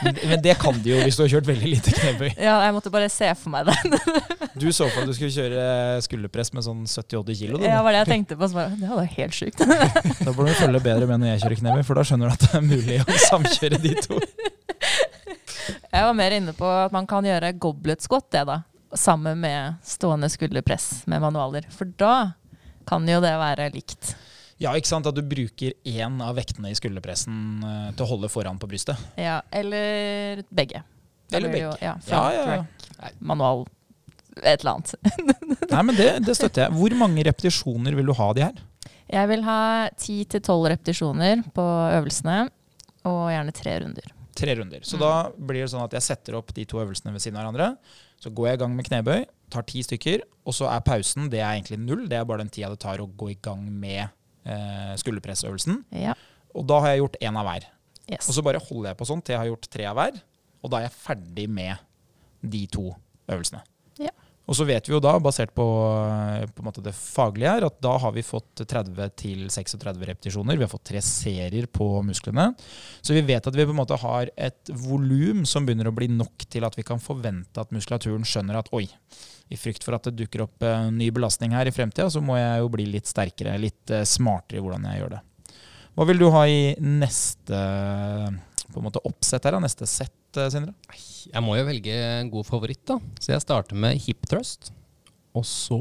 Men 0.01 0.15
det- 0.15 0.41
det 0.43 0.55
kan 0.59 0.73
de 0.81 0.89
jo 0.89 1.03
hvis 1.03 1.15
du 1.15 1.23
har 1.23 1.29
kjørt 1.29 1.45
veldig 1.45 1.69
lite 1.75 1.91
knebøy. 1.93 2.31
Ja, 2.37 2.59
jeg 2.65 2.73
måtte 2.73 2.89
bare 2.91 3.07
se 3.09 3.29
for 3.35 3.49
meg 3.53 3.65
den. 3.67 3.99
Du 4.57 4.67
så 4.73 4.89
for 4.89 5.01
deg 5.01 5.03
at 5.03 5.07
du 5.07 5.13
skulle 5.13 5.31
kjøre 5.31 6.01
skulderpress 6.01 6.51
med 6.53 6.63
sånn 6.65 6.81
70-80 6.87 7.35
kilo. 7.37 7.57
Det 7.59 7.69
Da. 7.69 7.83
var 7.83 7.91
det 7.93 8.07
jeg 8.07 8.07
tenkte 8.25 8.35
på. 8.35 8.47
Bare, 8.51 8.69
det 8.75 8.89
var 8.89 9.05
helt 9.05 9.33
sjukt. 9.33 9.57
da 10.25 10.31
burde 10.33 10.49
du 10.49 10.57
følge 10.57 10.81
bedre 10.81 11.05
med 11.07 11.19
når 11.21 11.27
jeg 11.37 11.41
kjører 11.41 11.59
knebøy, 11.61 11.83
for 11.85 11.93
da 11.93 12.01
skjønner 12.01 12.27
du 12.27 12.33
at 12.33 12.39
det 12.39 12.55
er 12.55 12.65
mulig 12.65 12.99
å 13.05 13.19
samkjøre 13.29 13.81
de 13.81 13.93
to. 14.01 14.19
Jeg 15.93 16.03
var 16.03 16.13
mer 16.17 16.31
inne 16.31 16.53
på 16.57 16.65
at 16.85 16.91
man 16.95 17.05
kan 17.09 17.23
gjøre 17.23 17.53
goblet 17.59 18.01
squat, 18.01 18.29
det 18.31 18.45
da. 18.47 18.61
Sammen 18.95 19.37
med 19.43 19.75
stående 19.85 20.29
skulderpress 20.31 21.03
med 21.07 21.21
manualer. 21.21 21.65
For 21.69 21.85
da 21.85 22.33
kan 22.87 23.05
jo 23.07 23.19
det 23.21 23.33
være 23.37 23.69
likt. 23.73 24.15
Ja, 24.59 24.71
ikke 24.73 24.89
sant? 24.89 25.05
At 25.05 25.13
du 25.17 25.21
bruker 25.21 25.73
én 25.85 26.15
av 26.25 26.35
vektene 26.39 26.71
i 26.71 26.77
skulderpressen 26.77 27.35
eh, 27.63 27.89
til 27.93 28.05
å 28.05 28.09
holde 28.09 28.29
foran 28.33 28.57
på 28.57 28.69
brystet. 28.71 28.97
Ja, 29.19 29.39
eller 29.53 30.41
begge. 30.49 30.81
Da 31.29 31.37
Eller 31.37 31.51
begge. 31.53 31.67
jo-. 31.67 31.77
Ja, 31.83 31.95
Ja, 32.09 32.23
ja, 32.33 32.55
ja. 32.55 33.11
manual, 33.19 33.65
et 34.41 34.63
eller 34.63 34.77
annet. 34.77 34.95
Nei, 35.73 35.83
men 35.83 35.95
det, 35.99 36.09
det 36.25 36.35
støtter 36.39 36.65
jeg. 36.67 36.73
Hvor 36.79 36.95
mange 36.97 37.23
repetisjoner 37.27 37.95
vil 37.99 38.09
du 38.09 38.15
ha 38.17 38.31
de 38.37 38.45
her? 38.47 38.57
Jeg 39.07 39.29
vil 39.29 39.43
ha 39.45 39.59
10-12 39.93 40.67
repetisjoner 40.73 41.43
på 41.55 41.63
øvelsene, 41.95 42.47
og 43.07 43.21
gjerne 43.31 43.53
tre 43.55 43.77
runder. 43.85 44.09
Tre 44.37 44.53
runder. 44.59 44.81
Så 44.85 44.97
Mm. 44.97 45.01
da 45.05 45.11
blir 45.37 45.63
det 45.63 45.69
sånn 45.71 45.85
at 45.85 45.93
jeg 45.95 46.03
setter 46.05 46.35
opp 46.37 46.51
de 46.53 46.65
to 46.69 46.77
øvelsene 46.81 47.13
ved 47.13 47.21
siden 47.23 47.37
av 47.39 47.45
hverandre. 47.47 47.69
Så 48.21 48.29
går 48.33 48.49
jeg 48.51 48.57
i 48.57 48.61
gang 48.65 48.75
med 48.75 48.85
knebøy, 48.89 49.23
tar 49.53 49.63
ti 49.69 49.81
stykker, 49.85 50.21
og 50.45 50.53
så 50.57 50.67
er 50.73 50.81
pausen 50.85 51.29
det 51.31 51.39
er 51.39 51.53
egentlig 51.55 51.79
null. 51.79 52.07
Det 52.09 52.17
er 52.19 52.25
bare 52.27 52.43
den 52.43 52.49
tida 52.53 52.69
det 52.73 52.79
tar 52.83 52.99
å 53.01 53.07
gå 53.07 53.31
i 53.31 53.37
gang 53.41 53.63
med 53.71 54.09
eh, 54.47 54.93
skulderpressøvelsen. 55.01 55.81
Ja, 55.91 56.15
Og 56.55 56.65
da 56.69 56.79
har 56.81 56.93
jeg 56.95 57.03
gjort 57.03 57.19
én 57.21 57.37
av 57.37 57.45
hver. 57.45 57.67
yes. 58.09 58.27
Og 58.29 58.33
så 58.37 58.43
bare 58.45 58.61
holder 58.63 58.89
jeg 58.93 58.97
på 58.97 59.05
sånn 59.09 59.21
til 59.21 59.33
jeg 59.35 59.41
har 59.43 59.49
gjort 59.51 59.69
tre 59.69 59.85
av 59.89 59.97
hver. 59.99 60.21
Og 60.63 60.71
da 60.71 60.79
er 60.79 60.87
jeg 60.87 60.95
ferdig 60.97 61.47
med 61.49 61.77
de 62.41 62.63
to 62.71 62.87
øvelsene. 63.29 63.61
Og 64.47 64.55
så 64.55 64.63
vet 64.63 64.87
vi 64.87 64.93
jo 64.93 65.01
da, 65.03 65.17
basert 65.19 65.51
på, 65.55 65.65
på 66.55 66.83
det 66.83 66.93
faglige 66.95 67.51
her, 67.51 67.65
at 67.67 67.81
da 67.83 67.97
har 67.99 68.13
vi 68.15 68.23
fått 68.23 68.63
30-36 68.63 69.83
repetisjoner. 70.07 70.55
Vi 70.55 70.63
har 70.63 70.71
fått 70.71 70.85
tre 70.87 71.01
serier 71.03 71.67
på 71.67 71.89
musklene. 72.07 72.53
Så 73.01 73.15
vi 73.17 73.25
vet 73.27 73.49
at 73.49 73.57
vi 73.57 73.65
på 73.67 73.75
en 73.75 73.81
måte 73.81 73.99
har 73.99 74.31
et 74.39 74.71
volum 74.87 75.43
som 75.43 75.67
begynner 75.67 75.91
å 75.91 75.95
bli 75.95 76.07
nok 76.13 76.47
til 76.47 76.63
at 76.63 76.79
vi 76.79 76.87
kan 76.87 77.03
forvente 77.03 77.59
at 77.59 77.75
muskulaturen 77.75 78.23
skjønner 78.27 78.61
at 78.61 78.71
oi, 78.77 78.85
i 79.51 79.59
frykt 79.59 79.83
for 79.83 79.97
at 79.97 80.07
det 80.07 80.15
dukker 80.23 80.45
opp 80.47 80.63
eh, 80.63 80.89
ny 80.95 81.11
belastning 81.15 81.53
her 81.55 81.67
i 81.67 81.75
fremtida, 81.75 82.07
så 82.11 82.23
må 82.23 82.39
jeg 82.39 82.63
jo 82.63 82.71
bli 82.71 82.87
litt 82.95 83.07
sterkere, 83.07 83.59
litt 83.59 83.91
eh, 83.91 84.07
smartere 84.07 84.61
i 84.61 84.63
hvordan 84.63 84.87
jeg 84.87 85.01
gjør 85.01 85.15
det. 85.17 85.23
Hva 85.97 86.07
vil 86.07 86.19
du 86.21 86.27
ha 86.31 86.43
i 86.47 86.61
neste 86.83 87.59
på 88.67 88.81
en 88.81 88.85
måte 88.85 89.01
oppsett 89.07 89.47
her, 89.47 89.57
neste 89.63 89.87
sett, 89.89 90.13
eh, 90.39 90.49
Sindre? 90.53 90.73
Jeg 91.27 91.43
må 91.43 91.57
jo 91.57 91.67
velge 91.67 91.93
en 91.93 92.31
god 92.33 92.47
favoritt, 92.47 92.83
da. 92.87 92.99
Så 93.19 93.33
jeg 93.33 93.43
starter 93.43 93.79
med 93.79 93.99
hip 94.03 94.27
thrust. 94.29 94.71
Og 95.37 95.45
så 95.45 95.79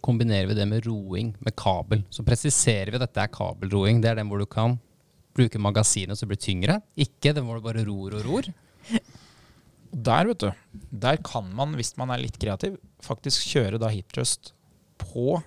kombinerer 0.00 0.48
vi 0.50 0.56
det 0.56 0.66
med 0.68 0.86
roing 0.86 1.34
med 1.38 1.56
kabel. 1.58 2.04
Så 2.12 2.24
presiserer 2.26 2.92
vi 2.92 3.00
at 3.00 3.04
dette 3.04 3.24
er 3.24 3.32
kabelroing. 3.32 4.00
Det 4.00 4.12
er 4.12 4.20
den 4.20 4.30
hvor 4.30 4.40
du 4.40 4.48
kan 4.48 4.78
bruke 5.36 5.60
magasinet 5.62 6.18
så 6.18 6.24
det 6.24 6.32
blir 6.32 6.42
tyngre. 6.42 6.80
Ikke 6.98 7.34
den 7.36 7.46
hvor 7.46 7.60
du 7.60 7.66
bare 7.66 7.84
ror 7.86 8.16
og 8.18 8.24
ror. 8.26 8.48
Der, 9.90 10.28
vet 10.30 10.42
du, 10.42 10.50
der 11.02 11.18
kan 11.26 11.48
man, 11.54 11.74
hvis 11.74 11.96
man 11.98 12.12
er 12.14 12.22
litt 12.22 12.38
kreativ, 12.40 12.76
faktisk 13.02 13.48
kjøre 13.50 13.80
da 13.82 13.90
hip 13.90 14.12
thrust 14.14 14.52
på 15.00 15.40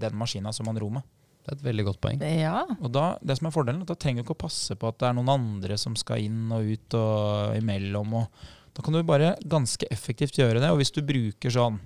den 0.00 0.16
maskina 0.16 0.52
som 0.56 0.68
man 0.70 0.78
ror 0.80 0.94
med. 0.98 1.09
Det 1.40 1.54
er 1.54 1.56
et 1.56 1.66
veldig 1.66 1.84
godt 1.88 2.00
poeng. 2.04 2.22
Ja, 2.22 2.64
Og 2.78 2.90
da, 2.92 3.04
det 3.24 3.38
som 3.38 3.48
er 3.48 3.54
fordelen, 3.54 3.84
da 3.88 3.96
trenger 3.96 4.20
du 4.20 4.26
ikke 4.28 4.36
å 4.36 4.42
passe 4.44 4.76
på 4.76 4.90
at 4.90 4.98
det 5.00 5.08
er 5.08 5.16
noen 5.16 5.32
andre 5.32 5.78
som 5.80 5.96
skal 5.98 6.22
inn 6.26 6.50
og 6.52 6.68
ut 6.68 6.96
og 6.98 7.56
imellom. 7.56 8.18
Og 8.20 8.74
da 8.76 8.84
kan 8.84 8.94
du 8.94 9.00
bare 9.06 9.32
ganske 9.48 9.88
effektivt 9.90 10.38
gjøre 10.38 10.60
det. 10.60 10.68
Og 10.70 10.82
hvis 10.82 10.92
du 10.94 11.00
bruker 11.06 11.54
sånn 11.54 11.80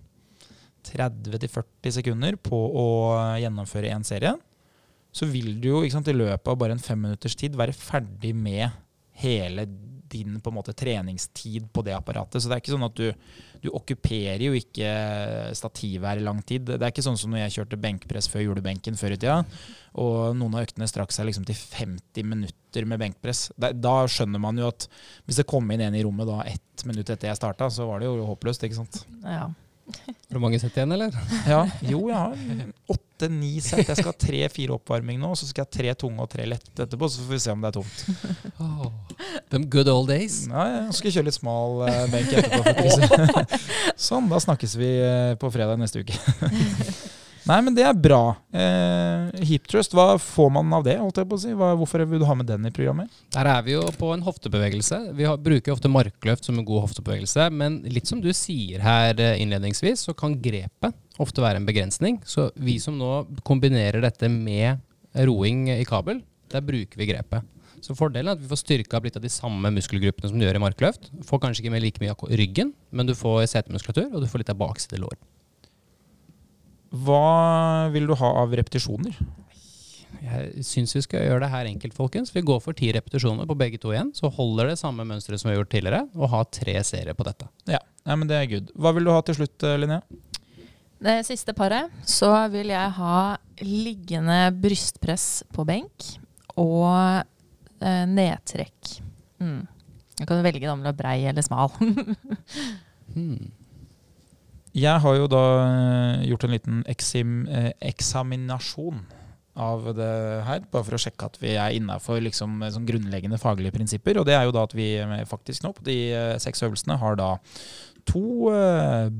30-40 0.84 1.94
sekunder 2.00 2.36
på 2.36 2.58
å 2.58 2.88
gjennomføre 3.40 3.94
en 3.94 4.04
serie, 4.04 4.34
så 5.14 5.28
vil 5.30 5.54
du 5.62 5.70
jo 5.70 5.82
sant, 5.92 6.10
i 6.10 6.16
løpet 6.16 6.50
av 6.50 6.58
bare 6.58 6.74
en 6.74 6.82
femminutters 6.82 7.36
tid 7.38 7.54
være 7.56 7.76
ferdig 7.76 8.34
med 8.34 8.74
hele 9.22 9.68
din 10.14 10.38
på 10.40 10.52
en 10.52 10.56
måte 10.56 10.74
treningstid 10.76 11.66
på 11.74 11.84
det 11.86 11.96
apparatet. 11.96 12.40
Så 12.40 12.48
det 12.48 12.56
er 12.56 12.62
ikke 12.62 12.74
sånn 12.74 12.86
at 12.86 12.98
du, 12.98 13.08
du 13.64 13.68
okkuperer 13.74 14.46
jo 14.46 14.54
ikke 14.58 14.90
stativet 15.58 16.08
her 16.08 16.22
i 16.22 16.26
lang 16.26 16.42
tid. 16.46 16.68
Det 16.70 16.80
er 16.80 16.94
ikke 16.94 17.04
sånn 17.06 17.18
som 17.20 17.34
når 17.34 17.44
jeg 17.44 17.56
kjørte 17.58 17.80
benkpress 17.84 18.30
før 18.32 18.46
julebenken 18.46 18.98
før 19.00 19.16
i 19.16 19.18
tida, 19.18 19.40
og 20.00 20.38
noen 20.38 20.56
av 20.58 20.68
øktene 20.68 20.88
strakk 20.90 21.14
seg 21.14 21.28
liksom 21.28 21.46
til 21.48 21.58
50 21.58 22.30
minutter 22.30 22.88
med 22.90 23.02
benkpress. 23.02 23.48
Da, 23.58 23.96
skjønner 24.10 24.42
man 24.42 24.58
jo 24.58 24.70
at 24.70 24.88
hvis 25.26 25.42
det 25.42 25.48
kom 25.50 25.68
inn 25.70 25.84
en 25.84 25.98
i 25.98 26.02
rommet 26.06 26.30
da 26.30 26.40
ett 26.50 26.86
minutt 26.88 27.10
etter 27.10 27.30
jeg 27.30 27.38
starta, 27.38 27.70
så 27.70 27.86
var 27.90 28.02
det 28.02 28.10
jo 28.10 28.26
håpløst, 28.32 28.66
ikke 28.66 28.80
sant. 28.82 29.04
ja. 29.22 29.50
Har 29.84 30.36
du 30.36 30.40
mange 30.42 30.58
sett 30.60 30.76
igjen, 30.76 30.92
eller? 30.96 31.14
Ja, 31.46 31.64
jo, 31.84 32.06
jeg 32.08 32.16
har 32.16 32.94
åtte-ni 32.94 33.52
sett. 33.62 33.84
Jeg 33.86 33.98
skal 33.98 34.10
ha 34.10 34.16
tre-fire 34.18 34.76
oppvarming 34.78 35.20
nå, 35.20 35.32
og 35.34 35.38
så 35.38 35.48
skal 35.48 35.64
jeg 35.64 35.68
ha 35.68 35.76
tre 35.76 35.94
tunge 36.04 36.24
og 36.24 36.30
tre 36.32 36.46
lette 36.48 36.86
etterpå, 36.86 37.08
så 37.12 37.24
får 37.24 37.36
vi 37.36 37.40
se 37.44 37.54
om 37.54 37.64
det 37.64 37.70
er 37.70 37.76
tomt. 37.76 37.98
Them 39.52 39.68
good 39.70 39.90
old 39.92 40.08
days. 40.10 40.44
Ja, 40.50 40.64
jeg 40.86 40.96
skal 41.00 41.16
kjøre 41.18 41.28
litt 41.28 41.38
smal 41.38 41.84
eh, 41.88 42.00
benk 42.12 42.32
etterpå. 42.32 42.62
faktisk. 42.70 43.60
sånn, 44.08 44.30
da 44.32 44.40
snakkes 44.42 44.78
vi 44.80 44.94
eh, 45.04 45.34
på 45.40 45.52
fredag 45.54 45.78
neste 45.80 46.04
uke. 46.04 46.16
Nei, 47.44 47.58
men 47.60 47.74
det 47.76 47.82
er 47.84 47.96
bra. 47.96 48.36
Eh, 48.56 49.42
Hip 49.44 49.66
thrust, 49.68 49.92
hva 49.92 50.14
får 50.20 50.48
man 50.54 50.70
av 50.72 50.86
det? 50.86 50.94
holdt 50.96 51.18
jeg 51.20 51.28
på 51.28 51.36
å 51.36 51.42
si? 51.42 51.50
Hva, 51.52 51.74
hvorfor 51.76 52.00
vil 52.08 52.22
du 52.22 52.24
ha 52.24 52.36
med 52.38 52.48
den 52.48 52.64
i 52.64 52.72
programmet? 52.72 53.12
Der 53.36 53.50
er 53.52 53.64
vi 53.66 53.74
jo 53.74 53.82
på 54.00 54.14
en 54.14 54.24
hoftebevegelse. 54.24 55.00
Vi 55.18 55.26
har, 55.28 55.36
bruker 55.36 55.74
ofte 55.74 55.90
markløft 55.92 56.48
som 56.48 56.56
en 56.56 56.64
god 56.64 56.86
hoftebevegelse, 56.86 57.50
men 57.52 57.82
litt 57.84 58.08
som 58.08 58.22
du 58.24 58.30
sier 58.32 58.80
her 58.84 59.20
eh, 59.20 59.42
innledningsvis, 59.44 60.06
så 60.08 60.16
kan 60.16 60.38
grepet 60.40 60.96
ofte 61.20 61.44
være 61.44 61.60
en 61.60 61.68
begrensning. 61.68 62.22
Så 62.24 62.48
vi 62.56 62.78
som 62.80 62.96
nå 62.96 63.26
kombinerer 63.44 64.00
dette 64.06 64.32
med 64.32 64.80
roing 65.28 65.68
i 65.76 65.84
kabel, 65.84 66.24
der 66.48 66.64
bruker 66.64 66.96
vi 67.02 67.10
grepet. 67.12 67.44
Så 67.84 67.92
fordelen 67.92 68.32
er 68.32 68.38
at 68.38 68.40
vi 68.40 68.48
får 68.48 68.62
styrka 68.62 69.02
litt 69.04 69.20
av 69.20 69.24
de 69.26 69.28
samme 69.28 69.68
muskelgruppene 69.76 70.32
som 70.32 70.40
du 70.40 70.46
gjør 70.46 70.56
i 70.56 70.64
markløft. 70.64 71.12
Får 71.28 71.44
kanskje 71.44 71.66
ikke 71.66 71.76
med 71.76 71.84
like 71.84 72.00
mye 72.00 72.16
av 72.16 72.24
ryggen, 72.40 72.72
men 72.88 73.04
du 73.04 73.12
får 73.18 73.44
setemuskulatur, 73.52 74.08
og 74.14 74.24
du 74.24 74.30
får 74.32 74.46
litt 74.46 74.56
av 74.56 74.62
bakside 74.64 75.04
lår. 75.04 75.18
Hva 76.94 77.88
vil 77.94 78.06
du 78.06 78.14
ha 78.20 78.30
av 78.42 78.54
repetisjoner? 78.54 79.16
Jeg 80.24 80.62
syns 80.64 80.94
vi 80.94 81.02
skal 81.04 81.26
gjøre 81.26 81.42
det 81.44 81.50
her 81.52 81.68
enkelt, 81.68 81.96
folkens. 81.96 82.30
Vi 82.32 82.44
går 82.46 82.60
for 82.64 82.76
ti 82.76 82.92
repetisjoner 82.94 83.48
på 83.50 83.56
begge 83.58 83.80
to 83.82 83.90
igjen. 83.92 84.12
Så 84.16 84.30
holder 84.32 84.70
det 84.70 84.78
samme 84.80 85.04
mønsteret 85.08 85.42
som 85.42 85.50
vi 85.50 85.56
har 85.56 85.60
gjort 85.60 85.74
tidligere, 85.74 86.04
og 86.14 86.30
har 86.32 86.46
tre 86.54 86.78
serier 86.86 87.18
på 87.18 87.26
dette. 87.26 87.50
Ja, 87.68 87.82
Nei, 88.04 88.16
men 88.20 88.28
det 88.28 88.36
er 88.36 88.48
good. 88.50 88.72
Hva 88.76 88.92
vil 88.92 89.06
du 89.06 89.12
ha 89.14 89.20
til 89.24 89.38
slutt, 89.38 89.64
eh, 89.64 89.78
Linnea? 89.80 90.02
Det 91.04 91.18
siste 91.26 91.54
paret, 91.56 91.92
så 92.08 92.30
vil 92.52 92.70
jeg 92.72 92.96
ha 92.98 93.18
liggende 93.64 94.38
brystpress 94.60 95.44
på 95.52 95.64
benk 95.68 96.10
og 96.60 97.24
eh, 97.80 98.04
nedtrekk. 98.08 98.98
Mm. 99.40 99.62
Jeg 100.20 100.28
kan 100.30 100.44
velge 100.44 100.70
om 100.72 100.84
du 100.84 100.88
er 100.92 100.96
brei 100.96 101.18
eller 101.30 101.44
smal. 101.44 101.72
Hmm. 103.14 103.52
Jeg 104.74 104.98
har 105.04 105.14
jo 105.14 105.26
da 105.30 105.42
eh, 105.62 106.24
gjort 106.32 106.44
en 106.48 106.50
liten 106.56 106.80
eksim, 106.90 107.44
eh, 107.46 107.70
eksaminasjon 107.92 109.04
av 109.54 109.84
det 109.94 110.14
her, 110.48 110.64
bare 110.66 110.82
for 110.82 110.96
å 110.96 110.98
sjekke 110.98 111.28
at 111.30 111.36
vi 111.38 111.52
er 111.54 111.76
innafor 111.76 112.18
liksom, 112.24 112.56
eh, 112.58 112.72
sånn 112.74 112.88
grunnleggende 112.88 113.38
faglige 113.38 113.70
prinsipper. 113.76 114.18
Og 114.18 114.26
det 114.26 114.34
er 114.34 114.48
jo 114.48 114.54
da 114.56 114.64
at 114.66 114.74
vi 114.74 114.88
faktisk 115.30 115.62
nå 115.62 115.70
på 115.76 115.84
de 115.86 115.98
seks 116.42 116.64
øvelsene 116.66 116.98
har 116.98 117.14
da 117.20 117.36
to 118.04 118.50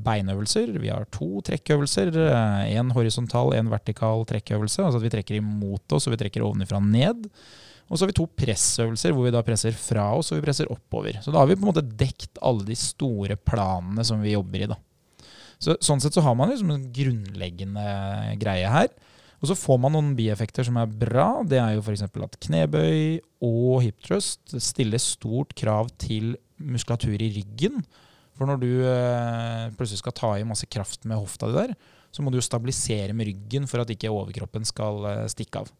beinøvelser. 0.05 0.75
Vi 0.77 0.91
har 0.91 1.07
to 1.15 1.39
trekkøvelser. 1.47 2.11
Én 2.67 2.91
horisontal, 2.93 3.55
én 3.55 3.71
vertikal 3.71 4.27
trekkøvelse. 4.29 4.83
Altså 4.83 4.99
at 4.99 5.05
vi 5.07 5.13
trekker 5.13 5.39
imot 5.39 5.95
oss 5.95 6.05
og 6.05 6.13
vi 6.13 6.19
trekker 6.21 6.43
ovenifra 6.45 6.83
ned. 6.83 7.29
Og 7.87 7.95
så 7.95 8.03
har 8.03 8.11
vi 8.11 8.17
to 8.19 8.27
pressøvelser 8.27 9.15
hvor 9.15 9.25
vi 9.25 9.33
da 9.33 9.41
presser 9.45 9.73
fra 9.73 10.11
oss 10.19 10.33
og 10.33 10.41
vi 10.41 10.45
presser 10.45 10.69
oppover. 10.73 11.17
Så 11.23 11.31
da 11.31 11.39
har 11.39 11.49
vi 11.49 11.55
på 11.57 11.63
en 11.63 11.71
måte 11.71 11.85
dekt 11.85 12.43
alle 12.43 12.67
de 12.67 12.77
store 12.77 13.39
planene 13.39 14.05
som 14.05 14.21
vi 14.21 14.35
jobber 14.35 14.67
i. 14.67 14.69
da. 14.73 14.77
Så, 15.65 15.75
sånn 15.81 16.01
sett 16.03 16.13
så 16.13 16.23
har 16.25 16.35
man 16.37 16.51
liksom 16.51 16.71
en 16.73 16.87
grunnleggende 16.93 17.85
greie 18.41 18.69
her. 18.69 18.91
Og 19.41 19.49
så 19.49 19.57
får 19.57 19.79
man 19.81 19.95
noen 19.95 20.13
bieffekter 20.17 20.65
som 20.67 20.77
er 20.79 20.89
bra. 20.89 21.27
Det 21.47 21.59
er 21.61 21.75
jo 21.75 21.83
f.eks. 21.83 22.05
at 22.05 22.39
knebøy 22.47 23.19
og 23.45 23.83
hip 23.83 23.99
thrust 24.05 24.55
stiller 24.63 25.01
stort 25.01 25.53
krav 25.57 25.91
til 26.01 26.35
muskulatur 26.61 27.17
i 27.19 27.31
ryggen. 27.35 27.83
For 28.35 28.49
når 28.49 28.61
du 28.61 28.69
eh, 28.83 29.65
plutselig 29.77 30.01
skal 30.01 30.15
ta 30.15 30.33
i 30.37 30.47
masse 30.47 30.67
kraft 30.71 31.05
med 31.07 31.19
hofta 31.19 31.49
di 31.49 31.57
der, 31.57 31.75
så 32.15 32.23
må 32.23 32.31
du 32.31 32.39
jo 32.39 32.45
stabilisere 32.45 33.15
med 33.15 33.29
ryggen 33.29 33.67
for 33.67 33.83
at 33.83 33.91
ikke 33.91 34.11
overkroppen 34.11 34.67
skal 34.67 35.03
eh, 35.11 35.25
stikke 35.31 35.63
av. 35.63 35.71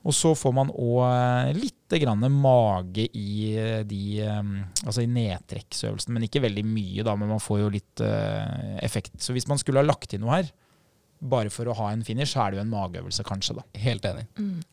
Og 0.00 0.14
så 0.16 0.32
får 0.38 0.54
man 0.56 0.70
òg 0.72 1.56
litt 1.58 1.96
grann 2.00 2.24
mage 2.32 3.04
i 3.18 3.50
eh, 3.58 3.82
de 3.84 4.20
eh, 4.22 4.38
Altså 4.86 5.02
i 5.04 5.10
nedtrekksøvelsen, 5.10 6.14
men 6.14 6.24
ikke 6.24 6.42
veldig 6.46 6.64
mye, 6.64 7.04
da. 7.04 7.16
Men 7.18 7.32
man 7.34 7.42
får 7.42 7.60
jo 7.64 7.72
litt 7.74 8.02
eh, 8.04 8.78
effekt. 8.86 9.18
Så 9.20 9.36
hvis 9.36 9.48
man 9.50 9.60
skulle 9.60 9.82
ha 9.82 9.86
lagt 9.86 10.14
inn 10.16 10.24
noe 10.24 10.38
her, 10.38 10.48
bare 11.20 11.52
for 11.52 11.68
å 11.68 11.76
ha 11.76 11.90
en 11.92 12.04
finish, 12.06 12.32
så 12.32 12.46
er 12.46 12.54
det 12.54 12.60
jo 12.60 12.64
en 12.64 12.72
mageøvelse, 12.72 13.26
kanskje, 13.28 13.58
da. 13.58 13.66
Helt 13.82 14.06
enig. 14.08 14.24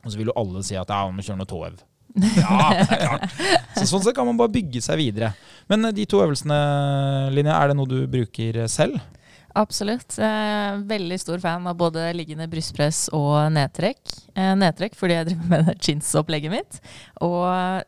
Og 0.05 0.13
så 0.13 0.19
vil 0.19 0.31
jo 0.31 0.37
alle 0.39 0.63
si 0.63 0.77
at 0.79 0.87
ja, 0.93 1.03
man 1.09 1.17
må 1.19 1.25
kjøre 1.25 1.41
noe 1.41 1.49
tåhev. 1.49 1.83
Ja, 2.37 2.71
det 2.73 2.95
er 2.95 3.03
klart. 3.03 3.33
Så 3.75 3.85
sånn 3.91 4.05
sett 4.05 4.15
kan 4.17 4.25
man 4.25 4.39
bare 4.39 4.53
bygge 4.53 4.81
seg 4.81 4.97
videre. 5.01 5.33
Men 5.69 5.85
eh, 5.85 5.95
de 5.97 6.07
to 6.09 6.21
øvelsene, 6.23 6.57
Linja, 7.35 7.57
er 7.59 7.71
det 7.71 7.77
noe 7.77 7.89
du 7.89 7.99
bruker 8.09 8.63
eh, 8.63 8.71
selv? 8.71 9.01
Absolutt. 9.57 10.17
Er 10.21 10.81
veldig 10.85 11.17
stor 11.21 11.41
fan 11.41 11.65
av 11.69 11.77
både 11.79 12.05
liggende 12.15 12.45
brystpress 12.51 13.07
og 13.15 13.49
nedtrekk. 13.55 14.01
Eh, 14.37 14.53
nedtrekk 14.59 14.97
fordi 14.97 15.17
jeg 15.17 15.29
driver 15.31 15.51
med 15.53 15.65
det 15.71 15.77
chins-opplegget 15.81 16.53
mitt. 16.53 16.79
Og 17.25 17.47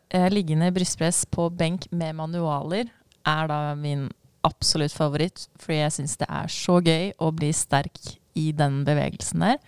eh, 0.09 0.29
liggende 0.33 0.71
brystpress 0.75 1.25
på 1.29 1.49
benk 1.53 1.85
med 1.93 2.17
manualer 2.17 2.89
er 3.29 3.51
da 3.51 3.59
min 3.77 4.07
absolutt 4.47 4.95
favoritt. 4.95 5.45
Fordi 5.61 5.81
jeg 5.83 5.97
syns 5.99 6.17
det 6.21 6.29
er 6.29 6.49
så 6.53 6.79
gøy 6.81 7.11
å 7.21 7.29
bli 7.35 7.51
sterk 7.53 8.15
i 8.39 8.49
den 8.55 8.81
bevegelsen 8.87 9.45
der. 9.45 9.59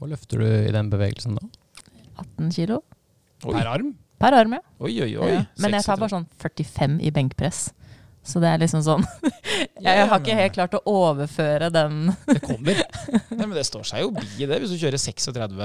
Hva 0.00 0.08
løfter 0.10 0.42
du 0.42 0.48
i 0.48 0.72
den 0.74 0.90
bevegelsen 0.90 1.36
da? 1.38 1.46
18 2.18 2.50
kilo 2.54 2.80
Oi, 3.44 3.52
Per 3.52 3.68
arm? 3.68 3.94
per 4.22 4.34
arm, 4.38 4.54
ja. 4.56 4.62
oi, 4.78 4.92
oi. 5.04 5.10
oi. 5.20 5.30
ja. 5.34 5.40
Men 5.60 5.74
jeg 5.76 5.84
tar 5.84 5.98
bare 6.00 6.14
sånn 6.14 6.26
45 6.40 6.94
i 7.04 7.10
benkpress. 7.12 7.66
Så 8.24 8.40
det 8.40 8.48
er 8.48 8.60
liksom 8.62 8.80
sånn 8.84 9.02
Jeg 9.84 10.06
har 10.08 10.20
ikke 10.20 10.36
helt 10.38 10.54
klart 10.56 10.74
å 10.78 10.80
overføre 10.88 11.68
den 11.74 12.06
Det 12.28 12.38
kommer. 12.44 12.78
Nei, 13.30 13.44
men 13.44 13.52
Det 13.58 13.66
står 13.68 13.84
seg 13.90 14.00
jo 14.06 14.12
bi 14.16 14.46
det, 14.48 14.60
hvis 14.62 14.72
du 14.72 14.78
kjører 14.80 15.00
36 15.00 15.60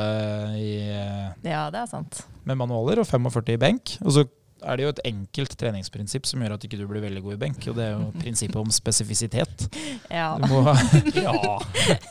i, 0.60 0.74
eh, 0.92 1.30
Ja, 1.48 1.70
det 1.72 1.86
er 1.86 1.88
sant. 1.92 2.24
med 2.44 2.60
manualer 2.60 3.00
og 3.04 3.08
45 3.08 3.54
i 3.56 3.62
benk. 3.62 3.96
Og 4.04 4.12
så 4.18 4.26
er 4.60 4.76
det 4.76 4.84
jo 4.84 4.90
et 4.92 5.00
enkelt 5.08 5.54
treningsprinsipp 5.56 6.26
som 6.28 6.42
gjør 6.44 6.58
at 6.58 6.64
ikke 6.68 6.76
du 6.82 6.84
blir 6.90 7.00
veldig 7.06 7.22
god 7.24 7.38
i 7.38 7.40
benk, 7.46 7.62
og 7.72 7.78
det 7.78 7.86
er 7.86 7.94
jo 7.96 8.10
prinsippet 8.24 8.60
om 8.60 8.74
spesifisitet. 8.76 9.70
Ja. 10.12 10.34
Du 10.42 10.50
må, 10.52 10.66
Ja. 11.16 11.32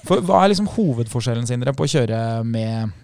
for 0.08 0.24
hva 0.24 0.44
er 0.46 0.54
liksom 0.54 0.70
hovedforskjellen 0.78 1.44
Sindre, 1.50 1.74
på 1.76 1.84
å 1.84 1.92
kjøre 1.92 2.22
med 2.48 2.94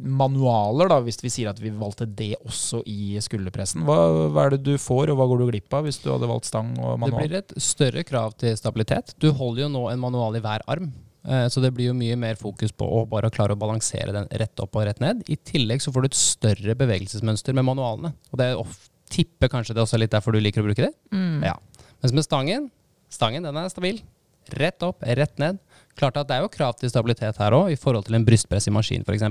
manualer, 0.00 0.88
da, 0.90 0.98
hvis 1.04 1.20
vi 1.22 1.30
sier 1.32 1.50
at 1.52 1.60
vi 1.62 1.70
valgte 1.74 2.06
det 2.06 2.32
også 2.44 2.82
i 2.88 3.18
skulderpressen? 3.24 3.84
Hva, 3.88 3.98
hva 4.34 4.46
er 4.46 4.56
det 4.56 4.62
du 4.66 4.74
får, 4.80 5.12
og 5.12 5.18
hva 5.20 5.26
går 5.30 5.42
du 5.42 5.46
glipp 5.52 5.76
av 5.78 5.86
hvis 5.88 6.00
du 6.02 6.08
hadde 6.12 6.28
valgt 6.30 6.48
stang 6.50 6.72
og 6.78 6.98
manual? 7.02 7.20
Det 7.22 7.28
blir 7.28 7.38
et 7.40 7.54
større 7.62 8.04
krav 8.08 8.34
til 8.40 8.56
stabilitet. 8.58 9.14
Du 9.22 9.30
holder 9.36 9.66
jo 9.66 9.70
nå 9.74 9.84
en 9.92 10.02
manual 10.02 10.36
i 10.38 10.42
hver 10.44 10.64
arm. 10.70 10.90
eh, 11.26 11.46
Så 11.48 11.62
det 11.64 11.72
blir 11.76 11.90
jo 11.90 11.96
mye 11.98 12.16
mer 12.16 12.36
fokus 12.40 12.72
på 12.72 12.86
å 12.86 13.04
bare 13.08 13.30
klare 13.30 13.54
å 13.56 13.60
balansere 13.60 14.12
den 14.14 14.28
rett 14.30 14.60
opp 14.60 14.76
og 14.76 14.86
rett 14.88 15.00
ned. 15.00 15.24
I 15.28 15.36
tillegg 15.36 15.82
så 15.84 15.92
får 15.94 16.02
du 16.02 16.10
et 16.12 16.20
større 16.20 16.74
bevegelsesmønster 16.78 17.54
med 17.54 17.64
manualene. 17.68 18.14
Og 18.32 18.38
det 18.38 18.52
er 18.52 18.78
tipper 19.08 19.48
kanskje 19.48 19.74
det 19.74 19.82
også 19.82 19.96
er 19.96 20.04
litt 20.04 20.12
derfor 20.12 20.32
du 20.36 20.40
liker 20.40 20.60
å 20.62 20.68
bruke 20.68 20.84
det. 20.88 20.94
Mm. 21.14 21.42
Ja. 21.46 21.54
Mens 22.02 22.12
med 22.14 22.26
stangen, 22.26 22.70
stangen 23.10 23.42
den 23.46 23.56
er 23.56 23.70
stabil. 23.72 24.02
Rett 24.48 24.82
opp, 24.84 25.02
rett 25.04 25.38
ned. 25.40 25.58
Klart 25.98 26.16
at 26.20 26.28
det 26.30 26.36
er 26.38 26.44
jo 26.46 26.50
krav 26.52 26.76
til 26.78 26.90
stabilitet 26.92 27.40
her 27.42 27.56
òg, 27.56 27.72
i 27.74 27.78
forhold 27.80 28.06
til 28.06 28.14
en 28.18 28.24
brystpress 28.28 28.68
i 28.70 28.74
maskin 28.74 29.04
f.eks. 29.06 29.26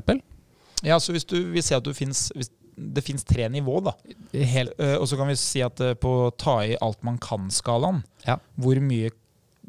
Ja, 0.86 1.00
så 1.02 1.14
hvis 1.16 1.26
du 1.26 1.38
vil 1.54 1.64
si 1.66 1.74
at 1.74 1.84
du 1.86 1.94
finnes, 1.98 2.28
det 2.78 3.02
fins 3.06 3.24
tre 3.26 3.48
nivå, 3.50 3.80
da. 3.88 3.96
Helt 4.36 4.76
Eh, 4.78 4.96
og 5.00 5.08
så 5.10 5.18
kan 5.18 5.28
vi 5.32 5.36
si 5.40 5.64
at 5.66 5.80
eh, 5.82 5.96
på 5.98 6.12
ta 6.38 6.60
i 6.68 6.76
alt 6.82 7.02
man 7.08 7.18
kan-skalaen, 7.18 8.04
Ja. 8.28 8.36
hvor 8.60 8.78
mye 8.84 9.10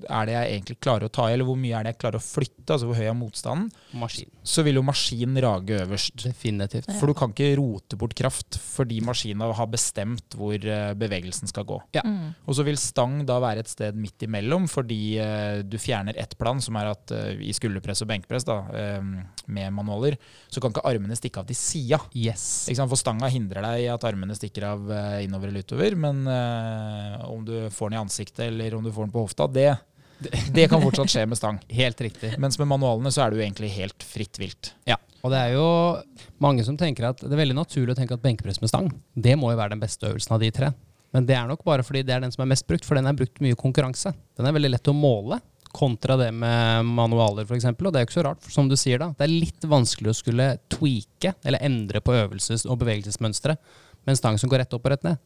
er 0.07 0.29
det 0.29 0.35
jeg 0.35 0.53
egentlig 0.55 0.79
klarer 0.85 1.09
å 1.09 1.13
ta 1.13 1.27
i, 1.29 1.35
eller 1.35 1.49
hvor 1.49 1.59
mye 1.59 1.75
er 1.75 1.87
det 1.87 1.95
jeg 1.95 2.01
klarer 2.05 2.21
å 2.21 2.25
flytte, 2.25 2.67
altså 2.75 2.89
hvor 2.89 2.99
høy 2.99 3.09
er 3.11 3.17
motstanden, 3.19 3.71
maskin. 3.99 4.31
så 4.47 4.65
vil 4.67 4.79
jo 4.79 4.85
maskin 4.87 5.41
rage 5.43 5.81
øverst. 5.83 6.23
Definitivt. 6.29 6.91
For 7.01 7.11
du 7.11 7.17
kan 7.19 7.33
ikke 7.35 7.57
rote 7.59 7.99
bort 7.99 8.15
kraft 8.19 8.59
fordi 8.63 9.01
maskina 9.05 9.49
har 9.59 9.71
bestemt 9.71 10.37
hvor 10.39 10.55
eh, 10.55 10.93
bevegelsen 10.99 11.51
skal 11.51 11.67
gå. 11.69 11.81
Ja. 11.97 12.05
Mm. 12.07 12.35
Og 12.47 12.59
så 12.59 12.65
vil 12.67 12.79
stang 12.81 13.21
da 13.29 13.39
være 13.43 13.65
et 13.65 13.73
sted 13.73 13.99
midt 13.99 14.23
imellom, 14.27 14.69
fordi 14.71 15.01
eh, 15.23 15.63
du 15.67 15.79
fjerner 15.81 16.19
ett 16.21 16.37
plan, 16.39 16.63
som 16.63 16.79
er 16.79 16.93
at 16.93 17.15
eh, 17.15 17.43
i 17.49 17.55
skulderpress 17.57 18.05
og 18.05 18.13
benkpress 18.13 18.47
da, 18.49 18.59
eh, 18.79 19.11
med 19.49 19.75
manualer, 19.75 20.19
så 20.53 20.63
kan 20.63 20.75
ikke 20.75 20.87
armene 20.89 21.19
stikke 21.19 21.43
av 21.43 21.51
til 21.51 21.59
sida. 21.59 22.01
Yes. 22.17 22.69
For 22.79 22.99
stanga 23.01 23.31
hindrer 23.33 23.65
deg 23.65 23.85
i 23.87 23.91
at 23.93 24.07
armene 24.07 24.37
stikker 24.37 24.69
av 24.71 24.91
innover 25.25 25.51
eller 25.51 25.67
utover, 25.67 25.97
men 25.99 26.23
om 27.27 27.43
du 27.45 27.55
får 27.75 27.91
den 27.91 27.99
i 27.99 28.01
ansiktet 28.01 28.45
eller 28.47 28.77
om 28.77 28.85
du 28.85 28.93
får 28.95 29.09
den 29.09 29.15
på 29.15 29.25
hofta, 29.25 29.49
det, 29.51 29.71
det 30.52 30.66
kan 30.70 30.83
fortsatt 30.83 31.12
skje 31.12 31.26
med 31.31 31.38
stang. 31.38 31.61
Helt 31.70 32.00
riktig. 32.00 32.33
Mens 32.42 32.59
med 32.59 32.70
manualene 32.70 33.12
så 33.14 33.24
er 33.24 33.31
det 33.31 33.38
jo 33.38 33.44
egentlig 33.44 33.70
helt 33.76 34.02
fritt 34.07 34.40
vilt. 34.40 34.72
Ja, 34.88 34.98
og 35.22 35.33
det 35.35 35.38
er 35.38 35.54
jo 35.57 35.68
mange 36.42 36.64
som 36.66 36.78
tenker 36.78 37.11
at 37.11 37.22
det 37.22 37.31
er 37.31 37.40
veldig 37.40 37.59
naturlig 37.59 37.94
å 37.94 37.98
tenke 37.98 38.18
at 38.18 38.24
benkepress 38.24 38.61
med 38.62 38.70
stang, 38.70 38.90
det 39.14 39.37
må 39.38 39.52
jo 39.52 39.61
være 39.61 39.74
den 39.76 39.83
beste 39.83 40.11
øvelsen 40.11 40.37
av 40.37 40.42
de 40.42 40.50
tre. 40.54 40.72
Men 41.14 41.24
det 41.28 41.37
er 41.38 41.46
nok 41.48 41.62
bare 41.64 41.85
fordi 41.87 42.02
det 42.04 42.14
er 42.14 42.24
den 42.24 42.35
som 42.35 42.44
er 42.44 42.50
mest 42.50 42.66
brukt, 42.68 42.85
for 42.87 42.98
den 42.98 43.09
er 43.09 43.16
brukt 43.16 43.40
mye 43.42 43.57
i 43.57 43.59
konkurranse. 43.59 44.12
Den 44.37 44.48
er 44.48 44.54
veldig 44.57 44.74
lett 44.74 44.90
å 44.90 44.96
måle, 44.96 45.40
kontra 45.72 46.16
det 46.20 46.28
med 46.33 46.87
manualer 46.88 47.46
f.eks. 47.48 47.66
Og 47.70 47.90
det 47.92 48.00
er 48.00 48.04
jo 48.04 48.09
ikke 48.09 48.18
så 48.18 48.26
rart, 48.28 48.42
for 48.44 48.54
som 48.54 48.68
du 48.70 48.76
sier 48.78 49.00
da, 49.00 49.11
det 49.16 49.26
er 49.26 49.33
litt 49.33 49.66
vanskelig 49.68 50.12
å 50.12 50.18
skulle 50.18 50.50
tweake, 50.72 51.35
eller 51.44 51.64
endre 51.64 52.02
på 52.04 52.14
øvelses- 52.16 52.66
og 52.68 52.81
bevegelsesmønstre 52.83 53.57
med 53.57 54.14
en 54.14 54.20
stang 54.20 54.38
som 54.40 54.50
går 54.52 54.64
rett 54.64 54.76
opp 54.76 54.87
og 54.87 54.94
rett 54.94 55.07
ned. 55.07 55.20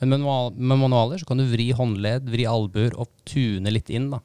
Men 0.00 0.20
med 0.20 0.58
med 0.60 0.78
manualer 0.82 1.20
så 1.20 1.28
kan 1.28 1.40
du 1.40 1.46
vri 1.48 1.70
håndledd, 1.72 2.28
vri 2.28 2.44
albuer 2.48 2.96
og 3.00 3.08
tune 3.24 3.72
litt 3.72 3.88
inn 3.88 4.10
da. 4.12 4.20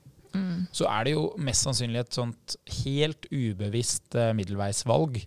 Så 0.76 0.88
er 0.90 1.08
det 1.08 1.16
jo 1.16 1.30
mest 1.42 1.68
sannsynlig 1.68 2.04
et 2.04 2.18
sånt 2.18 2.58
helt 2.82 3.28
ubevisst 3.32 4.18
eh, 4.20 4.34
middelveisvalg. 4.38 5.22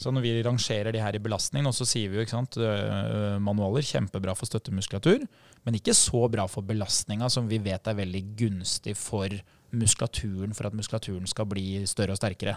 Så 0.00 0.08
når 0.14 0.24
vi 0.24 0.32
rangerer 0.46 0.94
de 0.94 1.02
her 1.02 1.16
i 1.16 1.20
belastning, 1.20 1.66
og 1.68 1.74
så 1.76 1.84
sier 1.84 2.08
vi 2.08 2.16
jo 2.16 2.24
ikke 2.24 2.32
sant, 2.32 2.56
øh, 2.56 3.36
manualer 3.44 3.84
kjempebra 3.84 4.32
for 4.38 4.48
støttemuskulatur, 4.48 5.26
men 5.66 5.76
ikke 5.76 5.92
så 5.96 6.24
bra 6.32 6.46
for 6.48 6.64
belastninga, 6.64 7.28
som 7.28 7.50
vi 7.50 7.60
vet 7.60 7.90
er 7.90 7.98
veldig 7.98 8.22
gunstig 8.38 8.96
for 8.96 9.28
muskulaturen, 9.76 10.56
for 10.56 10.70
at 10.70 10.76
muskulaturen 10.76 11.28
skal 11.28 11.48
bli 11.50 11.82
større 11.90 12.16
og 12.16 12.20
sterkere. 12.22 12.56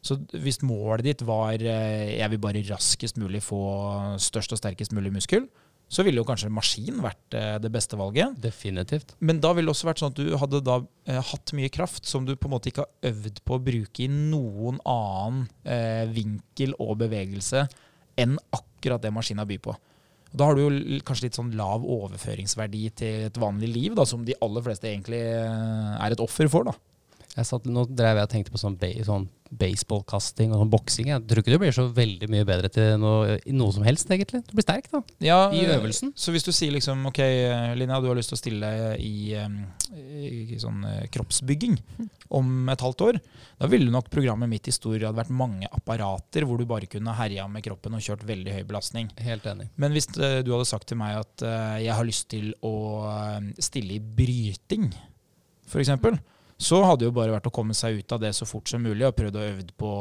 Så 0.00 0.16
hvis 0.32 0.62
målet 0.62 1.04
ditt 1.04 1.24
var 1.26 1.58
eh, 1.58 2.16
jeg 2.16 2.32
vil 2.32 2.40
bare 2.40 2.64
raskest 2.70 3.18
mulig 3.20 3.42
få 3.44 3.60
størst 4.22 4.54
og 4.54 4.60
sterkest 4.62 4.94
mulig 4.96 5.12
muskel, 5.12 5.48
så 5.88 6.04
ville 6.04 6.20
jo 6.20 6.26
kanskje 6.28 6.50
maskin 6.52 7.00
vært 7.00 7.36
eh, 7.36 7.56
det 7.62 7.70
beste 7.72 7.96
valget. 7.98 8.36
Definitivt. 8.44 9.14
Men 9.24 9.40
da 9.40 9.54
ville 9.56 9.70
det 9.70 9.74
også 9.74 9.88
vært 9.88 10.02
sånn 10.02 10.12
at 10.12 10.20
du 10.20 10.36
hadde 10.40 10.62
da 10.66 10.78
eh, 11.08 11.20
hatt 11.30 11.54
mye 11.56 11.72
kraft 11.72 12.08
som 12.08 12.28
du 12.28 12.34
på 12.36 12.48
en 12.48 12.54
måte 12.56 12.70
ikke 12.70 12.84
har 12.84 13.12
øvd 13.12 13.40
på 13.48 13.56
å 13.56 13.62
bruke 13.70 14.04
i 14.04 14.10
noen 14.12 14.82
annen 14.84 15.46
eh, 15.64 16.04
vinkel 16.12 16.76
og 16.76 16.98
bevegelse 17.04 17.64
enn 18.18 18.36
akkurat 18.52 19.02
det 19.04 19.14
maskina 19.14 19.46
byr 19.48 19.62
på. 19.64 19.76
Og 20.28 20.36
Da 20.36 20.44
har 20.44 20.58
du 20.58 20.66
jo 20.66 21.00
kanskje 21.08 21.28
litt 21.28 21.38
sånn 21.38 21.54
lav 21.56 21.86
overføringsverdi 21.88 22.82
til 23.00 23.28
et 23.30 23.40
vanlig 23.40 23.72
liv, 23.72 23.96
da, 23.96 24.04
som 24.08 24.26
de 24.26 24.36
aller 24.44 24.64
fleste 24.66 24.90
egentlig 24.90 25.22
eh, 25.24 25.94
er 25.96 26.12
et 26.12 26.24
offer 26.24 26.50
for. 26.52 26.68
da. 26.68 26.76
Jeg 27.38 27.46
satt, 27.46 27.66
nå 27.70 27.84
drev 27.86 28.18
jeg 28.18 28.26
og 28.26 28.32
tenkte 28.32 28.54
på 28.54 28.60
sånn, 28.60 28.76
sånn 29.06 29.28
baseballkasting 29.48 30.52
og 30.52 30.62
sånn 30.62 30.72
boksing. 30.72 31.10
Jeg 31.12 31.24
tror 31.28 31.40
ikke 31.40 31.54
du 31.54 31.60
blir 31.62 31.74
så 31.74 31.86
veldig 31.94 32.28
mye 32.32 32.46
bedre 32.48 32.70
til 32.72 32.98
noe, 33.00 33.38
noe 33.54 33.74
som 33.74 33.86
helst, 33.86 34.10
egentlig. 34.12 34.42
Du 34.48 34.52
blir 34.58 34.66
sterk, 34.66 34.90
da. 34.92 35.00
Ja, 35.24 35.38
I 35.54 35.62
eh, 35.64 35.74
øvelsen. 35.78 36.12
Så 36.18 36.34
hvis 36.34 36.44
du 36.44 36.50
sier 36.52 36.74
liksom 36.74 37.06
ok, 37.08 37.20
Linnea, 37.22 37.74
Linja, 37.78 38.00
du 38.02 38.10
har 38.10 38.18
lyst 38.18 38.34
til 38.34 38.38
å 38.38 38.42
stille 38.42 38.72
i, 39.00 39.14
i, 39.38 40.30
i 40.56 40.60
sånn 40.60 40.84
eh, 40.88 41.06
kroppsbygging 41.14 41.78
om 42.36 42.68
et 42.68 42.84
halvt 42.84 43.04
år, 43.06 43.20
da 43.58 43.66
ville 43.70 43.90
nok 43.90 44.10
programmet 44.12 44.50
mitt 44.50 44.68
i 44.68 44.74
stor 44.74 44.98
grad 44.98 45.16
vært 45.16 45.32
mange 45.34 45.68
apparater 45.74 46.44
hvor 46.46 46.60
du 46.60 46.66
bare 46.68 46.90
kunne 46.90 47.14
herja 47.18 47.46
med 47.50 47.64
kroppen 47.64 47.96
og 47.96 48.04
kjørt 48.04 48.26
veldig 48.28 48.58
høy 48.58 48.64
belastning. 48.68 49.08
Helt 49.24 49.46
enig. 49.50 49.70
Men 49.80 49.94
hvis 49.96 50.10
eh, 50.18 50.40
du 50.46 50.52
hadde 50.54 50.68
sagt 50.68 50.90
til 50.90 51.00
meg 51.00 51.18
at 51.22 51.46
eh, 51.46 51.84
jeg 51.86 51.94
har 51.96 52.06
lyst 52.06 52.28
til 52.34 52.52
å 52.66 52.74
eh, 53.10 53.52
stille 53.64 53.96
i 53.96 54.02
bryting, 54.02 54.90
f.eks., 55.68 55.94
så 56.58 56.80
hadde 56.82 57.04
det 57.04 57.08
jo 57.08 57.14
bare 57.14 57.36
vært 57.36 57.46
å 57.46 57.54
komme 57.54 57.74
seg 57.76 58.00
ut 58.00 58.12
av 58.14 58.22
det 58.22 58.32
så 58.34 58.46
fort 58.48 58.66
som 58.70 58.82
mulig 58.82 59.06
og 59.06 59.14
prøvd 59.14 59.36
å 59.38 59.44
øve 59.46 59.66
på 59.78 59.92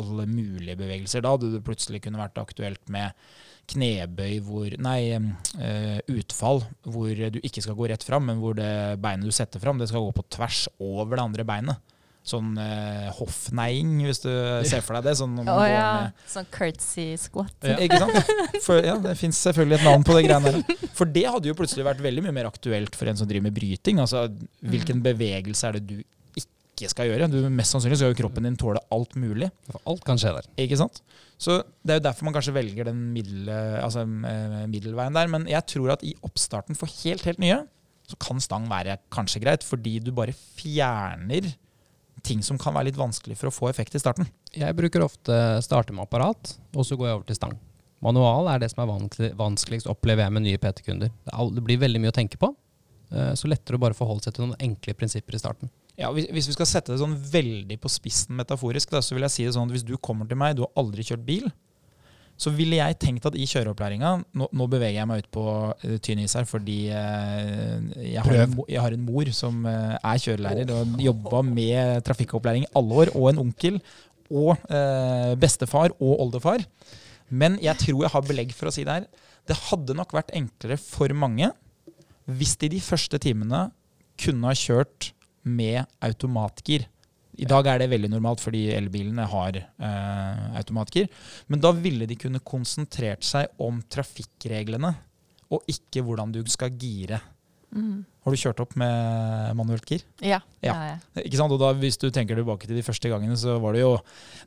alle 0.00 0.24
mulige 0.24 0.78
bevegelser. 0.80 1.20
Da 1.24 1.34
hadde 1.34 1.52
det 1.52 1.64
plutselig 1.66 2.00
kunne 2.04 2.20
vært 2.22 2.40
aktuelt 2.40 2.80
med 2.92 3.12
knebøy 3.68 4.38
hvor 4.46 4.72
Nei, 4.80 5.12
eh, 5.12 5.98
utfall 6.08 6.62
hvor 6.88 7.12
du 7.12 7.38
ikke 7.42 7.60
skal 7.60 7.76
gå 7.76 7.90
rett 7.92 8.06
fram, 8.06 8.24
men 8.30 8.40
hvor 8.40 8.56
det 8.56 8.96
beinet 9.04 9.28
du 9.28 9.34
setter 9.36 9.60
fram, 9.60 9.76
det 9.76 9.90
skal 9.90 10.06
gå 10.06 10.14
på 10.16 10.24
tvers 10.32 10.64
over 10.80 11.18
det 11.18 11.26
andre 11.26 11.46
beinet. 11.48 11.94
Sånn 12.28 12.50
uh, 12.60 13.08
hoffneiing, 13.16 13.94
hvis 14.04 14.20
du 14.20 14.28
ser 14.68 14.82
for 14.84 14.98
deg 14.98 15.08
det. 15.08 15.14
Sånn 15.20 15.38
går 15.46 15.64
ja. 15.70 15.88
Sånn 16.28 16.48
curtsy 16.52 17.06
squat. 17.20 17.54
ikke 17.78 18.00
sant? 18.02 18.32
For, 18.66 18.82
ja, 18.84 18.98
det 19.00 19.16
fins 19.20 19.40
selvfølgelig 19.46 19.78
et 19.78 19.86
navn 19.88 20.04
på 20.04 20.16
det 20.18 20.26
greiene 20.26 20.52
der. 20.58 20.86
For 20.98 21.08
det 21.08 21.24
hadde 21.28 21.50
jo 21.50 21.56
plutselig 21.58 21.86
vært 21.88 22.04
veldig 22.04 22.26
mye 22.26 22.36
mer 22.36 22.50
aktuelt 22.50 22.98
for 22.98 23.08
en 23.10 23.18
som 23.18 23.28
driver 23.30 23.48
med 23.48 23.56
bryting. 23.56 24.02
Altså, 24.04 24.26
hvilken 24.60 25.00
bevegelse 25.04 25.70
er 25.70 25.78
det 25.78 25.86
du 25.88 25.96
ikke 26.38 26.90
skal 26.92 27.08
gjøre? 27.08 27.30
Du, 27.32 27.38
mest 27.48 27.74
sannsynlig 27.74 27.98
skal 28.00 28.12
jo 28.12 28.18
kroppen 28.20 28.46
din 28.46 28.58
tåle 28.60 28.82
alt 28.94 29.16
mulig. 29.18 29.48
For 29.70 29.80
alt 29.94 30.04
kan 30.06 30.20
skje 30.20 30.34
der. 30.36 30.50
Ikke 30.66 30.78
sant? 30.80 31.00
Så 31.38 31.62
Det 31.86 31.94
er 31.94 32.00
jo 32.00 32.06
derfor 32.08 32.26
man 32.26 32.34
kanskje 32.34 32.54
velger 32.56 32.90
den 32.90 33.00
middel, 33.14 33.48
altså, 33.80 34.02
eh, 34.04 34.60
middelveien 34.68 35.16
der. 35.16 35.32
Men 35.32 35.48
jeg 35.48 35.64
tror 35.70 35.94
at 35.94 36.04
i 36.04 36.12
oppstarten 36.26 36.76
for 36.76 36.90
helt, 37.00 37.24
helt 37.24 37.40
nye, 37.42 37.62
så 38.08 38.16
kan 38.20 38.40
stang 38.40 38.68
være 38.70 38.98
kanskje 39.12 39.42
greit, 39.44 39.64
fordi 39.66 39.98
du 40.00 40.12
bare 40.16 40.34
fjerner 40.34 41.50
ting 42.26 42.42
som 42.44 42.58
kan 42.60 42.74
være 42.76 42.90
litt 42.90 42.98
vanskelig 42.98 43.36
for 43.38 43.50
å 43.50 43.54
få 43.54 43.68
effekt 43.70 43.96
i 43.96 44.02
starten. 44.02 44.28
Jeg 44.54 44.76
bruker 44.78 45.04
ofte 45.04 45.34
starte 45.64 45.94
med 45.94 46.04
apparat, 46.06 46.56
og 46.74 46.86
så 46.86 46.96
går 46.98 47.08
jeg 47.08 47.18
over 47.18 47.28
til 47.28 47.38
stang. 47.38 47.56
Manual 48.04 48.46
er 48.52 48.62
det 48.62 48.70
som 48.70 48.84
er 48.84 49.32
vanskeligst, 49.38 49.88
opplever 49.90 50.22
jeg 50.26 50.34
med 50.36 50.44
nye 50.46 50.60
PT-kunder. 50.62 51.10
Det, 51.10 51.62
blir 51.66 51.80
veldig 51.82 52.02
mye 52.02 52.12
å 52.12 52.18
tenke 52.18 52.38
på. 52.38 52.52
eh, 53.10 53.32
Så 53.34 53.50
lettere 53.50 53.74
å 53.78 53.82
bare 53.82 53.96
forholde 53.98 54.22
seg 54.28 54.34
til 54.36 54.46
noen 54.46 54.58
enkle 54.62 54.94
prinsipper 54.94 55.34
i 55.34 55.40
starten. 55.42 55.70
Ja, 55.98 56.12
hvis 56.14 56.46
vi 56.46 56.54
skal 56.54 56.68
sette 56.70 56.92
det 56.92 57.00
sånn 57.00 57.16
veldig 57.18 57.80
på 57.82 57.90
spissen 57.90 58.36
metaforisk, 58.38 58.92
da, 58.94 59.00
så 59.02 59.16
vil 59.16 59.26
jeg 59.26 59.34
si 59.34 59.44
det 59.48 59.54
sånn 59.56 59.66
at 59.66 59.74
hvis 59.74 59.86
du 59.86 59.96
kommer 59.98 60.28
til 60.30 60.38
meg, 60.38 60.54
du 60.54 60.62
har 60.62 60.70
aldri 60.78 61.02
kjørt 61.02 61.24
bil, 61.26 61.48
så 62.38 62.52
ville 62.54 62.78
jeg 62.78 62.96
tenkt 63.02 63.26
at 63.26 63.34
i 63.34 63.46
kjøreopplæringa 63.50 64.12
Nå, 64.38 64.46
nå 64.54 64.66
beveger 64.70 65.00
jeg 65.00 65.08
meg 65.10 65.24
ut 65.24 65.30
på 65.34 65.44
uh, 65.50 65.94
tynn 66.04 66.22
is 66.22 66.36
her 66.38 66.46
fordi 66.46 66.76
eh, 66.94 67.72
jeg, 68.12 68.22
har 68.22 68.44
en, 68.44 68.54
jeg 68.70 68.82
har 68.84 68.94
en 68.94 69.06
mor 69.06 69.30
som 69.34 69.64
eh, 69.66 69.96
er 69.98 70.22
kjørelærer 70.22 70.70
og 70.76 71.00
jobba 71.02 71.42
med 71.46 72.04
trafikkopplæring 72.06 72.68
i 72.68 72.70
alle 72.78 73.00
år, 73.02 73.12
og 73.18 73.30
en 73.32 73.42
onkel 73.42 73.80
og 74.28 74.60
bestefar 75.40 75.94
og 75.96 76.18
oldefar. 76.20 76.60
Men 77.32 77.56
jeg 77.64 77.80
tror 77.80 78.02
jeg 78.04 78.12
har 78.12 78.26
belegg 78.26 78.50
for 78.52 78.68
å 78.68 78.72
si 78.74 78.82
det 78.84 78.92
her. 78.92 79.06
Det 79.48 79.56
hadde 79.70 79.96
nok 79.96 80.12
vært 80.12 80.34
enklere 80.36 80.76
for 80.80 81.08
mange 81.16 81.48
hvis 82.28 82.58
de 82.60 82.68
de 82.74 82.80
første 82.84 83.16
timene 83.24 83.70
kunne 84.20 84.50
ha 84.50 84.56
kjørt 84.56 85.14
med 85.48 85.88
automatgir. 86.04 86.84
I 87.38 87.46
dag 87.48 87.68
er 87.70 87.82
det 87.82 87.90
veldig 87.92 88.10
normalt 88.10 88.42
fordi 88.42 88.66
elbilene 88.74 89.26
har 89.30 89.58
eh, 89.60 90.44
automatgir. 90.58 91.08
Men 91.46 91.62
da 91.62 91.72
ville 91.76 92.08
de 92.08 92.18
kunne 92.18 92.42
konsentrert 92.42 93.26
seg 93.26 93.52
om 93.62 93.80
trafikkreglene, 93.90 94.94
og 95.54 95.70
ikke 95.70 96.02
hvordan 96.04 96.34
du 96.34 96.42
skal 96.50 96.74
gire. 96.76 97.20
Mm. 97.72 98.02
Har 98.24 98.34
du 98.34 98.40
kjørt 98.40 98.60
opp 98.64 98.74
med 98.80 99.54
manuelt 99.56 99.86
gir? 99.88 100.02
Ja, 100.24 100.40
ja. 100.64 100.72
Ja. 100.72 100.96
ja. 100.96 101.22
Ikke 101.22 101.38
sant? 101.40 101.52
Og 101.54 101.60
da, 101.60 101.70
hvis 101.76 102.00
du 102.00 102.08
tenker 102.12 102.36
tilbake 102.36 102.68
til 102.68 102.76
de 102.76 102.84
første 102.84 103.10
gangene, 103.12 103.36
så 103.40 103.58
var 103.62 103.76
det 103.76 103.82
jo 103.84 103.94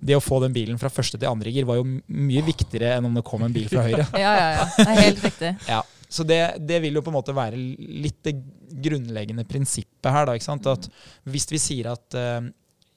Det 0.01 0.17
å 0.17 0.23
få 0.23 0.39
den 0.43 0.53
bilen 0.53 0.81
fra 0.81 0.89
første 0.93 1.19
til 1.21 1.29
andre 1.29 1.53
gir 1.53 1.67
var 1.69 1.79
jo 1.79 1.87
mye 1.87 2.43
viktigere 2.45 2.95
enn 2.97 3.07
om 3.09 3.17
det 3.17 3.25
kom 3.25 3.45
en 3.45 3.55
bil 3.55 3.69
fra 3.71 3.85
høyre. 3.87 4.05
Ja, 4.23 4.33
ja, 4.37 4.47
ja. 4.59 4.69
Det 4.77 4.87
er 4.87 5.03
helt 5.05 5.25
riktig. 5.25 5.53
Ja, 5.71 5.81
så 6.11 6.25
det, 6.27 6.39
det 6.67 6.81
vil 6.83 6.97
jo 6.97 7.05
på 7.05 7.13
en 7.13 7.17
måte 7.17 7.35
være 7.35 7.57
litt 7.57 8.19
det 8.27 8.35
grunnleggende 8.83 9.45
prinsippet 9.47 10.11
her. 10.11 10.27
da, 10.27 10.35
ikke 10.35 10.49
sant? 10.49 10.67
At 10.67 10.89
Hvis 11.29 11.47
vi 11.53 11.61
sier 11.61 11.93
at 11.93 12.17
eh, 12.19 12.49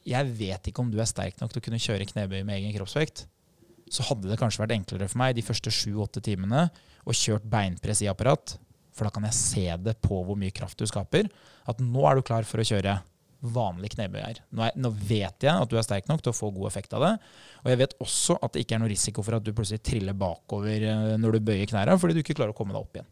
jeg 0.05 0.34
vet 0.38 0.68
ikke 0.68 0.82
om 0.84 0.90
du 0.92 0.98
er 1.00 1.09
sterk 1.09 1.40
nok 1.40 1.52
til 1.52 1.62
å 1.62 1.64
kunne 1.68 1.80
kjøre 1.80 2.09
knebøy 2.11 2.42
med 2.42 2.59
egen 2.59 2.74
kroppsvekt, 2.76 3.24
så 3.92 4.05
hadde 4.09 4.30
det 4.30 4.38
kanskje 4.40 4.62
vært 4.62 4.76
enklere 4.76 5.09
for 5.11 5.20
meg 5.20 5.34
de 5.36 5.44
første 5.44 5.72
sju-åtte 5.72 6.22
timene 6.24 6.68
å 7.05 7.16
kjørt 7.16 7.46
beinpress 7.48 8.02
i 8.05 8.11
apparat, 8.11 8.57
for 8.94 9.07
da 9.07 9.12
kan 9.12 9.26
jeg 9.28 9.36
se 9.36 9.66
det 9.84 9.96
på 10.05 10.20
hvor 10.24 10.38
mye 10.38 10.55
kraft 10.55 10.78
du 10.80 10.86
skaper. 10.88 11.28
At 11.68 11.80
nå 11.82 12.05
er 12.09 12.16
du 12.16 12.26
klar 12.26 12.46
for 12.48 12.62
å 12.62 12.66
kjøre 12.66 13.00
vanlig 13.44 13.90
knebøy 13.94 14.20
her. 14.22 14.38
Nå, 14.55 14.62
er, 14.64 14.76
nå 14.80 14.90
vet 14.94 15.44
jeg 15.44 15.52
at 15.52 15.68
du 15.68 15.76
er 15.76 15.84
sterk 15.84 16.07
nok 16.09 16.22
til 16.24 16.32
å 16.32 16.36
få 16.36 16.48
god 16.55 16.70
effekt 16.70 16.94
av 16.96 17.05
det. 17.05 17.12
Og 17.64 17.72
jeg 17.72 17.80
vet 17.82 17.96
også 18.05 18.38
at 18.40 18.55
det 18.55 18.64
ikke 18.64 18.78
er 18.78 18.84
noe 18.84 18.92
risiko 18.92 19.24
for 19.26 19.36
at 19.36 19.44
du 19.44 19.52
plutselig 19.57 19.82
triller 19.84 20.16
bakover 20.16 20.86
eh, 20.88 21.11
når 21.20 21.36
du 21.36 21.50
bøyer 21.50 21.68
knærne, 21.68 21.98
fordi 22.00 22.16
du 22.16 22.22
ikke 22.22 22.38
klarer 22.38 22.55
å 22.55 22.57
komme 22.57 22.72
deg 22.76 22.80
opp 22.80 22.96
igjen. 22.96 23.11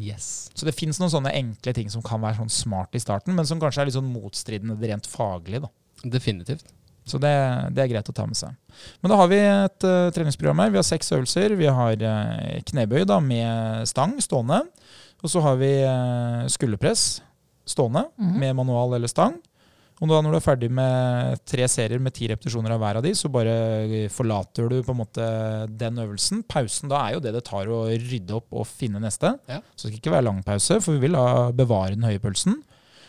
Yes. 0.00 0.48
Så 0.56 0.66
det 0.66 0.74
fins 0.74 0.98
noen 0.98 1.12
sånne 1.12 1.34
enkle 1.36 1.74
ting 1.76 1.90
som 1.92 2.02
kan 2.02 2.22
være 2.22 2.40
sånn 2.40 2.50
smart 2.50 2.96
i 2.96 3.02
starten, 3.02 3.36
men 3.36 3.46
som 3.46 3.60
kanskje 3.62 3.84
er 3.84 3.90
litt 3.90 3.98
sånn 3.98 4.08
motstridende 4.10 4.78
rent 4.80 5.06
faglig. 5.10 5.60
da. 5.66 5.70
Definitivt. 6.04 6.66
Så 7.06 7.20
det, 7.22 7.30
det 7.76 7.84
er 7.84 7.90
greit 7.92 8.08
å 8.10 8.14
ta 8.14 8.24
med 8.26 8.34
seg. 8.34 8.54
Men 9.00 9.12
da 9.12 9.16
har 9.20 9.28
vi 9.30 9.36
et 9.38 9.84
uh, 9.86 10.08
treningsprogram 10.10 10.58
her. 10.64 10.72
Vi 10.74 10.80
har 10.80 10.86
seks 10.88 11.12
øvelser. 11.14 11.54
Vi 11.54 11.68
har 11.70 12.00
uh, 12.02 12.60
knebøy 12.66 13.04
da, 13.06 13.20
med 13.22 13.86
stang 13.86 14.16
stående. 14.24 14.64
Og 15.22 15.30
så 15.30 15.40
har 15.44 15.54
vi 15.60 15.70
uh, 15.86 16.46
skulderpress 16.50 17.20
stående 17.66 18.08
Mhm. 18.18 18.34
med 18.42 18.56
manual 18.58 18.94
eller 18.98 19.10
stang. 19.10 19.38
Og 19.96 20.10
da 20.10 20.18
når 20.20 20.34
du 20.34 20.36
er 20.36 20.44
ferdig 20.44 20.68
med 20.76 21.38
tre 21.48 21.64
serier 21.72 21.98
med 22.02 22.12
ti 22.12 22.26
repetisjoner 22.28 22.74
av 22.74 22.82
hver 22.82 22.98
av 22.98 23.02
de, 23.06 23.14
så 23.16 23.30
bare 23.32 23.54
forlater 24.12 24.68
du 24.68 24.82
på 24.84 24.92
en 24.92 24.98
måte 24.98 25.24
den 25.72 25.96
øvelsen. 26.02 26.42
Pausen 26.44 26.90
da 26.92 26.98
er 27.06 27.14
jo 27.14 27.22
det 27.24 27.32
det 27.32 27.44
tar 27.46 27.70
å 27.72 27.86
rydde 27.88 28.34
opp 28.36 28.52
og 28.52 28.66
finne 28.68 29.00
neste. 29.00 29.30
Ja. 29.48 29.62
Så 29.72 29.86
det 29.86 29.94
skal 29.94 30.00
ikke 30.02 30.12
være 30.18 30.26
lang 30.28 30.42
pause, 30.44 30.82
for 30.84 30.98
vi 30.98 31.06
vil 31.06 31.16
da 31.16 31.48
bevare 31.56 31.94
den 31.96 32.04
høye 32.04 32.20
pulsen. 32.20 32.58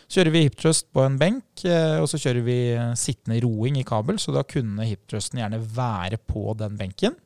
Kjører 0.08 0.32
vi 0.32 0.40
hiptrust 0.46 0.86
på 0.96 1.02
en 1.04 1.18
benk, 1.20 1.66
eh, 1.68 1.98
og 2.00 2.06
så 2.08 2.16
kjører 2.16 2.44
vi 2.46 2.56
eh, 2.72 2.92
sittende 2.96 3.42
roing 3.44 3.76
i 3.76 3.84
kabel, 3.84 4.16
så 4.16 4.32
da 4.32 4.40
kunne 4.48 4.86
hiptrusten 4.88 5.42
gjerne 5.42 5.60
være 5.60 6.16
på 6.24 6.54
den 6.56 6.78
benken. 6.80 7.18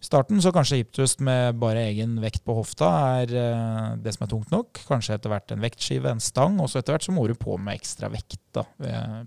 I 0.00 0.06
starten 0.08 0.40
så 0.40 0.52
kanskje 0.52 0.78
hiptrust 0.80 1.20
med 1.24 1.58
bare 1.60 1.82
egen 1.90 2.16
vekt 2.24 2.40
på 2.44 2.56
hofta 2.56 2.88
er 3.20 3.34
eh, 3.42 3.90
det 4.00 4.16
som 4.16 4.24
er 4.24 4.32
tungt 4.32 4.56
nok. 4.56 4.80
Kanskje 4.88 5.18
etter 5.18 5.34
hvert 5.34 5.52
en 5.52 5.64
vektskive, 5.66 6.14
en 6.16 6.24
stang, 6.24 6.56
og 6.64 6.72
så 6.72 6.80
etter 6.80 6.96
hvert 6.96 7.04
så 7.04 7.12
må 7.12 7.26
du 7.28 7.36
på 7.36 7.58
med 7.60 7.76
ekstra 7.76 8.08
vekt 8.12 8.40
da, 8.56 8.64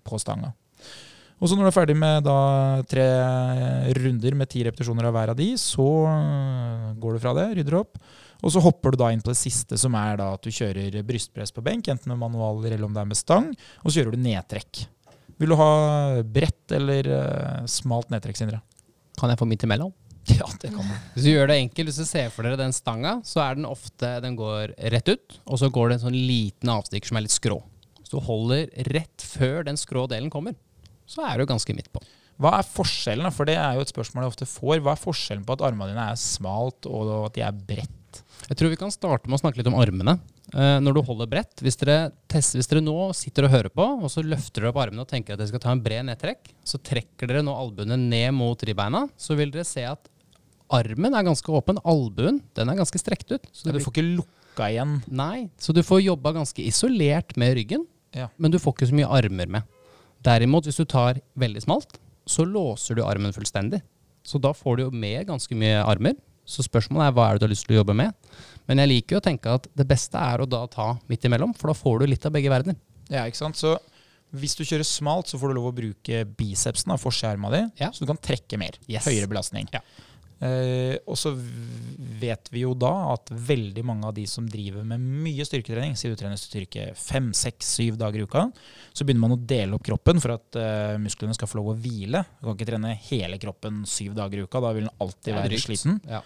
på 0.02 0.18
stanga. 0.22 0.56
Og 1.38 1.52
så 1.52 1.54
når 1.54 1.68
du 1.68 1.70
er 1.70 1.76
ferdig 1.76 1.96
med 2.02 2.26
da 2.26 2.40
tre 2.90 3.06
runder 3.94 4.38
med 4.40 4.50
ti 4.50 4.64
repetisjoner 4.66 5.06
av 5.06 5.14
hver 5.14 5.36
av 5.36 5.38
de, 5.38 5.52
så 5.62 5.86
går 6.98 7.14
du 7.14 7.22
fra 7.22 7.38
det, 7.38 7.52
rydder 7.60 7.78
opp. 7.78 8.02
Og 8.44 8.54
så 8.54 8.62
hopper 8.62 8.94
du 8.94 9.00
da 9.02 9.10
inn 9.14 9.24
på 9.24 9.32
det 9.34 9.40
siste, 9.40 9.80
som 9.82 9.96
er 9.98 10.20
da 10.20 10.30
at 10.36 10.44
du 10.46 10.54
kjører 10.54 11.00
brystpress 11.08 11.54
på 11.56 11.64
benk, 11.66 11.90
enten 11.90 12.14
med 12.14 12.22
manualer 12.22 12.76
eller 12.76 12.88
om 12.88 12.94
det 12.96 13.02
er 13.04 13.10
med 13.10 13.20
stang, 13.20 13.50
og 13.82 13.90
så 13.90 14.02
gjør 14.02 14.14
du 14.14 14.26
nedtrekk. 14.28 14.84
Vil 15.38 15.54
du 15.54 15.58
ha 15.60 15.72
bredt 16.26 16.74
eller 16.74 17.10
øh, 17.14 17.64
smalt 17.70 18.12
nedtrekk, 18.14 18.40
Sindre? 18.40 18.62
Kan 19.18 19.34
jeg 19.34 19.40
få 19.42 19.50
midt 19.50 19.66
imellom? 19.68 19.94
Ja, 20.38 20.44
det 20.60 20.74
kan 20.74 20.84
du. 20.84 20.96
Hvis 21.14 21.24
du 21.24 21.30
gjør 21.32 21.48
det 21.48 21.56
enkelt, 21.62 21.88
hvis 21.88 22.02
du 22.02 22.08
ser 22.10 22.32
for 22.34 22.44
dere 22.44 22.60
den 22.60 22.74
stanga, 22.76 23.14
så 23.24 23.40
er 23.46 23.56
den 23.56 23.68
ofte 23.70 24.10
Den 24.26 24.36
går 24.36 24.74
rett 24.92 25.08
ut, 25.08 25.38
og 25.48 25.62
så 25.62 25.70
går 25.72 25.88
det 25.88 25.98
en 25.98 26.04
sånn 26.10 26.18
liten 26.20 26.72
avstikker 26.74 27.14
som 27.14 27.20
er 27.20 27.24
litt 27.24 27.36
skrå. 27.36 27.62
Hvis 28.02 28.12
du 28.12 28.18
holder 28.24 28.68
rett 28.92 29.24
før 29.24 29.64
den 29.70 29.80
skrå 29.80 30.04
delen 30.12 30.28
kommer, 30.34 30.58
så 31.08 31.24
er 31.30 31.40
du 31.40 31.48
ganske 31.48 31.76
midt 31.78 31.88
på. 31.96 32.04
Hva 32.38 32.58
er 32.60 32.68
forskjellen, 32.70 33.32
for 33.34 33.50
det 33.50 33.56
er 33.58 33.78
jo 33.78 33.86
et 33.86 33.94
spørsmål 33.94 34.26
jeg 34.26 34.34
ofte 34.34 34.50
får. 34.52 34.82
Hva 34.84 34.94
er 34.94 35.02
forskjellen 35.02 35.46
på 35.48 35.56
at 35.56 35.64
armene 35.66 35.94
dine 35.94 36.10
er 36.12 36.20
smalt 36.22 36.86
og 36.92 37.14
at 37.30 37.38
de 37.38 37.46
er 37.48 37.64
bredt? 37.72 37.97
Jeg 38.48 38.58
tror 38.60 38.70
vi 38.72 38.78
kan 38.80 38.92
starte 38.94 39.28
med 39.28 39.36
å 39.36 39.42
snakke 39.42 39.60
litt 39.60 39.68
om 39.68 39.76
armene. 39.82 40.14
Eh, 40.54 40.78
når 40.80 40.94
du 40.96 41.02
holder 41.04 41.28
bredt, 41.28 41.60
hvis 41.66 41.76
dere, 41.82 42.12
tester, 42.32 42.60
hvis 42.62 42.70
dere 42.72 42.84
nå 42.86 42.94
sitter 43.18 43.48
og 43.48 43.52
hører 43.52 43.72
på, 43.74 43.88
og 44.06 44.12
så 44.14 44.24
løfter 44.24 44.62
dere 44.64 44.72
opp 44.72 44.80
armene 44.86 45.04
og 45.04 45.10
tenker 45.12 45.34
at 45.36 45.42
dere 45.42 45.50
skal 45.52 45.64
ta 45.66 45.74
en 45.76 45.82
bred 45.84 46.06
nedtrekk, 46.08 46.54
så 46.64 46.80
trekker 46.80 47.28
dere 47.28 47.42
nå 47.44 47.56
albuene 47.58 47.98
ned 48.00 48.32
mot 48.38 48.62
ribbeina, 48.64 49.08
så 49.20 49.36
vil 49.36 49.52
dere 49.52 49.66
se 49.68 49.84
at 49.90 50.08
armen 50.72 51.16
er 51.18 51.28
ganske 51.28 51.52
åpen. 51.60 51.82
Albuen 51.88 52.40
den 52.56 52.72
er 52.72 52.80
ganske 52.80 53.00
strekt 53.02 53.32
ut. 53.36 53.50
Så 53.52 53.72
Du 53.72 53.80
får 53.80 53.92
ikke 53.96 54.08
lukka 54.22 54.70
igjen. 54.72 55.02
nei, 55.12 55.50
så 55.60 55.74
du 55.76 55.82
får 55.84 56.04
jobba 56.06 56.34
ganske 56.40 56.64
isolert 56.64 57.36
med 57.38 57.56
ryggen, 57.58 57.86
Ja. 58.16 58.30
men 58.38 58.52
du 58.52 58.60
får 58.60 58.74
ikke 58.78 58.88
så 58.90 58.96
mye 58.96 59.12
armer 59.12 59.48
med. 59.48 59.64
Derimot, 60.24 60.64
hvis 60.66 60.78
du 60.78 60.86
tar 60.86 61.20
veldig 61.38 61.62
smalt, 61.62 61.98
så 62.26 62.46
låser 62.48 62.96
du 62.96 63.04
armen 63.04 63.32
fullstendig. 63.34 63.82
Så 64.24 64.40
da 64.42 64.52
får 64.52 64.78
du 64.78 64.84
jo 64.84 64.92
med 64.92 65.28
ganske 65.28 65.56
mye 65.56 65.84
armer. 65.86 66.16
Så 66.48 66.64
spørsmålet 66.66 67.10
er 67.10 67.16
hva 67.18 67.26
er 67.28 67.36
det 67.38 67.44
du 67.44 67.48
har 67.50 67.54
lyst 67.54 67.68
til 67.68 67.76
å 67.76 67.82
jobbe 67.82 67.96
med. 68.00 68.16
Men 68.70 68.80
jeg 68.82 68.92
liker 68.94 69.18
jo 69.18 69.20
å 69.22 69.26
tenke 69.28 69.54
at 69.60 69.68
det 69.76 69.86
beste 69.88 70.20
er 70.20 70.44
å 70.44 70.48
da 70.50 70.62
ta 70.72 70.94
midt 71.12 71.28
imellom, 71.28 71.54
for 71.58 71.72
da 71.72 71.76
får 71.78 72.00
du 72.02 72.08
litt 72.08 72.26
av 72.28 72.34
begge 72.36 72.52
verdener. 72.52 72.80
Ja, 73.12 73.26
ikke 73.28 73.40
sant? 73.40 73.60
Så 73.60 73.76
hvis 74.36 74.56
du 74.60 74.64
kjører 74.68 74.88
smalt, 74.88 75.30
så 75.32 75.40
får 75.40 75.52
du 75.52 75.58
lov 75.60 75.70
å 75.70 75.76
bruke 75.76 76.24
bicepsen, 76.40 76.92
for 77.00 77.12
forsida 77.12 77.52
di, 77.54 77.62
Ja. 77.80 77.92
så 77.92 78.04
du 78.04 78.10
kan 78.10 78.18
trekke 78.20 78.60
mer. 78.60 78.76
Yes. 78.88 79.06
Høyere 79.08 79.28
belastning. 79.32 79.68
Ja. 79.72 79.80
Eh, 80.38 80.96
og 81.10 81.18
så 81.18 81.32
vet 81.34 82.52
vi 82.54 82.62
jo 82.62 82.76
da 82.78 82.92
at 83.16 83.32
veldig 83.32 83.84
mange 83.88 84.06
av 84.10 84.14
de 84.14 84.28
som 84.30 84.46
driver 84.50 84.86
med 84.86 85.02
mye 85.02 85.46
styrketrening, 85.48 85.96
sier 85.98 86.14
du 86.14 86.20
trener 86.20 86.38
styrke 86.40 86.92
fem, 86.98 87.32
seks, 87.38 87.72
syv 87.80 87.98
dager 88.02 88.22
i 88.22 88.28
uka, 88.28 88.46
så 88.94 89.06
begynner 89.06 89.26
man 89.26 89.38
å 89.38 89.42
dele 89.50 89.78
opp 89.78 89.88
kroppen 89.88 90.22
for 90.24 90.36
at 90.36 90.60
eh, 90.62 90.98
musklene 91.02 91.38
skal 91.38 91.50
få 91.50 91.62
lov 91.62 91.74
å 91.74 91.80
hvile. 91.82 92.24
Du 92.38 92.46
kan 92.48 92.60
ikke 92.60 92.70
trene 92.70 92.94
hele 93.10 93.42
kroppen 93.42 93.82
syv 93.90 94.14
dager 94.18 94.42
i 94.42 94.46
uka, 94.46 94.62
da 94.64 94.76
vil 94.78 94.88
den 94.88 95.04
alltid 95.04 95.40
være 95.40 95.62
sliten. 95.64 96.00
Ja. 96.06 96.22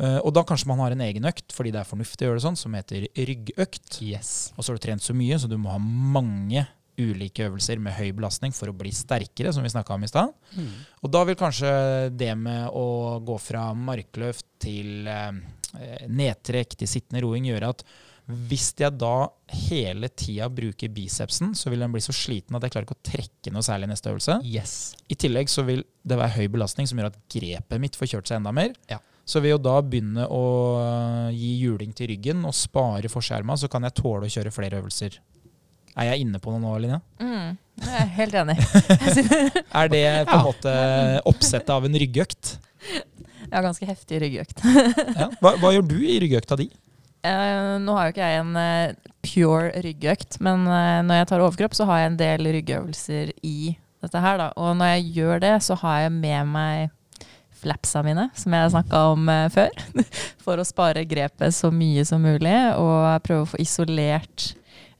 Eh, 0.00 0.18
og 0.18 0.32
da 0.34 0.44
kanskje 0.48 0.70
man 0.70 0.82
har 0.82 0.94
en 0.94 1.06
egen 1.06 1.28
økt, 1.28 1.54
fordi 1.54 1.74
det 1.74 1.82
er 1.82 1.88
fornuftig 1.88 2.26
å 2.26 2.32
gjøre 2.32 2.40
det 2.40 2.46
sånn, 2.48 2.60
som 2.60 2.78
heter 2.78 3.06
ryggøkt. 3.14 4.00
Yes. 4.02 4.52
Og 4.56 4.64
så 4.64 4.72
har 4.72 4.80
du 4.80 4.86
trent 4.88 5.04
så 5.04 5.16
mye, 5.16 5.38
så 5.38 5.50
du 5.50 5.58
må 5.60 5.70
ha 5.74 5.80
mange 5.82 6.66
ulike 7.00 7.46
øvelser 7.48 7.80
med 7.82 7.96
høy 7.96 8.12
belastning 8.16 8.54
for 8.56 8.70
å 8.70 8.76
bli 8.76 8.92
sterkere, 8.94 9.52
som 9.54 9.64
vi 9.64 9.72
snakka 9.72 9.96
om 9.96 10.04
i 10.04 10.10
stad. 10.10 10.32
Og 11.02 11.12
da 11.12 11.24
vil 11.28 11.38
kanskje 11.40 11.72
det 12.14 12.32
med 12.38 12.68
å 12.68 13.18
gå 13.24 13.36
fra 13.40 13.70
markløft 13.74 14.46
til 14.62 15.08
eh, 15.08 15.32
nedtrekk 16.08 16.76
til 16.76 16.90
sittende 16.90 17.24
roing 17.24 17.48
gjøre 17.48 17.74
at 17.74 17.86
hvis 18.32 18.68
jeg 18.78 18.94
da 19.00 19.26
hele 19.66 20.08
tida 20.14 20.46
bruker 20.52 20.92
bicepsen, 20.94 21.56
så 21.58 21.72
vil 21.72 21.82
den 21.82 21.92
bli 21.92 22.00
så 22.04 22.14
sliten 22.14 22.54
at 22.56 22.62
jeg 22.64 22.74
klarer 22.74 22.86
ikke 22.86 22.98
å 23.00 23.08
trekke 23.08 23.52
noe 23.52 23.66
særlig 23.66 23.88
i 23.88 23.92
neste 23.92 24.12
øvelse. 24.12 24.36
Yes. 24.46 24.74
I 25.10 25.18
tillegg 25.18 25.50
så 25.50 25.64
vil 25.66 25.82
det 26.06 26.18
være 26.20 26.36
høy 26.36 26.52
belastning 26.54 26.86
som 26.88 27.00
gjør 27.00 27.10
at 27.10 27.18
grepet 27.32 27.82
mitt 27.82 27.98
får 27.98 28.12
kjørt 28.14 28.30
seg 28.30 28.38
enda 28.38 28.54
mer. 28.54 28.76
Ja. 28.90 29.00
Så 29.26 29.42
ved 29.42 29.56
å 29.56 29.60
da 29.62 29.74
begynne 29.82 30.26
å 30.30 30.44
gi 31.34 31.52
juling 31.62 31.92
til 31.98 32.10
ryggen 32.12 32.42
og 32.46 32.56
spare 32.58 33.10
forskjerma, 33.10 33.58
så 33.58 33.70
kan 33.70 33.86
jeg 33.86 33.98
tåle 33.98 34.26
å 34.26 34.34
kjøre 34.34 34.54
flere 34.54 34.80
øvelser. 34.82 35.18
Er 35.92 36.12
jeg 36.12 36.24
inne 36.24 36.40
på 36.40 36.52
noe 36.52 36.62
nå, 36.62 36.72
Linja? 36.80 37.00
Mm, 37.20 37.56
jeg 37.82 37.96
er 38.00 38.12
helt 38.16 38.36
enig. 38.42 38.56
Er 39.80 39.90
det 39.92 40.04
på 40.28 40.38
en 40.38 40.46
måte 40.46 40.76
oppsettet 41.28 41.72
av 41.74 41.84
en 41.84 41.98
ryggøkt? 42.00 42.54
Har 43.52 43.66
ganske 43.66 43.88
heftig 43.88 44.22
ryggøkt. 44.24 44.62
Ja. 45.20 45.28
Hva, 45.42 45.56
hva 45.60 45.74
gjør 45.74 45.84
du 45.90 45.98
i 46.00 46.16
ryggøkta 46.22 46.56
di? 46.60 46.70
Eh, 47.22 47.74
nå 47.82 47.94
har 47.94 48.08
jo 48.08 48.14
ikke 48.14 48.30
jeg 48.30 48.40
en 48.40 48.56
uh, 48.56 49.10
pure 49.22 49.82
ryggøkt, 49.84 50.40
men 50.42 50.64
uh, 50.66 51.02
når 51.06 51.20
jeg 51.20 51.28
tar 51.30 51.44
overkropp, 51.44 51.76
så 51.76 51.86
har 51.86 52.00
jeg 52.00 52.10
en 52.10 52.18
del 52.18 52.48
ryggøvelser 52.56 53.30
i 53.46 53.74
dette 54.02 54.22
her, 54.24 54.40
da. 54.40 54.48
Og 54.58 54.72
når 54.80 54.96
jeg 54.96 55.12
gjør 55.18 55.44
det, 55.44 55.52
så 55.62 55.76
har 55.84 56.00
jeg 56.06 56.16
med 56.16 56.50
meg 56.50 57.28
flapsa 57.62 58.02
mine, 58.02 58.26
som 58.34 58.56
jeg 58.56 58.72
snakka 58.72 59.04
om 59.12 59.30
uh, 59.30 59.46
før. 59.54 59.84
For 60.42 60.58
å 60.58 60.66
spare 60.66 61.04
grepet 61.06 61.54
så 61.54 61.70
mye 61.70 62.02
som 62.08 62.24
mulig, 62.24 62.56
og 62.80 63.22
prøve 63.28 63.44
å 63.44 63.52
få 63.52 63.62
isolert 63.62 64.50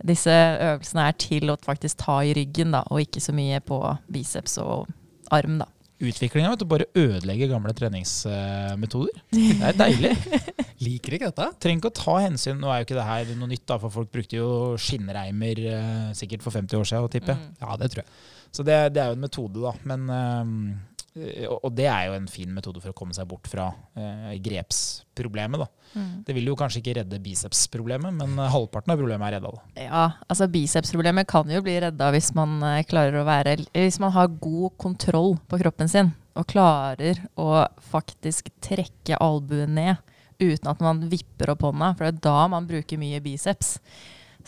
disse 0.06 0.32
øvelsene 0.32 1.06
er 1.08 1.20
til 1.20 1.52
å 1.52 1.58
faktisk 1.62 2.02
ta 2.02 2.18
i 2.26 2.34
ryggen, 2.36 2.74
da, 2.74 2.82
og 2.90 3.04
ikke 3.04 3.22
så 3.22 3.34
mye 3.36 3.60
på 3.64 3.78
biceps 4.12 4.58
og 4.62 4.90
arm, 5.32 5.60
da. 5.62 5.68
Utviklinga 6.02 6.50
vet 6.50 6.62
du, 6.64 6.66
bare 6.66 6.88
ødelegger 6.98 7.52
gamle 7.52 7.72
treningsmetoder. 7.78 9.20
Det 9.30 9.68
er 9.68 9.76
deilig. 9.78 10.10
Liker 10.82 11.14
ikke 11.14 11.28
dette? 11.30 11.46
Trenger 11.62 11.78
ikke 11.78 11.92
å 11.92 11.94
ta 11.94 12.14
hensyn 12.24 12.58
Nå 12.58 12.72
er 12.72 12.80
jo 12.80 12.86
ikke 12.88 12.96
det 12.96 13.06
her 13.06 13.28
noe 13.38 13.50
nytt, 13.52 13.62
da, 13.70 13.76
for 13.78 13.94
folk 13.94 14.10
brukte 14.10 14.40
jo 14.40 14.48
skinnreimer 14.82 15.60
eh, 15.70 16.08
sikkert 16.18 16.42
for 16.42 16.54
50 16.58 16.80
år 16.80 16.88
siden, 16.90 17.12
tipper 17.12 17.36
jeg. 17.36 17.44
Mm. 17.44 17.60
Ja, 17.62 17.76
det 17.78 17.92
tror 17.92 18.02
jeg. 18.02 18.16
Så 18.52 18.66
det, 18.66 18.78
det 18.96 19.04
er 19.04 19.12
jo 19.12 19.18
en 19.20 19.22
metode, 19.22 19.62
da. 19.62 19.76
Men, 19.92 20.10
eh, 20.16 20.91
og 21.12 21.58
og 21.66 21.74
det 21.76 21.86
er 21.90 22.06
jo 22.08 22.14
en 22.16 22.28
fin 22.30 22.52
metode 22.54 22.80
for 22.80 22.92
å 22.92 22.96
komme 22.96 23.14
seg 23.16 23.28
bort 23.28 23.48
fra 23.50 23.68
eh, 23.98 24.32
grepsproblemet. 24.42 25.60
da. 25.60 25.68
Mm. 25.92 26.12
Det 26.26 26.36
vil 26.36 26.48
jo 26.48 26.56
kanskje 26.56 26.80
ikke 26.80 26.94
redde 27.00 27.20
bicepsproblemet, 27.22 28.16
men 28.16 28.38
eh, 28.38 28.52
halvparten 28.54 28.94
av 28.94 29.02
problemet 29.02 29.28
er 29.28 29.36
redda. 29.36 29.52
da. 29.52 29.84
Ja, 29.84 30.04
altså 30.26 30.48
bicepsproblemet 30.52 31.28
kan 31.30 31.50
jo 31.52 31.60
bli 31.64 31.76
redda 31.84 32.08
hvis 32.14 32.32
man 32.38 32.56
eh, 32.64 32.80
klarer 32.88 33.20
å 33.20 33.26
være 33.28 33.58
Hvis 33.74 34.00
man 34.02 34.14
har 34.16 34.32
god 34.40 34.78
kontroll 34.80 35.36
på 35.48 35.60
kroppen 35.60 35.90
sin 35.92 36.14
og 36.32 36.48
klarer 36.48 37.18
å 37.36 37.66
faktisk 37.92 38.48
trekke 38.64 39.18
albuen 39.20 39.74
ned 39.76 40.00
uten 40.40 40.70
at 40.70 40.80
man 40.80 41.04
vipper 41.10 41.52
opp 41.52 41.66
hånda, 41.66 41.92
for 41.92 42.06
det 42.06 42.14
er 42.14 42.22
da 42.24 42.46
man 42.50 42.64
bruker 42.66 42.98
mye 42.98 43.20
biceps. 43.20 43.76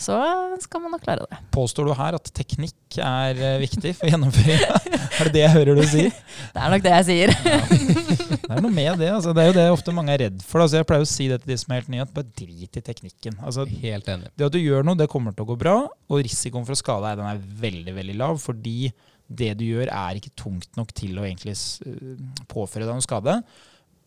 Så 0.00 0.16
skal 0.64 0.82
man 0.82 0.94
nok 0.94 1.02
klare 1.04 1.26
det. 1.30 1.38
Påstår 1.54 1.86
du 1.86 1.92
her 1.94 2.16
at 2.18 2.30
teknikk 2.34 2.96
er 2.98 3.38
eh, 3.38 3.58
viktig 3.62 3.92
for 3.98 4.10
gjennomføringa? 4.10 4.78
er 5.20 5.28
det 5.28 5.32
det 5.36 5.42
jeg 5.44 5.52
hører 5.54 5.78
du 5.78 5.84
sier? 5.86 6.10
Det 6.54 6.62
er 6.64 6.72
nok 6.74 6.84
det 6.84 6.94
jeg 6.94 7.06
sier. 7.10 7.32
Det 7.38 8.50
er 8.50 8.60
noe 8.64 8.74
med 8.74 8.98
det. 9.00 9.10
altså. 9.14 9.32
Det 9.36 9.44
er 9.44 9.50
jo 9.50 9.56
det 9.56 9.66
ofte 9.72 9.94
mange 9.96 10.14
er 10.16 10.24
redd 10.26 10.42
for. 10.44 10.64
Altså, 10.64 10.80
jeg 10.80 10.88
pleier 10.88 11.06
å 11.06 11.10
si 11.10 11.28
det 11.30 11.40
til 11.44 11.52
de 11.54 11.58
som 11.62 11.72
er 11.74 11.80
helt 11.82 11.92
nye, 11.94 12.04
at 12.06 12.14
bare 12.16 12.30
drit 12.42 12.80
i 12.80 12.82
teknikken. 12.90 13.38
Altså, 13.42 13.66
Helt 13.84 14.10
enig. 14.10 14.32
det 14.34 14.48
at 14.48 14.54
du 14.54 14.60
gjør 14.60 14.86
noe, 14.86 14.98
det 14.98 15.08
kommer 15.12 15.34
til 15.36 15.46
å 15.46 15.50
gå 15.52 15.56
bra, 15.60 15.76
og 16.10 16.24
risikoen 16.26 16.66
for 16.66 16.76
å 16.76 16.80
skade 16.80 17.06
deg 17.06 17.22
den 17.22 17.30
er 17.30 17.44
veldig 17.64 17.94
veldig 18.00 18.16
lav, 18.20 18.40
fordi 18.42 18.90
det 19.28 19.54
du 19.60 19.64
gjør 19.64 19.88
er 19.88 20.18
ikke 20.18 20.34
tungt 20.36 20.76
nok 20.76 20.90
til 20.96 21.16
å 21.16 21.24
egentlig 21.24 21.54
øh, 21.88 22.18
påføre 22.50 22.84
deg 22.84 22.92
noen 22.92 23.04
skade. 23.06 23.38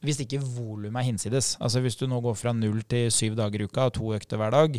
Hvis 0.05 0.19
ikke 0.21 0.43
volumet 0.43 1.01
er 1.01 1.07
hinsides. 1.09 1.55
Altså 1.63 1.81
Hvis 1.81 1.97
du 1.97 2.05
nå 2.07 2.19
går 2.21 2.35
fra 2.37 2.53
null 2.53 2.83
til 2.85 3.09
syv 3.11 3.33
dager 3.39 3.63
i 3.63 3.65
uka 3.65 3.87
og 3.89 3.95
to 3.97 4.11
økter 4.13 4.37
hver 4.37 4.53
dag, 4.53 4.77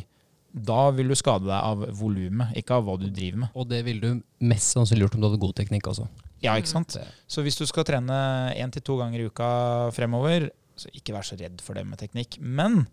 da 0.66 0.88
vil 0.96 1.11
du 1.11 1.16
skade 1.18 1.48
deg 1.48 1.56
av 1.59 1.84
volumet, 1.98 2.54
ikke 2.59 2.78
av 2.78 2.86
hva 2.86 2.96
du 3.00 3.09
driver 3.09 3.44
med. 3.44 3.52
Og 3.59 3.68
det 3.70 3.82
ville 3.86 4.14
du 4.14 4.46
mest 4.50 4.74
sannsynlig 4.76 5.06
gjort 5.06 5.18
om 5.18 5.24
du 5.24 5.28
hadde 5.30 5.42
god 5.42 5.59
teknikk 5.59 5.90
også. 5.92 6.09
Ja, 6.44 6.54
ikke 6.54 6.70
sant? 6.70 6.96
Så 7.26 7.42
hvis 7.42 7.59
du 7.59 7.64
skal 7.66 7.86
trene 7.88 8.16
én 8.54 8.72
til 8.74 8.84
to 8.86 8.98
ganger 9.00 9.22
i 9.22 9.28
uka 9.28 9.50
fremover, 9.96 10.50
så 10.78 10.90
ikke 10.94 11.16
vær 11.16 11.26
så 11.26 11.38
redd 11.38 11.62
for 11.64 11.78
det 11.78 11.84
med 11.88 11.98
teknikk. 12.00 12.38
Men 12.38 12.84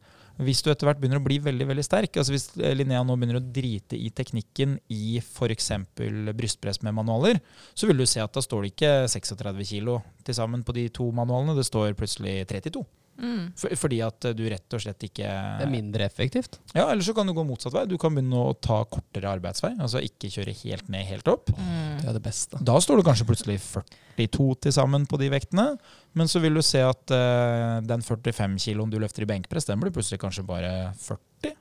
hvis 0.42 0.60
du 0.66 0.68
etter 0.72 0.90
hvert 0.90 1.00
begynner 1.00 1.22
å 1.22 1.24
bli 1.24 1.38
veldig 1.40 1.68
veldig 1.70 1.86
sterk, 1.86 2.18
altså 2.20 2.34
hvis 2.34 2.50
Linnea 2.58 3.06
nå 3.08 3.16
begynner 3.16 3.40
å 3.40 3.46
drite 3.56 3.96
i 3.96 4.10
teknikken 4.12 4.76
i 4.92 5.20
f.eks. 5.22 5.70
brystpress 5.96 6.82
med 6.84 6.98
manualer, 6.98 7.40
så 7.72 7.88
vil 7.88 8.02
du 8.02 8.08
se 8.10 8.20
at 8.24 8.36
da 8.36 8.44
står 8.44 8.66
det 8.66 8.74
ikke 8.74 8.94
36 9.14 9.64
kilo 9.70 10.02
til 10.28 10.36
sammen 10.36 10.66
på 10.66 10.76
de 10.76 10.90
to 10.92 11.08
manualene, 11.16 11.56
det 11.56 11.68
står 11.70 11.96
plutselig 11.96 12.42
32. 12.52 12.84
Mm. 13.16 13.54
For, 13.56 13.72
fordi 13.80 14.02
at 14.04 14.28
du 14.36 14.44
rett 14.52 14.76
og 14.76 14.82
slett 14.84 15.06
ikke 15.08 15.24
Det 15.24 15.66
er 15.66 15.72
mindre 15.72 16.08
effektivt. 16.08 16.60
Ja, 16.74 16.90
Eller 16.90 17.06
så 17.06 17.16
kan 17.16 17.28
du 17.28 17.34
gå 17.36 17.46
motsatt 17.48 17.76
vei. 17.76 17.86
Du 17.90 17.98
kan 18.02 18.16
begynne 18.16 18.42
å 18.52 18.56
ta 18.60 18.82
kortere 18.92 19.32
arbeidsvei. 19.32 19.74
Altså 19.80 20.04
ikke 20.04 20.32
kjøre 20.34 20.56
helt 20.66 20.90
ned, 20.92 21.08
helt 21.10 21.30
opp. 21.32 21.52
Mm. 21.56 22.02
Det 22.02 22.10
er 22.12 22.18
det 22.18 22.24
beste. 22.26 22.62
Da 22.72 22.80
står 22.84 23.00
du 23.00 23.08
kanskje 23.08 23.28
plutselig 23.30 23.60
42 23.64 24.50
til 24.68 24.76
sammen 24.76 25.08
på 25.10 25.20
de 25.22 25.32
vektene. 25.34 25.68
Men 26.16 26.32
så 26.32 26.42
vil 26.44 26.60
du 26.60 26.64
se 26.66 26.84
at 26.84 27.16
uh, 27.16 27.84
den 27.86 28.04
45 28.04 28.60
kiloen 28.68 28.92
du 28.92 29.00
løfter 29.02 29.26
i 29.26 29.30
benkpress, 29.30 29.68
den 29.70 29.82
blir 29.84 29.96
plutselig 29.96 30.22
kanskje 30.24 30.46
bare 30.48 30.74
40. 31.00 31.56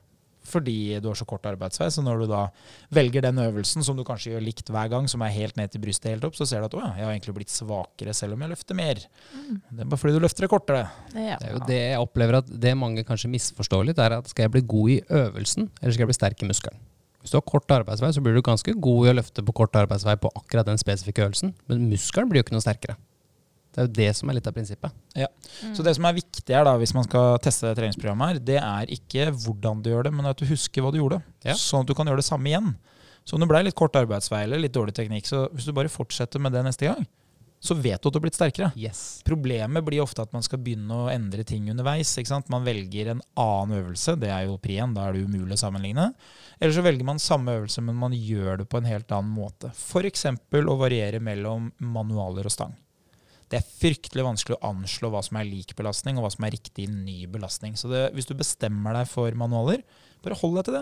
Fordi 0.49 0.99
du 1.01 1.09
har 1.09 1.17
så 1.19 1.27
kort 1.29 1.45
arbeidsvei. 1.49 1.89
Så 1.93 2.03
når 2.05 2.23
du 2.23 2.27
da 2.31 2.45
velger 2.95 3.25
den 3.25 3.41
øvelsen 3.41 3.85
som 3.85 3.97
du 3.97 4.03
kanskje 4.07 4.33
gjør 4.33 4.45
likt 4.45 4.71
hver 4.73 4.91
gang, 4.91 5.09
som 5.11 5.23
er 5.25 5.33
helt 5.35 5.59
ned 5.59 5.73
til 5.73 5.83
brystet 5.83 6.11
helt 6.13 6.27
opp, 6.27 6.37
så 6.37 6.47
ser 6.49 6.63
du 6.63 6.69
at 6.69 6.77
å 6.77 6.83
ja, 6.83 6.91
jeg 6.99 7.07
har 7.07 7.15
egentlig 7.15 7.37
blitt 7.39 7.53
svakere 7.53 8.15
selv 8.17 8.37
om 8.37 8.45
jeg 8.45 8.53
løfter 8.53 8.77
mer. 8.77 9.03
Det 9.03 9.85
er 9.85 9.91
bare 9.91 10.01
fordi 10.01 10.17
du 10.17 10.23
løfter 10.23 10.47
det 10.47 10.51
kortere. 10.53 10.83
Ja. 11.13 11.39
Det 11.41 11.49
er 11.49 11.55
jo 11.55 11.63
det 11.69 11.79
jeg 11.81 12.03
opplever 12.03 12.41
at 12.41 12.51
det 12.65 12.75
mange 12.79 13.05
kanskje 13.07 13.31
misforstår 13.33 13.87
litt, 13.89 14.01
er 14.01 14.19
at 14.19 14.29
skal 14.31 14.47
jeg 14.47 14.55
bli 14.57 14.65
god 14.75 14.93
i 14.95 14.99
øvelsen, 15.21 15.71
eller 15.81 15.95
skal 15.95 16.05
jeg 16.05 16.13
bli 16.13 16.19
sterk 16.19 16.45
i 16.45 16.51
muskelen? 16.51 16.85
Hvis 17.25 17.33
du 17.33 17.39
har 17.39 17.47
kort 17.49 17.71
arbeidsvei, 17.73 18.11
så 18.13 18.21
blir 18.21 18.35
du 18.37 18.43
ganske 18.45 18.75
god 18.77 19.07
i 19.07 19.09
å 19.09 19.15
løfte 19.17 19.41
på 19.41 19.53
kort 19.57 19.73
arbeidsvei 19.79 20.13
på 20.21 20.29
akkurat 20.37 20.67
den 20.67 20.77
spesifikke 20.77 21.23
øvelsen, 21.25 21.55
men 21.65 21.87
muskelen 21.89 22.29
blir 22.29 22.43
jo 22.43 22.45
ikke 22.45 22.53
noe 22.53 22.65
sterkere. 22.65 22.99
Det 23.75 23.81
er 23.81 23.87
jo 23.89 23.93
det 23.97 24.09
som 24.15 24.29
er 24.31 24.37
litt 24.37 24.45
av 24.47 24.55
prinsippet. 24.55 24.93
Så 25.75 25.83
det 25.83 25.93
som 25.97 26.07
er 26.07 26.15
viktig 26.15 26.55
her 26.55 26.63
da, 26.63 26.77
hvis 26.79 26.95
man 26.95 27.03
skal 27.03 27.35
teste 27.43 27.73
treningsprogrammet 27.75 28.29
her, 28.31 28.39
det 28.47 28.59
er 28.61 28.93
ikke 28.95 29.27
hvordan 29.43 29.83
du 29.83 29.91
gjør 29.91 30.07
det, 30.07 30.13
men 30.15 30.29
at 30.31 30.39
du 30.39 30.47
husker 30.47 30.85
hva 30.85 30.93
du 30.95 31.01
gjorde. 31.01 31.19
Ja. 31.43 31.57
Sånn 31.59 31.83
at 31.83 31.91
du 31.91 31.95
kan 31.97 32.07
gjøre 32.07 32.23
det 32.23 32.29
samme 32.29 32.47
igjen. 32.53 32.71
Så 33.27 33.35
om 33.35 33.43
det 33.43 33.49
ble 33.51 33.65
litt 33.65 33.75
kort 33.75 33.97
arbeidsvei 33.99 34.45
eller 34.45 34.61
litt 34.63 34.75
dårlig 34.75 34.95
teknikk, 34.95 35.27
så 35.27 35.47
hvis 35.51 35.67
du 35.67 35.75
bare 35.75 35.91
fortsetter 35.91 36.39
med 36.39 36.55
det 36.55 36.63
neste 36.63 36.87
gang, 36.87 37.03
så 37.65 37.73
vet 37.73 37.97
du 37.97 38.07
at 38.07 38.13
du 38.13 38.19
har 38.19 38.23
blitt 38.27 38.37
sterkere. 38.37 38.67
Yes. 38.77 39.23
Problemet 39.25 39.83
blir 39.87 40.03
ofte 40.03 40.21
at 40.21 40.33
man 40.35 40.43
skal 40.45 40.61
begynne 40.61 40.93
å 40.93 41.09
endre 41.09 41.43
ting 41.47 41.65
underveis. 41.71 42.11
ikke 42.19 42.29
sant? 42.29 42.51
Man 42.53 42.63
velger 42.67 43.09
en 43.15 43.23
annen 43.41 43.79
øvelse, 43.79 44.13
det 44.21 44.29
er 44.29 44.45
jo 44.45 44.59
pri 44.61 44.77
1, 44.83 44.93
da 44.93 45.07
er 45.07 45.17
det 45.17 45.25
umulig 45.25 45.57
å 45.57 45.63
sammenligne. 45.63 46.11
Eller 46.59 46.75
så 46.77 46.85
velger 46.85 47.07
man 47.07 47.19
samme 47.19 47.57
øvelse, 47.57 47.81
men 47.81 47.97
man 47.97 48.13
gjør 48.13 48.61
det 48.61 48.69
på 48.69 48.79
en 48.79 48.89
helt 48.91 49.11
annen 49.11 49.33
måte. 49.33 49.73
F.eks. 49.73 50.27
å 50.29 50.77
variere 50.79 51.23
mellom 51.23 51.71
manualer 51.81 52.45
og 52.45 52.53
stang. 52.53 52.77
Det 53.55 53.61
er 53.61 53.75
fryktelig 53.79 54.23
vanskelig 54.25 54.57
å 54.57 54.69
anslå 54.73 55.07
hva 55.13 55.21
som 55.23 55.37
er 55.39 55.47
lik 55.47 55.69
belastning, 55.79 56.17
og 56.19 56.25
hva 56.25 56.31
som 56.33 56.43
er 56.43 56.57
riktig 56.57 56.89
ny 56.91 57.21
belastning. 57.31 57.77
Så 57.79 57.87
det, 57.87 58.09
hvis 58.17 58.27
du 58.27 58.33
bestemmer 58.35 58.97
deg 58.97 59.07
for 59.07 59.31
manualer, 59.39 59.85
bare 60.25 60.35
hold 60.41 60.57
deg 60.59 60.67
til 60.67 60.75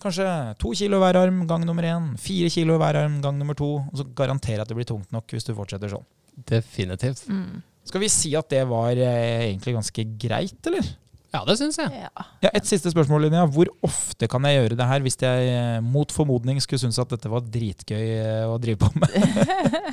Kanskje 0.00 0.28
to 0.62 0.72
kilo 0.78 1.02
hver 1.02 1.18
arm 1.20 1.42
gang 1.50 1.66
nummer 1.68 1.84
én, 1.84 2.14
fire 2.22 2.48
kilo 2.54 2.78
hver 2.80 2.96
arm 3.02 3.18
gang 3.20 3.36
nummer 3.36 3.58
to. 3.58 3.74
Og 3.82 4.00
så 4.00 4.06
garanterer 4.16 4.62
jeg 4.62 4.64
at 4.64 4.72
det 4.72 4.78
blir 4.78 4.88
tungt 4.88 5.12
nok 5.12 5.36
hvis 5.36 5.44
du 5.44 5.52
fortsetter 5.58 5.92
sånn. 5.92 6.06
Definitivt. 6.48 7.26
Mm. 7.28 7.60
Skal 7.90 8.04
vi 8.04 8.10
si 8.12 8.32
at 8.38 8.48
det 8.52 8.62
var 8.70 8.96
eh, 8.96 9.50
egentlig 9.50 9.76
ganske 9.76 10.06
greit, 10.22 10.60
eller? 10.70 10.88
Ja, 11.34 11.42
det 11.44 11.58
syns 11.60 11.76
jeg. 11.76 11.92
Ja. 11.92 12.24
Ja, 12.40 12.50
Et 12.56 12.68
siste 12.68 12.88
spørsmål, 12.92 13.26
Linnea. 13.26 13.44
Hvor 13.52 13.68
ofte 13.84 14.28
kan 14.30 14.46
jeg 14.48 14.62
gjøre 14.62 14.78
det 14.80 14.86
her 14.88 15.02
hvis 15.04 15.18
jeg 15.20 15.50
eh, 15.52 15.80
mot 15.84 16.12
formodning 16.14 16.60
skulle 16.64 16.80
synes 16.80 16.98
at 17.02 17.10
dette 17.12 17.28
var 17.28 17.44
dritgøy 17.44 18.04
eh, 18.14 18.44
å 18.48 18.56
drive 18.62 18.80
på 18.80 18.88
med? 18.96 19.12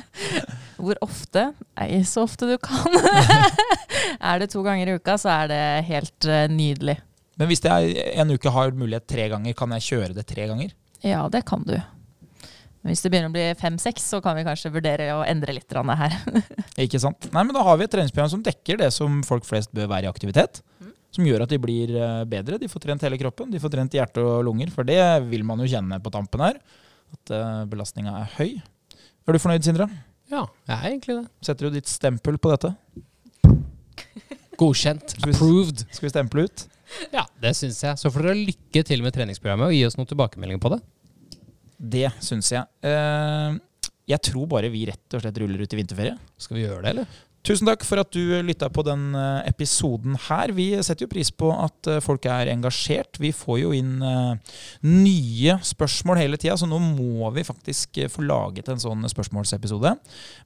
Hvor 0.86 0.96
ofte? 1.04 1.50
Nei, 1.76 2.00
så 2.08 2.24
ofte 2.24 2.48
du 2.48 2.56
kan. 2.60 2.96
er 4.30 4.40
det 4.40 4.50
to 4.52 4.64
ganger 4.64 4.88
i 4.88 4.96
uka, 4.96 5.16
så 5.20 5.32
er 5.34 5.52
det 5.52 5.60
helt 5.90 6.28
eh, 6.30 6.46
nydelig. 6.52 6.96
Men 7.36 7.50
hvis 7.50 7.64
jeg 7.64 7.96
en 8.16 8.32
uke 8.32 8.52
har 8.52 8.72
mulighet 8.72 9.08
tre 9.08 9.28
ganger, 9.32 9.56
kan 9.56 9.76
jeg 9.76 9.86
kjøre 9.90 10.16
det 10.16 10.24
tre 10.28 10.48
ganger? 10.48 10.72
Ja, 11.04 11.26
det 11.32 11.44
kan 11.48 11.64
du. 11.68 11.76
Men 12.86 12.94
hvis 12.94 13.02
det 13.02 13.10
begynner 13.10 13.32
å 13.32 13.34
bli 13.34 13.44
fem-seks, 13.58 14.04
så 14.12 14.20
kan 14.22 14.36
vi 14.38 14.44
kanskje 14.46 14.70
vurdere 14.70 15.08
å 15.16 15.24
endre 15.26 15.56
litt 15.56 15.72
her. 15.74 16.12
Ikke 16.84 17.00
sant? 17.02 17.28
Nei, 17.34 17.42
men 17.42 17.56
Da 17.56 17.64
har 17.66 17.80
vi 17.80 17.84
et 17.84 17.90
treningsprogram 17.90 18.30
som 18.30 18.44
dekker 18.46 18.78
det 18.78 18.92
som 18.94 19.24
folk 19.26 19.44
flest 19.44 19.72
bør 19.74 19.90
være 19.90 20.06
i 20.06 20.12
aktivitet. 20.12 20.62
Som 21.16 21.24
gjør 21.24 21.46
at 21.46 21.52
de 21.52 21.58
blir 21.60 21.94
eh, 21.96 22.24
bedre. 22.28 22.60
De 22.60 22.68
får 22.68 22.84
trent 22.84 23.06
hele 23.06 23.18
kroppen. 23.20 23.48
De 23.52 23.60
får 23.62 23.72
trent 23.72 23.96
hjerte 23.96 24.20
og 24.20 24.44
lunger. 24.44 24.68
For 24.74 24.86
det 24.86 25.00
vil 25.30 25.46
man 25.48 25.62
jo 25.62 25.70
kjenne 25.70 25.98
på 26.04 26.12
tampen 26.12 26.44
her. 26.44 26.60
At 27.16 27.32
uh, 27.32 27.64
belastninga 27.70 28.12
er 28.20 28.32
høy. 28.36 28.56
Er 29.26 29.34
du 29.34 29.40
fornøyd, 29.40 29.64
Sindre? 29.64 29.86
Ja, 30.28 30.42
jeg 30.66 30.74
er 30.76 30.88
egentlig 30.90 31.20
det. 31.20 31.26
Setter 31.46 31.68
du 31.68 31.76
ditt 31.78 31.88
stempel 31.88 32.36
på 32.42 32.50
dette? 32.52 32.72
Godkjent. 34.60 35.16
Approved. 35.22 35.86
Skal 35.90 36.08
vi 36.08 36.12
stemple 36.12 36.46
ut? 36.48 36.66
Ja, 37.12 37.24
det 37.42 37.52
syns 37.58 37.78
jeg. 37.84 37.98
Så 38.00 38.10
får 38.12 38.28
dere 38.28 38.46
lykke 38.48 38.82
til 38.86 39.04
med 39.04 39.14
treningsprogrammet 39.16 39.70
og 39.70 39.76
gi 39.76 39.84
oss 39.86 39.96
noen 39.98 40.10
tilbakemeldinger 40.10 40.62
på 40.62 40.72
det. 40.74 40.80
Det 41.96 42.10
syns 42.24 42.50
jeg. 42.54 42.64
Eh, 42.86 43.58
jeg 44.06 44.22
tror 44.30 44.46
bare 44.50 44.70
vi 44.72 44.84
rett 44.88 45.16
og 45.16 45.22
slett 45.22 45.40
ruller 45.42 45.62
ut 45.62 45.74
i 45.74 45.80
vinterferie. 45.80 46.16
Skal 46.40 46.58
vi 46.58 46.64
gjøre 46.64 46.84
det, 46.84 46.92
eller? 46.94 47.18
Tusen 47.46 47.68
takk 47.68 47.84
for 47.86 48.02
at 48.02 48.10
du 48.10 48.32
lytta 48.42 48.66
på 48.74 48.82
den 48.82 49.12
eh, 49.14 49.46
episoden 49.46 50.16
her. 50.24 50.50
Vi 50.56 50.64
setter 50.82 51.04
jo 51.04 51.12
pris 51.12 51.28
på 51.30 51.52
at 51.54 51.86
eh, 51.92 52.00
folk 52.02 52.26
er 52.26 52.50
engasjert. 52.50 53.20
Vi 53.22 53.30
får 53.30 53.60
jo 53.60 53.70
inn 53.76 54.00
eh, 54.02 54.56
nye 54.82 55.54
spørsmål 55.62 56.18
hele 56.18 56.40
tida, 56.42 56.56
så 56.58 56.66
nå 56.66 56.80
må 56.82 57.30
vi 57.36 57.46
faktisk 57.46 58.00
få 58.10 58.26
laget 58.26 58.72
en 58.72 58.82
sånn 58.82 59.06
spørsmålsepisode. 59.12 59.94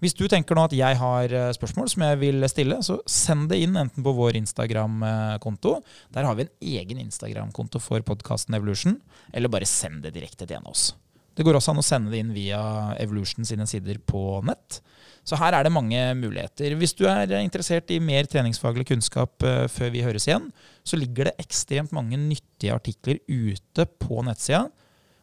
Hvis 0.04 0.18
du 0.18 0.26
tenker 0.28 0.58
nå 0.58 0.66
at 0.68 0.76
jeg 0.76 1.00
har 1.00 1.36
spørsmål 1.56 1.88
som 1.88 2.04
jeg 2.04 2.20
vil 2.20 2.50
stille, 2.52 2.82
så 2.84 2.98
send 3.08 3.48
det 3.48 3.62
inn 3.64 3.80
enten 3.80 4.04
på 4.04 4.12
vår 4.20 4.36
Instagram-konto. 4.42 5.78
Der 6.12 6.28
har 6.28 6.36
vi 6.36 6.50
en 6.50 6.54
egen 6.82 7.00
Instagram-konto 7.06 7.80
for 7.80 8.04
podkasten 8.04 8.60
Evolution. 8.60 9.00
Eller 9.32 9.48
bare 9.48 9.68
send 9.68 10.04
det 10.04 10.18
direkte 10.18 10.44
til 10.44 10.60
en 10.60 10.68
av 10.68 10.76
oss. 10.76 10.90
Det 11.32 11.48
går 11.48 11.56
også 11.56 11.72
an 11.72 11.80
å 11.80 11.86
sende 11.86 12.12
det 12.12 12.20
inn 12.20 12.36
via 12.36 12.60
Evolution 13.00 13.48
sine 13.48 13.64
sider 13.70 13.96
på 14.04 14.42
nett. 14.44 14.82
Så 15.26 15.38
her 15.38 15.54
er 15.54 15.66
det 15.66 15.72
mange 15.72 16.00
muligheter. 16.18 16.74
Hvis 16.80 16.94
du 16.96 17.04
er 17.08 17.30
interessert 17.40 17.90
i 17.92 18.00
mer 18.02 18.28
treningsfaglig 18.30 18.86
kunnskap 18.88 19.44
eh, 19.46 19.66
før 19.70 19.92
vi 19.94 20.04
høres 20.04 20.26
igjen, 20.28 20.48
så 20.86 20.98
ligger 20.98 21.28
det 21.28 21.36
ekstremt 21.44 21.94
mange 21.94 22.18
nyttige 22.18 22.74
artikler 22.74 23.20
ute 23.28 23.86
på 24.00 24.24
nettsida 24.26 24.64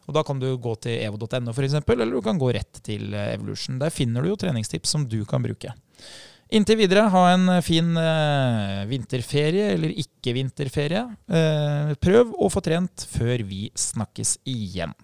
Og 0.06 0.14
Da 0.14 0.22
kan 0.24 0.38
du 0.40 0.48
gå 0.56 0.74
til 0.80 1.02
evo.no 1.02 1.52
f.eks., 1.52 1.76
eller 1.82 2.14
du 2.14 2.22
kan 2.24 2.38
gå 2.40 2.52
rett 2.54 2.80
til 2.84 3.12
eh, 3.12 3.34
Evolution. 3.34 3.80
Der 3.82 3.92
finner 3.92 4.22
du 4.22 4.32
jo 4.32 4.40
treningstips 4.40 4.94
som 4.94 5.06
du 5.08 5.24
kan 5.28 5.42
bruke. 5.44 5.74
Inntil 6.48 6.78
videre, 6.80 7.10
ha 7.12 7.24
en 7.34 7.58
fin 7.60 7.90
eh, 8.00 8.86
vinterferie 8.88 9.74
eller 9.74 9.92
ikke-vinterferie. 10.00 11.04
Prøv 12.00 12.32
å 12.32 12.48
få 12.48 12.64
trent 12.64 13.04
før 13.10 13.44
vi 13.50 13.68
snakkes 13.76 14.38
igjen. 14.48 14.96